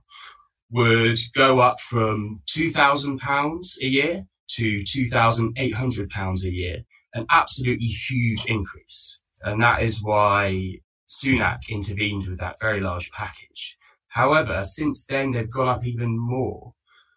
would 0.70 1.18
go 1.34 1.60
up 1.60 1.80
from 1.80 2.36
£2,000 2.46 3.78
a 3.80 3.86
year 3.86 4.26
to 4.48 4.78
£2,800 4.80 6.44
a 6.44 6.50
year 6.50 6.84
an 7.16 7.26
absolutely 7.30 7.86
huge 7.86 8.44
increase. 8.46 9.22
And 9.42 9.62
that 9.62 9.82
is 9.82 10.02
why 10.02 10.78
Sunak 11.08 11.68
intervened 11.68 12.26
with 12.28 12.38
that 12.38 12.60
very 12.60 12.80
large 12.80 13.10
package. 13.10 13.76
However, 14.08 14.62
since 14.62 15.06
then, 15.06 15.32
they've 15.32 15.50
gone 15.50 15.68
up 15.68 15.84
even 15.84 16.18
more. 16.18 16.72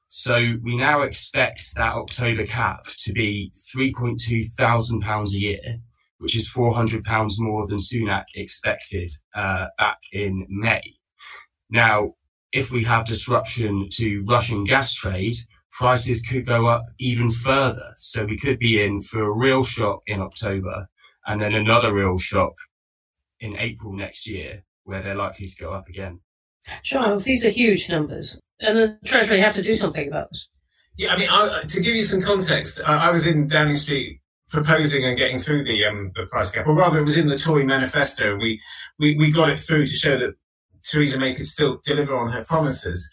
So 0.10 0.56
we 0.64 0.76
now 0.76 1.02
expect 1.02 1.76
that 1.76 1.94
October 1.94 2.46
cap 2.46 2.86
to 2.98 3.14
be 3.14 3.52
3.2 3.76 4.44
thousand 4.58 5.02
pounds 5.02 5.36
a 5.36 5.40
year, 5.40 5.78
which 6.18 6.36
is 6.36 6.50
400 6.50 7.04
pounds 7.04 7.40
more 7.40 7.68
than 7.68 7.78
Sunak 7.78 8.26
expected 8.36 9.12
uh, 9.36 9.68
back 9.78 10.00
in 10.12 10.46
May. 10.50 10.82
Now, 11.70 12.14
if 12.52 12.72
we 12.72 12.84
have 12.86 13.06
disruption 13.06 13.88
to 13.94 14.24
Russian 14.28 14.64
gas 14.64 14.94
trade, 14.94 15.36
prices 15.72 16.22
could 16.22 16.46
go 16.46 16.68
up 16.68 16.86
even 17.00 17.30
further. 17.30 17.94
So 17.98 18.26
we 18.26 18.38
could 18.38 18.60
be 18.60 18.82
in 18.84 19.02
for 19.02 19.24
a 19.24 19.38
real 19.38 19.64
shock 19.64 20.02
in 20.08 20.22
October 20.22 20.88
and 21.28 21.40
then 21.40 21.54
another 21.54 21.94
real 21.94 22.18
shock 22.18 22.54
in 23.40 23.56
April 23.58 23.94
next 23.94 24.28
year 24.28 24.64
where 24.84 25.02
they're 25.02 25.16
likely 25.16 25.46
to 25.46 25.64
go 25.64 25.72
up 25.72 25.88
again. 25.88 26.20
Giles, 26.84 27.24
these 27.24 27.46
are 27.46 27.50
huge 27.50 27.90
numbers, 27.90 28.38
and 28.60 28.78
the 28.78 29.00
Treasury 29.06 29.40
have 29.40 29.56
to 29.56 29.62
do 29.62 29.74
something 29.74 30.08
about 30.08 30.30
this. 30.30 30.50
Yeah, 30.98 31.14
I 31.14 31.18
mean, 31.18 31.30
I, 31.32 31.64
to 31.68 31.82
give 31.82 31.96
you 31.96 32.02
some 32.02 32.22
context, 32.22 32.82
I, 32.86 33.08
I 33.08 33.12
was 33.12 33.26
in 33.26 33.48
Downing 33.48 33.76
Street 33.76 34.20
proposing 34.50 35.06
and 35.06 35.18
getting 35.18 35.40
through 35.40 35.64
the 35.64 35.86
um, 35.86 36.12
the 36.16 36.26
price 36.26 36.52
cap, 36.52 36.68
or 36.68 36.76
rather, 36.76 37.00
it 37.00 37.04
was 37.04 37.18
in 37.18 37.28
the 37.28 37.38
Tory 37.38 37.66
manifesto. 37.66 38.36
We, 38.36 38.60
we 39.00 39.16
we 39.16 39.32
got 39.32 39.50
it 39.50 39.60
through 39.60 39.86
to 39.86 39.92
show 39.92 40.18
that 40.20 40.36
Theresa 40.84 41.18
May 41.18 41.34
could 41.34 41.46
still 41.46 41.80
deliver 41.84 42.18
on 42.18 42.32
her 42.32 42.44
promises. 42.44 43.10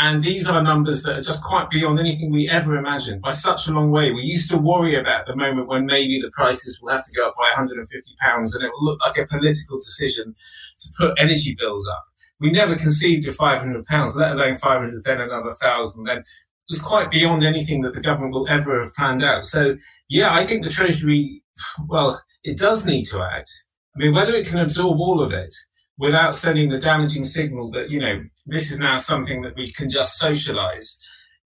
And 0.00 0.22
these 0.22 0.48
are 0.48 0.62
numbers 0.62 1.02
that 1.02 1.18
are 1.18 1.22
just 1.22 1.42
quite 1.42 1.70
beyond 1.70 1.98
anything 1.98 2.30
we 2.30 2.48
ever 2.48 2.76
imagined 2.76 3.20
by 3.20 3.32
such 3.32 3.66
a 3.66 3.72
long 3.72 3.90
way. 3.90 4.12
We 4.12 4.22
used 4.22 4.48
to 4.50 4.56
worry 4.56 4.94
about 4.94 5.26
the 5.26 5.34
moment 5.34 5.66
when 5.66 5.86
maybe 5.86 6.20
the 6.20 6.30
prices 6.30 6.78
will 6.80 6.92
have 6.92 7.04
to 7.04 7.12
go 7.12 7.26
up 7.26 7.36
by 7.36 7.48
150 7.48 8.14
pounds 8.20 8.54
and 8.54 8.64
it 8.64 8.70
will 8.70 8.84
look 8.84 9.04
like 9.04 9.18
a 9.18 9.26
political 9.26 9.76
decision 9.76 10.36
to 10.78 10.88
put 10.96 11.18
energy 11.20 11.56
bills 11.58 11.86
up. 11.88 12.04
We 12.38 12.52
never 12.52 12.76
conceived 12.76 13.26
of 13.26 13.34
500 13.34 13.86
pounds, 13.86 14.14
let 14.14 14.32
alone 14.32 14.56
500, 14.56 15.02
then 15.04 15.20
another 15.20 15.52
thousand, 15.60 16.04
then 16.04 16.22
was 16.68 16.80
quite 16.80 17.10
beyond 17.10 17.42
anything 17.42 17.80
that 17.80 17.94
the 17.94 18.00
government 18.00 18.34
will 18.34 18.48
ever 18.48 18.80
have 18.80 18.94
planned 18.94 19.24
out. 19.24 19.44
So, 19.44 19.76
yeah, 20.08 20.32
I 20.32 20.44
think 20.44 20.62
the 20.62 20.70
Treasury, 20.70 21.42
well, 21.88 22.22
it 22.44 22.56
does 22.56 22.86
need 22.86 23.04
to 23.06 23.20
act. 23.20 23.50
I 23.96 23.98
mean, 23.98 24.14
whether 24.14 24.32
it 24.32 24.46
can 24.46 24.60
absorb 24.60 25.00
all 25.00 25.20
of 25.20 25.32
it 25.32 25.52
without 25.98 26.34
sending 26.34 26.68
the 26.68 26.78
damaging 26.78 27.24
signal 27.24 27.70
that, 27.72 27.90
you 27.90 27.98
know, 28.00 28.22
this 28.46 28.70
is 28.70 28.78
now 28.78 28.96
something 28.96 29.42
that 29.42 29.56
we 29.56 29.70
can 29.72 29.88
just 29.88 30.16
socialize 30.16 30.98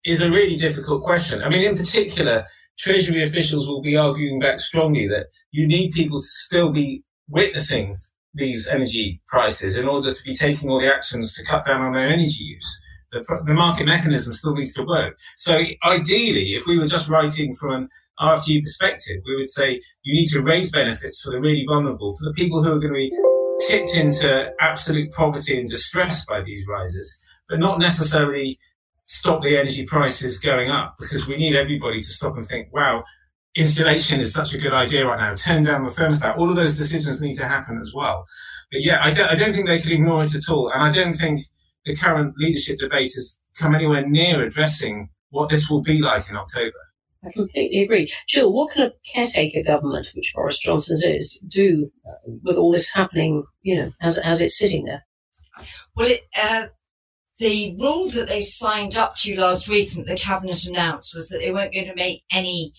is 0.06 0.22
a 0.22 0.30
really 0.30 0.56
difficult 0.56 1.04
question. 1.04 1.42
I 1.42 1.50
mean, 1.50 1.68
in 1.68 1.76
particular, 1.76 2.46
Treasury 2.78 3.24
officials 3.24 3.68
will 3.68 3.82
be 3.82 3.98
arguing 3.98 4.40
back 4.40 4.60
strongly 4.60 5.08
that 5.08 5.28
you 5.52 5.66
need 5.66 5.92
people 5.92 6.22
to 6.22 6.28
still 6.28 6.72
be 6.72 7.04
witnessing 7.28 7.96
these 8.34 8.68
energy 8.68 9.22
prices 9.28 9.78
in 9.78 9.88
order 9.88 10.14
to 10.14 10.24
be 10.24 10.34
taking 10.34 10.70
all 10.70 10.80
the 10.80 10.94
actions 10.94 11.34
to 11.36 11.46
cut 11.46 11.66
down 11.66 11.82
on 11.82 11.94
their 11.94 12.08
energy 12.08 12.44
use. 12.44 12.82
The, 13.14 13.24
the 13.46 13.54
market 13.54 13.88
mechanism 13.88 14.34
still 14.34 14.54
needs 14.54 14.74
to 14.74 14.84
work. 14.84 15.18
So 15.38 15.64
ideally, 15.86 16.54
if 16.54 16.68
we 16.68 16.78
were 16.78 16.86
just 16.86 17.08
writing 17.08 17.54
from 17.54 17.72
an 17.72 17.90
IFG 18.20 18.62
perspective, 18.62 19.22
we 19.26 19.38
would 19.38 19.50
say 19.50 19.80
you 20.04 20.14
need 20.14 20.28
to 20.28 20.42
raise 20.42 20.70
benefits 20.70 21.22
for 21.22 21.32
the 21.32 21.40
really 21.40 21.64
vulnerable, 21.66 22.12
for 22.12 22.26
the 22.26 22.34
people 22.34 22.62
who 22.62 22.74
are 22.74 22.80
going 22.80 22.94
to 22.94 23.00
be 23.00 23.12
tipped 23.68 23.96
into 23.96 24.52
absolute 24.60 25.12
poverty 25.12 25.60
and 25.60 25.68
distress 25.68 26.26
by 26.26 26.42
these 26.42 26.66
rises, 26.68 27.18
but 27.50 27.60
not 27.60 27.80
necessarily 27.80 28.58
stop 29.06 29.42
the 29.42 29.58
energy 29.58 29.86
prices 29.86 30.40
going 30.40 30.70
up 30.72 30.96
because 31.00 31.28
we 31.28 31.38
need 31.38 31.56
everybody 31.56 32.00
to 32.00 32.10
stop 32.10 32.36
and 32.36 32.46
think, 32.46 32.74
wow, 32.74 33.04
insulation 33.56 34.20
is 34.20 34.34
such 34.34 34.54
a 34.54 34.58
good 34.58 34.74
idea 34.74 35.06
right 35.06 35.20
now. 35.20 35.34
Turn 35.36 35.64
down 35.64 35.84
the 35.84 35.90
thermostat. 35.90 36.38
All 36.38 36.50
of 36.50 36.56
those 36.56 36.78
decisions 36.78 37.22
need 37.22 37.36
to 37.36 37.48
happen 37.48 37.78
as 37.78 37.94
well. 37.94 38.26
But 38.72 38.82
yeah, 38.82 39.00
I 39.02 39.12
don't, 39.12 39.30
I 39.30 39.36
don't 39.36 39.54
think 39.54 39.68
they 39.68 39.80
could 39.80 39.92
ignore 39.92 40.24
it 40.24 40.36
at 40.36 40.50
all. 40.50 40.70
And 40.70 40.84
I 40.84 40.92
don't 40.92 41.14
think 41.14 41.42
the 41.86 41.96
current 41.96 42.34
leadership 42.38 42.78
debate 42.78 43.12
has 43.16 43.38
come 43.58 43.76
anywhere 43.76 44.08
near 44.08 44.42
addressing 44.42 45.10
what 45.30 45.50
this 45.50 45.70
will 45.70 45.82
be 45.82 46.02
like 46.02 46.30
in 46.30 46.36
October. 46.36 46.78
I 47.26 47.32
completely 47.32 47.82
agree. 47.84 48.12
Jill, 48.28 48.54
what 48.54 48.74
can 48.74 48.84
a 48.84 48.92
caretaker 49.12 49.64
government, 49.64 50.12
which 50.14 50.34
Boris 50.36 50.60
Johnson 50.60 50.98
is, 51.04 51.40
do 51.48 51.92
with 52.44 52.58
all 52.58 52.72
this 52.72 52.94
happening, 52.94 53.44
you 53.64 53.76
know, 53.78 53.90
as, 54.02 54.18
as 54.20 54.42
it's 54.42 54.58
sitting 54.58 54.86
there? 54.86 55.06
Well, 55.96 56.10
it, 56.10 56.22
uh, 56.42 56.68
the 57.40 57.76
rule 57.80 58.08
that 58.10 58.28
they 58.28 58.40
signed 58.40 58.96
up 58.96 59.16
to 59.16 59.40
last 59.40 59.68
week 59.68 59.94
that 59.94 60.06
the 60.06 60.16
cabinet 60.16 60.66
announced 60.66 61.14
was 61.16 61.30
that 61.30 61.40
they 61.40 61.52
weren't 61.52 61.74
going 61.74 61.88
to 61.88 61.96
make 61.96 62.24
any 62.32 62.74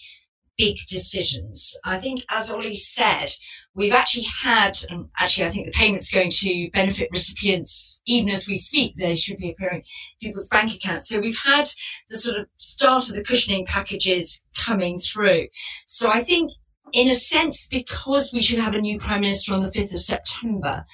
big 0.57 0.76
decisions. 0.88 1.78
I 1.84 1.99
think, 1.99 2.24
as 2.30 2.51
Olly 2.51 2.74
said, 2.74 3.32
we've 3.77 3.93
actually 3.93 4.24
had, 4.24 4.79
and 4.91 5.09
actually, 5.18 5.47
I 5.47 5.51
think 5.51 5.66
the 5.66 5.72
payment's 5.72 6.12
going 6.12 6.31
to 6.31 6.70
benefit 6.72 7.09
recipients 7.12 8.01
even 8.07 8.31
as 8.31 8.49
we 8.49 8.57
speak. 8.57 8.97
They 8.97 9.14
should 9.14 9.37
be 9.37 9.51
appearing 9.51 9.83
in 10.20 10.29
people's 10.29 10.49
bank 10.49 10.74
accounts. 10.74 11.09
So 11.09 11.20
we've 11.20 11.39
had 11.39 11.68
the 12.09 12.16
sort 12.16 12.41
of 12.41 12.47
start 12.59 13.09
of 13.09 13.14
the 13.14 13.22
cushioning 13.22 13.66
packages 13.66 14.43
coming 14.57 14.99
through. 14.99 15.47
So 15.87 16.11
I 16.11 16.20
think, 16.20 16.51
in 16.93 17.09
a 17.09 17.14
sense, 17.14 17.68
because 17.68 18.33
we 18.33 18.43
should 18.43 18.59
have 18.59 18.74
a 18.74 18.81
new 18.81 18.99
prime 18.99 19.20
minister 19.20 19.53
on 19.53 19.61
the 19.61 19.70
5th 19.70 19.93
of 19.93 20.01
September, 20.01 20.85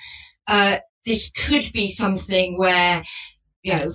uh, 0.48 0.78
this 1.06 1.30
could 1.30 1.64
be 1.72 1.86
something 1.86 2.58
where 2.58 3.04
you 3.62 3.76
know, 3.76 3.90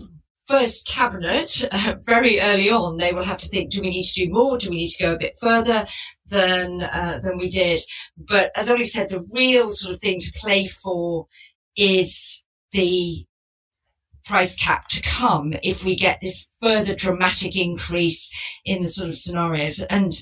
first 0.47 0.87
cabinet, 0.87 1.67
uh, 1.71 1.95
very 2.05 2.39
early 2.39 2.69
on, 2.69 2.97
they 2.97 3.13
will 3.13 3.23
have 3.23 3.37
to 3.37 3.47
think: 3.47 3.71
Do 3.71 3.81
we 3.81 3.89
need 3.89 4.03
to 4.03 4.25
do 4.25 4.31
more? 4.31 4.57
Do 4.57 4.69
we 4.69 4.77
need 4.77 4.89
to 4.89 5.03
go 5.03 5.13
a 5.13 5.17
bit 5.17 5.37
further 5.39 5.85
than 6.27 6.83
uh, 6.83 7.19
than 7.21 7.37
we 7.37 7.49
did? 7.49 7.79
But 8.17 8.51
as 8.55 8.69
Olly 8.69 8.85
said, 8.85 9.09
the 9.09 9.25
real 9.33 9.69
sort 9.69 9.93
of 9.93 9.99
thing 9.99 10.19
to 10.19 10.33
play 10.33 10.65
for 10.65 11.27
is 11.75 12.43
the 12.71 13.25
price 14.25 14.57
cap 14.57 14.87
to 14.89 15.01
come 15.01 15.53
if 15.63 15.85
we 15.85 15.95
get 15.95 16.19
this 16.19 16.47
further 16.61 16.93
dramatic 16.93 17.55
increase 17.55 18.29
in 18.65 18.81
the 18.81 18.87
sort 18.87 19.07
of 19.07 19.15
scenarios. 19.15 19.81
And 19.83 20.13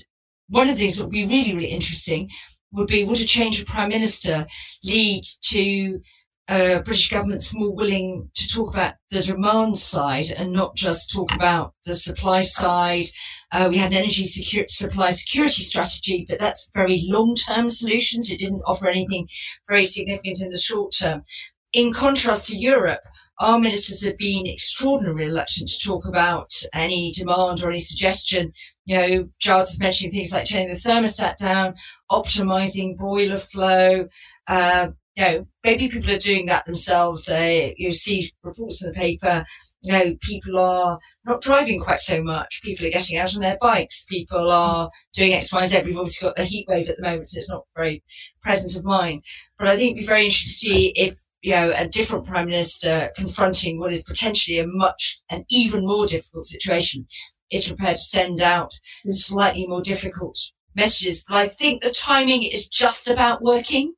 one 0.48 0.68
of 0.68 0.76
the 0.76 0.80
things 0.80 0.96
that 0.96 1.04
would 1.04 1.12
be 1.12 1.26
really, 1.26 1.54
really 1.54 1.66
interesting 1.70 2.30
would 2.72 2.86
be 2.86 3.04
would 3.04 3.20
a 3.20 3.24
change 3.24 3.60
of 3.60 3.66
prime 3.66 3.88
minister 3.88 4.46
lead 4.84 5.24
to 5.42 6.00
uh, 6.48 6.80
British 6.80 7.10
government's 7.10 7.54
more 7.54 7.74
willing 7.74 8.30
to 8.34 8.48
talk 8.48 8.72
about 8.72 8.94
the 9.10 9.20
demand 9.20 9.76
side 9.76 10.26
and 10.36 10.52
not 10.52 10.76
just 10.76 11.10
talk 11.10 11.34
about 11.34 11.74
the 11.84 11.94
supply 11.94 12.40
side. 12.40 13.06
Uh, 13.52 13.66
we 13.68 13.78
had 13.78 13.92
an 13.92 13.98
energy 13.98 14.24
supply 14.24 15.10
security 15.10 15.62
strategy, 15.62 16.24
but 16.28 16.38
that's 16.38 16.70
very 16.74 17.04
long-term 17.08 17.68
solutions. 17.68 18.30
It 18.30 18.38
didn't 18.38 18.62
offer 18.66 18.88
anything 18.88 19.28
very 19.68 19.82
significant 19.82 20.40
in 20.40 20.50
the 20.50 20.58
short 20.58 20.94
term. 20.96 21.24
In 21.72 21.92
contrast 21.92 22.46
to 22.46 22.56
Europe, 22.56 23.00
our 23.38 23.58
ministers 23.58 24.04
have 24.04 24.16
been 24.16 24.46
extraordinarily 24.46 25.26
reluctant 25.26 25.68
to 25.68 25.86
talk 25.86 26.06
about 26.06 26.48
any 26.72 27.12
demand 27.12 27.62
or 27.62 27.68
any 27.68 27.78
suggestion. 27.78 28.52
You 28.86 28.96
know, 28.96 29.28
Giles 29.40 29.70
was 29.70 29.80
mentioning 29.80 30.12
things 30.12 30.32
like 30.32 30.46
turning 30.46 30.68
the 30.68 30.74
thermostat 30.74 31.36
down, 31.36 31.74
optimizing 32.10 32.96
boiler 32.96 33.36
flow, 33.36 34.08
uh, 34.48 34.88
you 35.16 35.24
know, 35.24 35.46
maybe 35.64 35.88
people 35.88 36.10
are 36.10 36.18
doing 36.18 36.44
that 36.46 36.66
themselves. 36.66 37.24
They, 37.24 37.74
you 37.78 37.90
see 37.90 38.30
reports 38.42 38.82
in 38.82 38.92
the 38.92 38.94
paper, 38.94 39.44
you 39.82 39.92
know, 39.92 40.16
people 40.20 40.58
are 40.58 40.98
not 41.24 41.40
driving 41.40 41.80
quite 41.80 42.00
so 42.00 42.22
much. 42.22 42.60
People 42.62 42.86
are 42.86 42.90
getting 42.90 43.16
out 43.16 43.34
on 43.34 43.40
their 43.40 43.56
bikes. 43.60 44.04
People 44.04 44.50
are 44.50 44.90
doing 45.14 45.32
X, 45.32 45.52
Y, 45.52 45.66
Z. 45.66 45.82
We've 45.84 45.96
obviously 45.96 46.26
got 46.26 46.36
the 46.36 46.44
heat 46.44 46.66
wave 46.68 46.90
at 46.90 46.96
the 46.96 47.02
moment, 47.02 47.28
so 47.28 47.38
it's 47.38 47.48
not 47.48 47.64
very 47.74 48.04
present 48.42 48.76
of 48.76 48.84
mind. 48.84 49.22
But 49.58 49.68
I 49.68 49.76
think 49.76 49.92
it'd 49.92 50.02
be 50.02 50.06
very 50.06 50.24
interesting 50.24 50.48
to 50.48 50.54
see 50.54 50.88
if, 50.96 51.14
you 51.40 51.52
know, 51.52 51.72
a 51.74 51.88
different 51.88 52.26
prime 52.26 52.46
minister 52.46 53.10
confronting 53.16 53.80
what 53.80 53.92
is 53.92 54.04
potentially 54.04 54.58
a 54.58 54.66
much, 54.66 55.18
an 55.30 55.46
even 55.48 55.86
more 55.86 56.06
difficult 56.06 56.46
situation 56.46 57.06
is 57.50 57.66
prepared 57.66 57.96
to 57.96 58.02
send 58.02 58.42
out 58.42 58.72
slightly 59.08 59.66
more 59.66 59.80
difficult 59.80 60.36
messages. 60.74 61.24
But 61.26 61.36
I 61.36 61.48
think 61.48 61.82
the 61.82 61.90
timing 61.90 62.42
is 62.42 62.68
just 62.68 63.08
about 63.08 63.40
working 63.40 63.94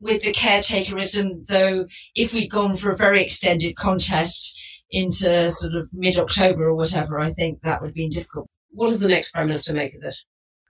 with 0.00 0.22
the 0.22 0.32
caretakerism, 0.32 1.46
though, 1.46 1.86
if 2.14 2.32
we'd 2.32 2.50
gone 2.50 2.74
for 2.74 2.90
a 2.90 2.96
very 2.96 3.22
extended 3.22 3.76
contest 3.76 4.56
into 4.90 5.50
sort 5.50 5.74
of 5.74 5.88
mid 5.92 6.16
October 6.16 6.64
or 6.64 6.74
whatever, 6.74 7.18
I 7.18 7.32
think 7.32 7.60
that 7.62 7.80
would 7.80 7.88
have 7.88 7.94
been 7.94 8.10
difficult. 8.10 8.46
What 8.70 8.88
does 8.88 9.00
the 9.00 9.08
next 9.08 9.32
Prime 9.32 9.46
Minister 9.46 9.72
make 9.72 9.94
of 9.94 10.02
it? 10.02 10.14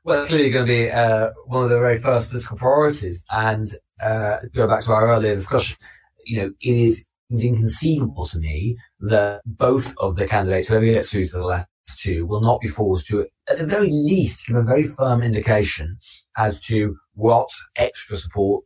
Well, 0.05 0.21
it's 0.21 0.31
clearly 0.31 0.51
going 0.51 0.65
to 0.65 0.73
be 0.73 0.91
uh, 0.91 1.31
one 1.47 1.65
of 1.65 1.71
the 1.71 1.79
very 1.79 1.99
first 1.99 2.29
political 2.31 2.57
priorities. 2.57 3.25
And 3.31 3.71
uh, 4.03 4.37
go 4.55 4.67
back 4.67 4.83
to 4.85 4.93
our 4.93 5.09
earlier 5.09 5.33
discussion, 5.33 5.77
you 6.25 6.41
know, 6.41 6.53
it 6.61 6.75
is 6.75 7.05
inconceivable 7.31 8.25
to 8.27 8.39
me 8.39 8.77
that 9.01 9.43
both 9.45 9.95
of 9.99 10.17
the 10.17 10.27
candidates, 10.27 10.69
whoever 10.69 10.85
gets 10.85 11.11
through 11.11 11.25
to 11.25 11.37
the 11.37 11.45
last 11.45 11.69
two, 11.99 12.25
will 12.25 12.41
not 12.41 12.61
be 12.61 12.69
forced 12.69 13.07
to, 13.07 13.27
at 13.51 13.59
the 13.59 13.67
very 13.67 13.89
least, 13.89 14.47
give 14.47 14.57
a 14.57 14.63
very 14.63 14.85
firm 14.85 15.21
indication 15.21 15.99
as 16.39 16.61
to 16.61 16.97
what 17.15 17.49
extra 17.77 18.17
support 18.17 18.65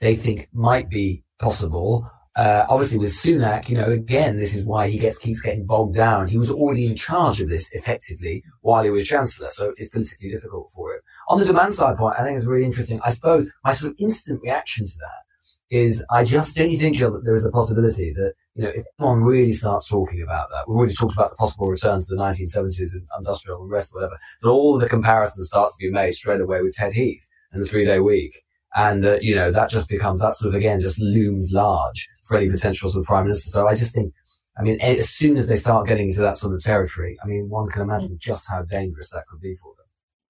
they 0.00 0.14
think 0.14 0.48
might 0.52 0.88
be 0.88 1.24
possible. 1.38 2.10
Uh, 2.36 2.64
obviously, 2.68 2.98
with 2.98 3.10
Sunak, 3.10 3.68
you 3.68 3.76
know, 3.76 3.86
again, 3.86 4.36
this 4.36 4.54
is 4.54 4.64
why 4.64 4.88
he 4.88 4.98
gets 4.98 5.18
keeps 5.18 5.40
getting 5.40 5.66
bogged 5.66 5.96
down. 5.96 6.28
He 6.28 6.36
was 6.36 6.50
already 6.50 6.86
in 6.86 6.94
charge 6.94 7.40
of 7.40 7.48
this 7.48 7.68
effectively 7.74 8.44
while 8.60 8.84
he 8.84 8.90
was 8.90 9.08
chancellor, 9.08 9.48
so 9.48 9.72
it's 9.76 9.90
politically 9.90 10.30
difficult 10.30 10.70
for 10.72 10.94
him. 10.94 11.00
On 11.28 11.38
the 11.38 11.44
demand 11.44 11.72
side 11.72 11.96
point, 11.96 12.14
I 12.16 12.22
think 12.22 12.36
it's 12.36 12.46
really 12.46 12.64
interesting. 12.64 13.00
I 13.04 13.10
suppose 13.10 13.48
my 13.64 13.72
sort 13.72 13.90
of 13.90 13.96
instant 13.98 14.40
reaction 14.42 14.86
to 14.86 14.98
that 14.98 15.76
is 15.76 16.04
I 16.10 16.22
just 16.24 16.56
don't 16.56 16.70
think, 16.70 16.96
Jill, 16.96 17.10
that 17.12 17.24
there 17.24 17.34
is 17.34 17.44
a 17.44 17.50
possibility 17.50 18.12
that 18.12 18.34
you 18.54 18.62
know 18.62 18.70
if 18.70 18.84
anyone 19.00 19.24
really 19.24 19.50
starts 19.50 19.88
talking 19.88 20.22
about 20.22 20.48
that, 20.50 20.68
we've 20.68 20.76
already 20.76 20.94
talked 20.94 21.14
about 21.14 21.30
the 21.30 21.36
possible 21.36 21.66
return 21.66 21.98
to 21.98 22.06
the 22.06 22.16
1970s 22.16 22.94
and 22.94 23.02
industrial 23.18 23.64
unrest, 23.64 23.92
whatever, 23.92 24.16
that 24.42 24.48
all 24.48 24.78
the 24.78 24.88
comparisons 24.88 25.48
start 25.48 25.70
to 25.70 25.76
be 25.78 25.90
made 25.90 26.12
straight 26.12 26.40
away 26.40 26.62
with 26.62 26.76
Ted 26.76 26.92
Heath 26.92 27.26
and 27.50 27.60
the 27.60 27.66
three-day 27.66 27.98
week 27.98 28.44
and 28.76 29.04
uh, 29.04 29.18
you 29.20 29.34
know 29.34 29.50
that 29.50 29.70
just 29.70 29.88
becomes 29.88 30.20
that 30.20 30.34
sort 30.34 30.54
of 30.54 30.58
again 30.58 30.80
just 30.80 31.00
looms 31.00 31.50
large 31.52 32.08
for 32.24 32.36
any 32.36 32.50
potential 32.50 32.88
sort 32.88 33.00
of 33.00 33.06
prime 33.06 33.24
minister. 33.24 33.48
So 33.48 33.66
I 33.66 33.74
just 33.74 33.94
think, 33.94 34.12
I 34.58 34.62
mean, 34.62 34.78
as 34.80 35.08
soon 35.08 35.36
as 35.36 35.48
they 35.48 35.54
start 35.54 35.88
getting 35.88 36.06
into 36.06 36.20
that 36.20 36.34
sort 36.34 36.54
of 36.54 36.60
territory, 36.60 37.16
I 37.22 37.26
mean, 37.26 37.48
one 37.48 37.68
can 37.68 37.82
imagine 37.82 38.16
just 38.20 38.48
how 38.48 38.62
dangerous 38.62 39.10
that 39.10 39.24
could 39.28 39.40
be 39.40 39.54
for 39.56 39.72
them. 39.76 39.86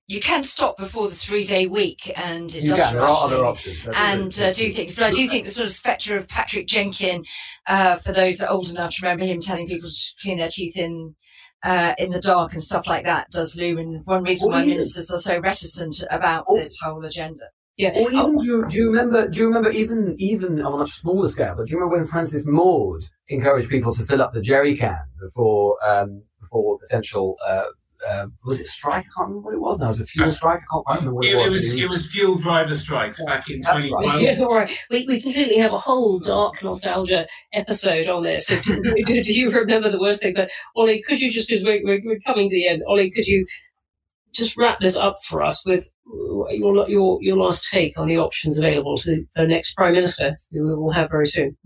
You 0.06 0.20
can 0.20 0.42
stop 0.42 0.78
before 0.78 1.08
the 1.08 1.14
three-day 1.14 1.66
week, 1.66 2.10
and 2.16 2.50
you 2.54 2.72
can. 2.72 2.94
There 2.94 3.02
are 3.02 3.24
other 3.26 3.44
options, 3.44 3.84
and 3.94 4.40
uh, 4.40 4.52
do 4.54 4.70
things. 4.70 4.94
But 4.94 5.04
I 5.04 5.10
do 5.10 5.28
think 5.28 5.44
the 5.44 5.50
sort 5.50 5.66
of 5.66 5.72
spectre 5.72 6.16
of 6.16 6.28
Patrick 6.28 6.66
Jenkin, 6.66 7.24
uh, 7.66 7.96
for 7.96 8.12
those 8.12 8.38
that 8.38 8.48
are 8.48 8.54
old 8.54 8.70
enough 8.70 8.94
to 8.94 9.02
remember 9.02 9.26
him 9.26 9.38
telling 9.38 9.68
people 9.68 9.88
to 9.88 10.14
clean 10.22 10.38
their 10.38 10.48
teeth 10.48 10.78
in 10.78 11.14
uh, 11.62 11.94
in 11.98 12.10
the 12.10 12.20
dark 12.20 12.52
and 12.52 12.62
stuff 12.62 12.86
like 12.86 13.04
that 13.04 13.30
does 13.30 13.56
loom. 13.56 13.76
And 13.76 14.06
one 14.06 14.22
reason 14.22 14.50
why 14.50 14.64
ministers 14.64 15.10
are 15.10 15.18
so 15.18 15.40
reticent 15.40 16.02
about 16.10 16.46
this 16.54 16.78
whole 16.80 17.04
agenda. 17.04 17.44
Yeah. 17.78 17.92
Or 17.94 18.10
even 18.10 18.36
do 18.36 18.44
you, 18.44 18.66
do 18.66 18.76
you 18.76 18.90
remember? 18.90 19.28
Do 19.28 19.38
you 19.38 19.46
remember 19.46 19.70
even 19.70 20.16
even 20.18 20.60
on 20.60 20.74
a 20.74 20.76
much 20.78 20.90
smaller 20.90 21.28
scale? 21.28 21.54
But 21.56 21.66
do 21.66 21.72
you 21.72 21.78
remember 21.78 21.96
when 21.96 22.06
Francis 22.06 22.44
Maude 22.44 23.04
encouraged 23.28 23.70
people 23.70 23.92
to 23.92 24.04
fill 24.04 24.20
up 24.20 24.32
the 24.32 24.40
jerry 24.40 24.76
can 24.76 24.98
before 25.20 25.76
um, 25.86 26.24
before 26.40 26.78
potential 26.80 27.36
uh, 27.48 27.64
uh, 28.10 28.26
was 28.44 28.60
it 28.60 28.66
strike? 28.66 29.04
I 29.06 29.08
can't 29.16 29.28
remember 29.28 29.40
what 29.40 29.54
it 29.54 29.60
was 29.60 29.78
now. 29.78 29.86
It 29.86 29.88
was 29.88 30.00
a 30.00 30.06
fuel 30.06 30.30
strike. 30.30 30.60
I 30.60 30.74
can't 30.74 31.00
remember 31.00 31.14
what 31.14 31.24
it, 31.24 31.30
It, 31.30 31.36
was. 31.36 31.46
it 31.46 31.50
was 31.74 31.84
it 31.84 31.90
was 31.90 32.12
fuel 32.12 32.34
driver 32.36 32.74
strikes 32.74 33.22
back 33.24 33.48
in 33.48 33.60
That's 33.60 33.88
right. 33.90 34.20
Yeah, 34.20 34.40
all 34.40 34.54
right. 34.54 34.70
We, 34.90 35.06
we 35.06 35.20
completely 35.20 35.58
have 35.58 35.72
a 35.72 35.78
whole 35.78 36.18
dark 36.18 36.62
nostalgia 36.62 37.26
episode 37.52 38.08
on 38.08 38.24
this. 38.24 38.46
So 38.46 38.60
do, 38.62 38.94
do, 39.06 39.22
do 39.22 39.32
you 39.32 39.50
remember 39.50 39.90
the 39.90 40.00
worst 40.00 40.20
thing? 40.22 40.34
But 40.34 40.50
Olly, 40.76 41.02
could 41.06 41.20
you 41.20 41.30
just, 41.30 41.48
because 41.48 41.64
we're, 41.64 41.80
we're, 41.84 42.00
we're 42.04 42.20
coming 42.20 42.48
to 42.48 42.54
the 42.54 42.68
end, 42.68 42.82
Olly, 42.86 43.10
could 43.10 43.26
you 43.26 43.46
just 44.32 44.56
wrap 44.56 44.78
this 44.78 44.96
up 44.96 45.22
for 45.24 45.42
us 45.42 45.64
with 45.66 45.88
your, 46.50 46.88
your, 46.88 47.18
your 47.22 47.36
last 47.36 47.68
take 47.70 47.98
on 47.98 48.08
the 48.08 48.18
options 48.18 48.58
available 48.58 48.96
to 48.98 49.24
the 49.34 49.46
next 49.46 49.74
Prime 49.74 49.94
Minister, 49.94 50.36
who 50.50 50.64
we 50.64 50.74
will 50.74 50.92
have 50.92 51.10
very 51.10 51.26
soon? 51.26 51.56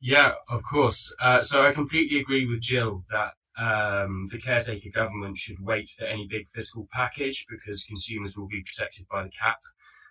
Yeah, 0.00 0.32
of 0.50 0.62
course. 0.62 1.14
Uh, 1.20 1.40
so 1.40 1.64
I 1.64 1.72
completely 1.72 2.20
agree 2.20 2.46
with 2.46 2.62
Jill 2.62 3.04
that 3.10 3.32
um, 3.58 4.24
the 4.30 4.38
caretaker 4.38 4.88
government 4.94 5.36
should 5.36 5.60
wait 5.60 5.90
for 5.90 6.04
any 6.04 6.26
big 6.26 6.46
fiscal 6.48 6.88
package 6.92 7.44
because 7.50 7.84
consumers 7.84 8.36
will 8.36 8.48
be 8.48 8.62
protected 8.62 9.06
by 9.10 9.22
the 9.22 9.30
cap. 9.30 9.58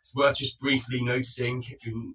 It's 0.01 0.15
worth 0.15 0.37
just 0.37 0.59
briefly 0.59 1.01
noticing, 1.01 1.63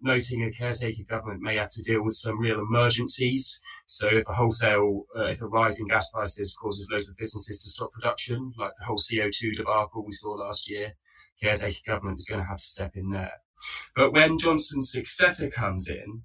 noting 0.01 0.45
a 0.45 0.51
caretaker 0.51 1.03
government 1.09 1.43
may 1.43 1.57
have 1.57 1.71
to 1.71 1.83
deal 1.83 2.03
with 2.03 2.15
some 2.15 2.39
real 2.39 2.61
emergencies. 2.61 3.61
So 3.87 4.09
if 4.09 4.27
a 4.29 4.33
wholesale, 4.33 5.03
uh, 5.17 5.25
if 5.25 5.43
a 5.43 5.47
rise 5.47 5.79
in 5.79 5.87
gas 5.89 6.09
prices 6.11 6.57
causes 6.61 6.89
loads 6.91 7.09
of 7.09 7.17
businesses 7.17 7.61
to 7.63 7.69
stop 7.69 7.91
production, 7.93 8.53
like 8.57 8.73
the 8.79 8.85
whole 8.85 8.97
CO2 8.97 9.53
debacle 9.53 10.05
we 10.05 10.13
saw 10.13 10.31
last 10.31 10.71
year, 10.71 10.95
caretaker 11.45 11.81
government 11.87 12.21
is 12.21 12.27
going 12.27 12.41
to 12.41 12.47
have 12.47 12.57
to 12.59 12.63
step 12.63 12.93
in 12.97 13.11
there. 13.11 13.33
But 13.97 14.13
when 14.13 14.39
Johnson's 14.39 14.91
successor 14.91 15.49
comes 15.51 15.89
in, 15.89 16.23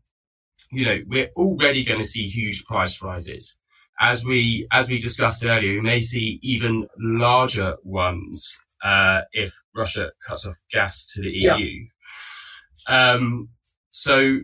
you 0.72 0.86
know, 0.86 0.99
we're 1.07 1.30
already 1.36 1.84
going 1.84 2.01
to 2.01 2.07
see 2.07 2.28
huge 2.28 2.65
price 2.65 3.01
rises. 3.01 3.57
As 4.01 4.24
we, 4.24 4.67
as 4.72 4.89
we 4.89 4.97
discussed 4.99 5.43
earlier, 5.45 5.72
we 5.74 5.82
may 5.82 5.99
see 5.99 6.39
even 6.41 6.88
larger 6.97 7.76
ones, 7.84 8.57
uh, 8.84 9.22
if 9.34 9.53
Russia 9.76 10.09
cuts 10.26 10.45
off 10.47 10.55
gas 10.72 11.05
to 11.13 11.22
the 11.22 11.32
Yeah. 11.32 11.57
EU. 11.57 11.86
Um, 12.88 13.49
so 13.91 14.39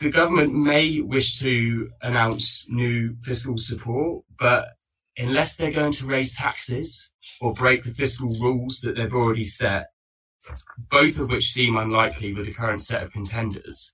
the 0.00 0.10
government 0.10 0.54
may 0.54 1.00
wish 1.00 1.38
to 1.38 1.88
announce 2.02 2.68
new 2.68 3.16
fiscal 3.22 3.56
support, 3.56 4.24
but 4.38 4.68
unless 5.18 5.56
they're 5.56 5.70
going 5.70 5.92
to 5.92 6.06
raise 6.06 6.36
taxes 6.36 7.10
or 7.40 7.52
break 7.54 7.82
the 7.82 7.90
fiscal 7.90 8.28
rules 8.40 8.80
that 8.80 8.96
they've 8.96 9.12
already 9.12 9.44
set, 9.44 9.86
both 10.90 11.18
of 11.18 11.30
which 11.30 11.50
seem 11.50 11.76
unlikely 11.76 12.34
with 12.34 12.46
the 12.46 12.52
current 12.52 12.80
set 12.80 13.02
of 13.02 13.12
contenders, 13.12 13.92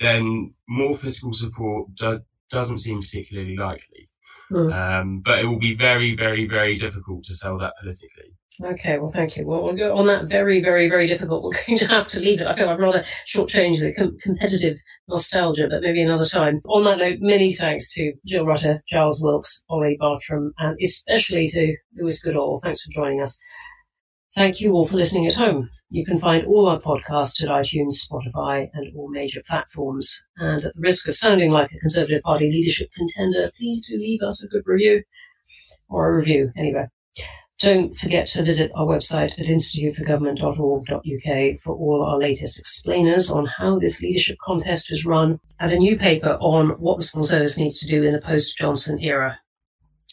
then 0.00 0.54
more 0.68 0.94
fiscal 0.94 1.32
support 1.32 1.94
do- 1.94 2.20
doesn't 2.50 2.78
seem 2.78 3.00
particularly 3.00 3.56
likely. 3.56 4.08
Hmm. 4.50 4.72
Um, 4.72 5.20
but 5.20 5.40
it 5.40 5.46
will 5.46 5.58
be 5.58 5.74
very, 5.74 6.14
very, 6.14 6.46
very 6.46 6.74
difficult 6.74 7.24
to 7.24 7.34
sell 7.34 7.58
that 7.58 7.74
politically. 7.80 8.36
Okay, 8.64 8.98
well, 8.98 9.10
thank 9.10 9.36
you. 9.36 9.46
Well, 9.46 9.62
we'll 9.62 9.76
go 9.76 9.94
on 9.94 10.06
that 10.06 10.28
very, 10.30 10.62
very, 10.62 10.88
very 10.88 11.06
difficult. 11.06 11.44
We're 11.44 11.64
going 11.66 11.76
to 11.76 11.88
have 11.88 12.08
to 12.08 12.20
leave 12.20 12.40
it. 12.40 12.46
I 12.46 12.54
feel 12.54 12.70
I've 12.70 12.78
rather 12.78 13.04
shortchanged 13.26 13.80
the 13.80 13.92
com- 13.92 14.16
competitive 14.22 14.78
nostalgia, 15.08 15.68
but 15.68 15.82
maybe 15.82 16.00
another 16.00 16.24
time. 16.24 16.62
On 16.66 16.82
that 16.84 16.96
note, 16.96 17.18
many 17.20 17.52
thanks 17.52 17.92
to 17.94 18.14
Jill 18.24 18.46
Rutter, 18.46 18.82
Giles 18.88 19.20
Wilkes, 19.20 19.62
Olly 19.68 19.98
Bartrum, 20.00 20.52
and 20.58 20.74
especially 20.82 21.46
to 21.48 21.76
Lewis 21.98 22.22
Goodall. 22.22 22.58
Thanks 22.62 22.82
for 22.82 22.90
joining 22.92 23.20
us. 23.20 23.38
Thank 24.34 24.60
you 24.60 24.72
all 24.72 24.86
for 24.86 24.96
listening 24.96 25.26
at 25.26 25.34
home. 25.34 25.68
You 25.90 26.06
can 26.06 26.16
find 26.16 26.46
all 26.46 26.66
our 26.66 26.80
podcasts 26.80 27.42
at 27.42 27.50
iTunes, 27.50 28.06
Spotify, 28.06 28.68
and 28.72 28.90
all 28.96 29.10
major 29.10 29.42
platforms. 29.46 30.18
And 30.38 30.64
at 30.64 30.74
the 30.74 30.80
risk 30.80 31.06
of 31.08 31.14
sounding 31.14 31.50
like 31.50 31.72
a 31.72 31.78
Conservative 31.78 32.22
Party 32.22 32.50
leadership 32.50 32.88
contender, 32.96 33.50
please 33.58 33.86
do 33.86 33.98
leave 33.98 34.22
us 34.22 34.42
a 34.42 34.48
good 34.48 34.62
review, 34.64 35.02
or 35.90 36.08
a 36.10 36.16
review 36.16 36.52
anyway. 36.56 36.86
Don't 37.58 37.96
forget 37.96 38.26
to 38.26 38.42
visit 38.42 38.70
our 38.74 38.84
website 38.84 39.32
at 39.38 39.46
instituteforgovernment.org.uk 39.46 41.58
for 41.60 41.74
all 41.74 42.02
our 42.02 42.18
latest 42.18 42.58
explainers 42.58 43.30
on 43.30 43.46
how 43.46 43.78
this 43.78 44.02
leadership 44.02 44.36
contest 44.44 44.92
is 44.92 45.06
run, 45.06 45.40
and 45.58 45.72
a 45.72 45.78
new 45.78 45.96
paper 45.96 46.36
on 46.40 46.72
what 46.72 46.98
the 46.98 47.04
civil 47.04 47.22
service 47.22 47.56
needs 47.56 47.80
to 47.80 47.86
do 47.86 48.02
in 48.02 48.12
the 48.12 48.20
post 48.20 48.58
Johnson 48.58 49.00
era. 49.00 49.38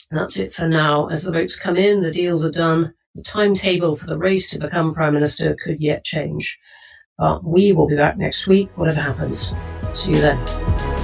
And 0.09 0.21
that's 0.21 0.37
it 0.37 0.53
for 0.53 0.69
now. 0.69 1.09
As 1.09 1.23
the 1.23 1.33
votes 1.33 1.59
come 1.59 1.75
in, 1.75 1.99
the 1.99 2.11
deals 2.11 2.45
are 2.45 2.51
done. 2.51 2.93
The 3.13 3.23
timetable 3.23 3.97
for 3.97 4.05
the 4.05 4.17
race 4.17 4.49
to 4.51 4.59
become 4.59 4.93
Prime 4.93 5.13
Minister 5.13 5.57
could 5.65 5.81
yet 5.81 6.05
change. 6.05 6.57
But 7.17 7.43
we 7.43 7.73
will 7.73 7.87
be 7.87 7.97
back 7.97 8.17
next 8.17 8.47
week, 8.47 8.69
whatever 8.77 9.01
happens. 9.01 9.53
See 9.93 10.11
you 10.11 10.21
then. 10.21 11.02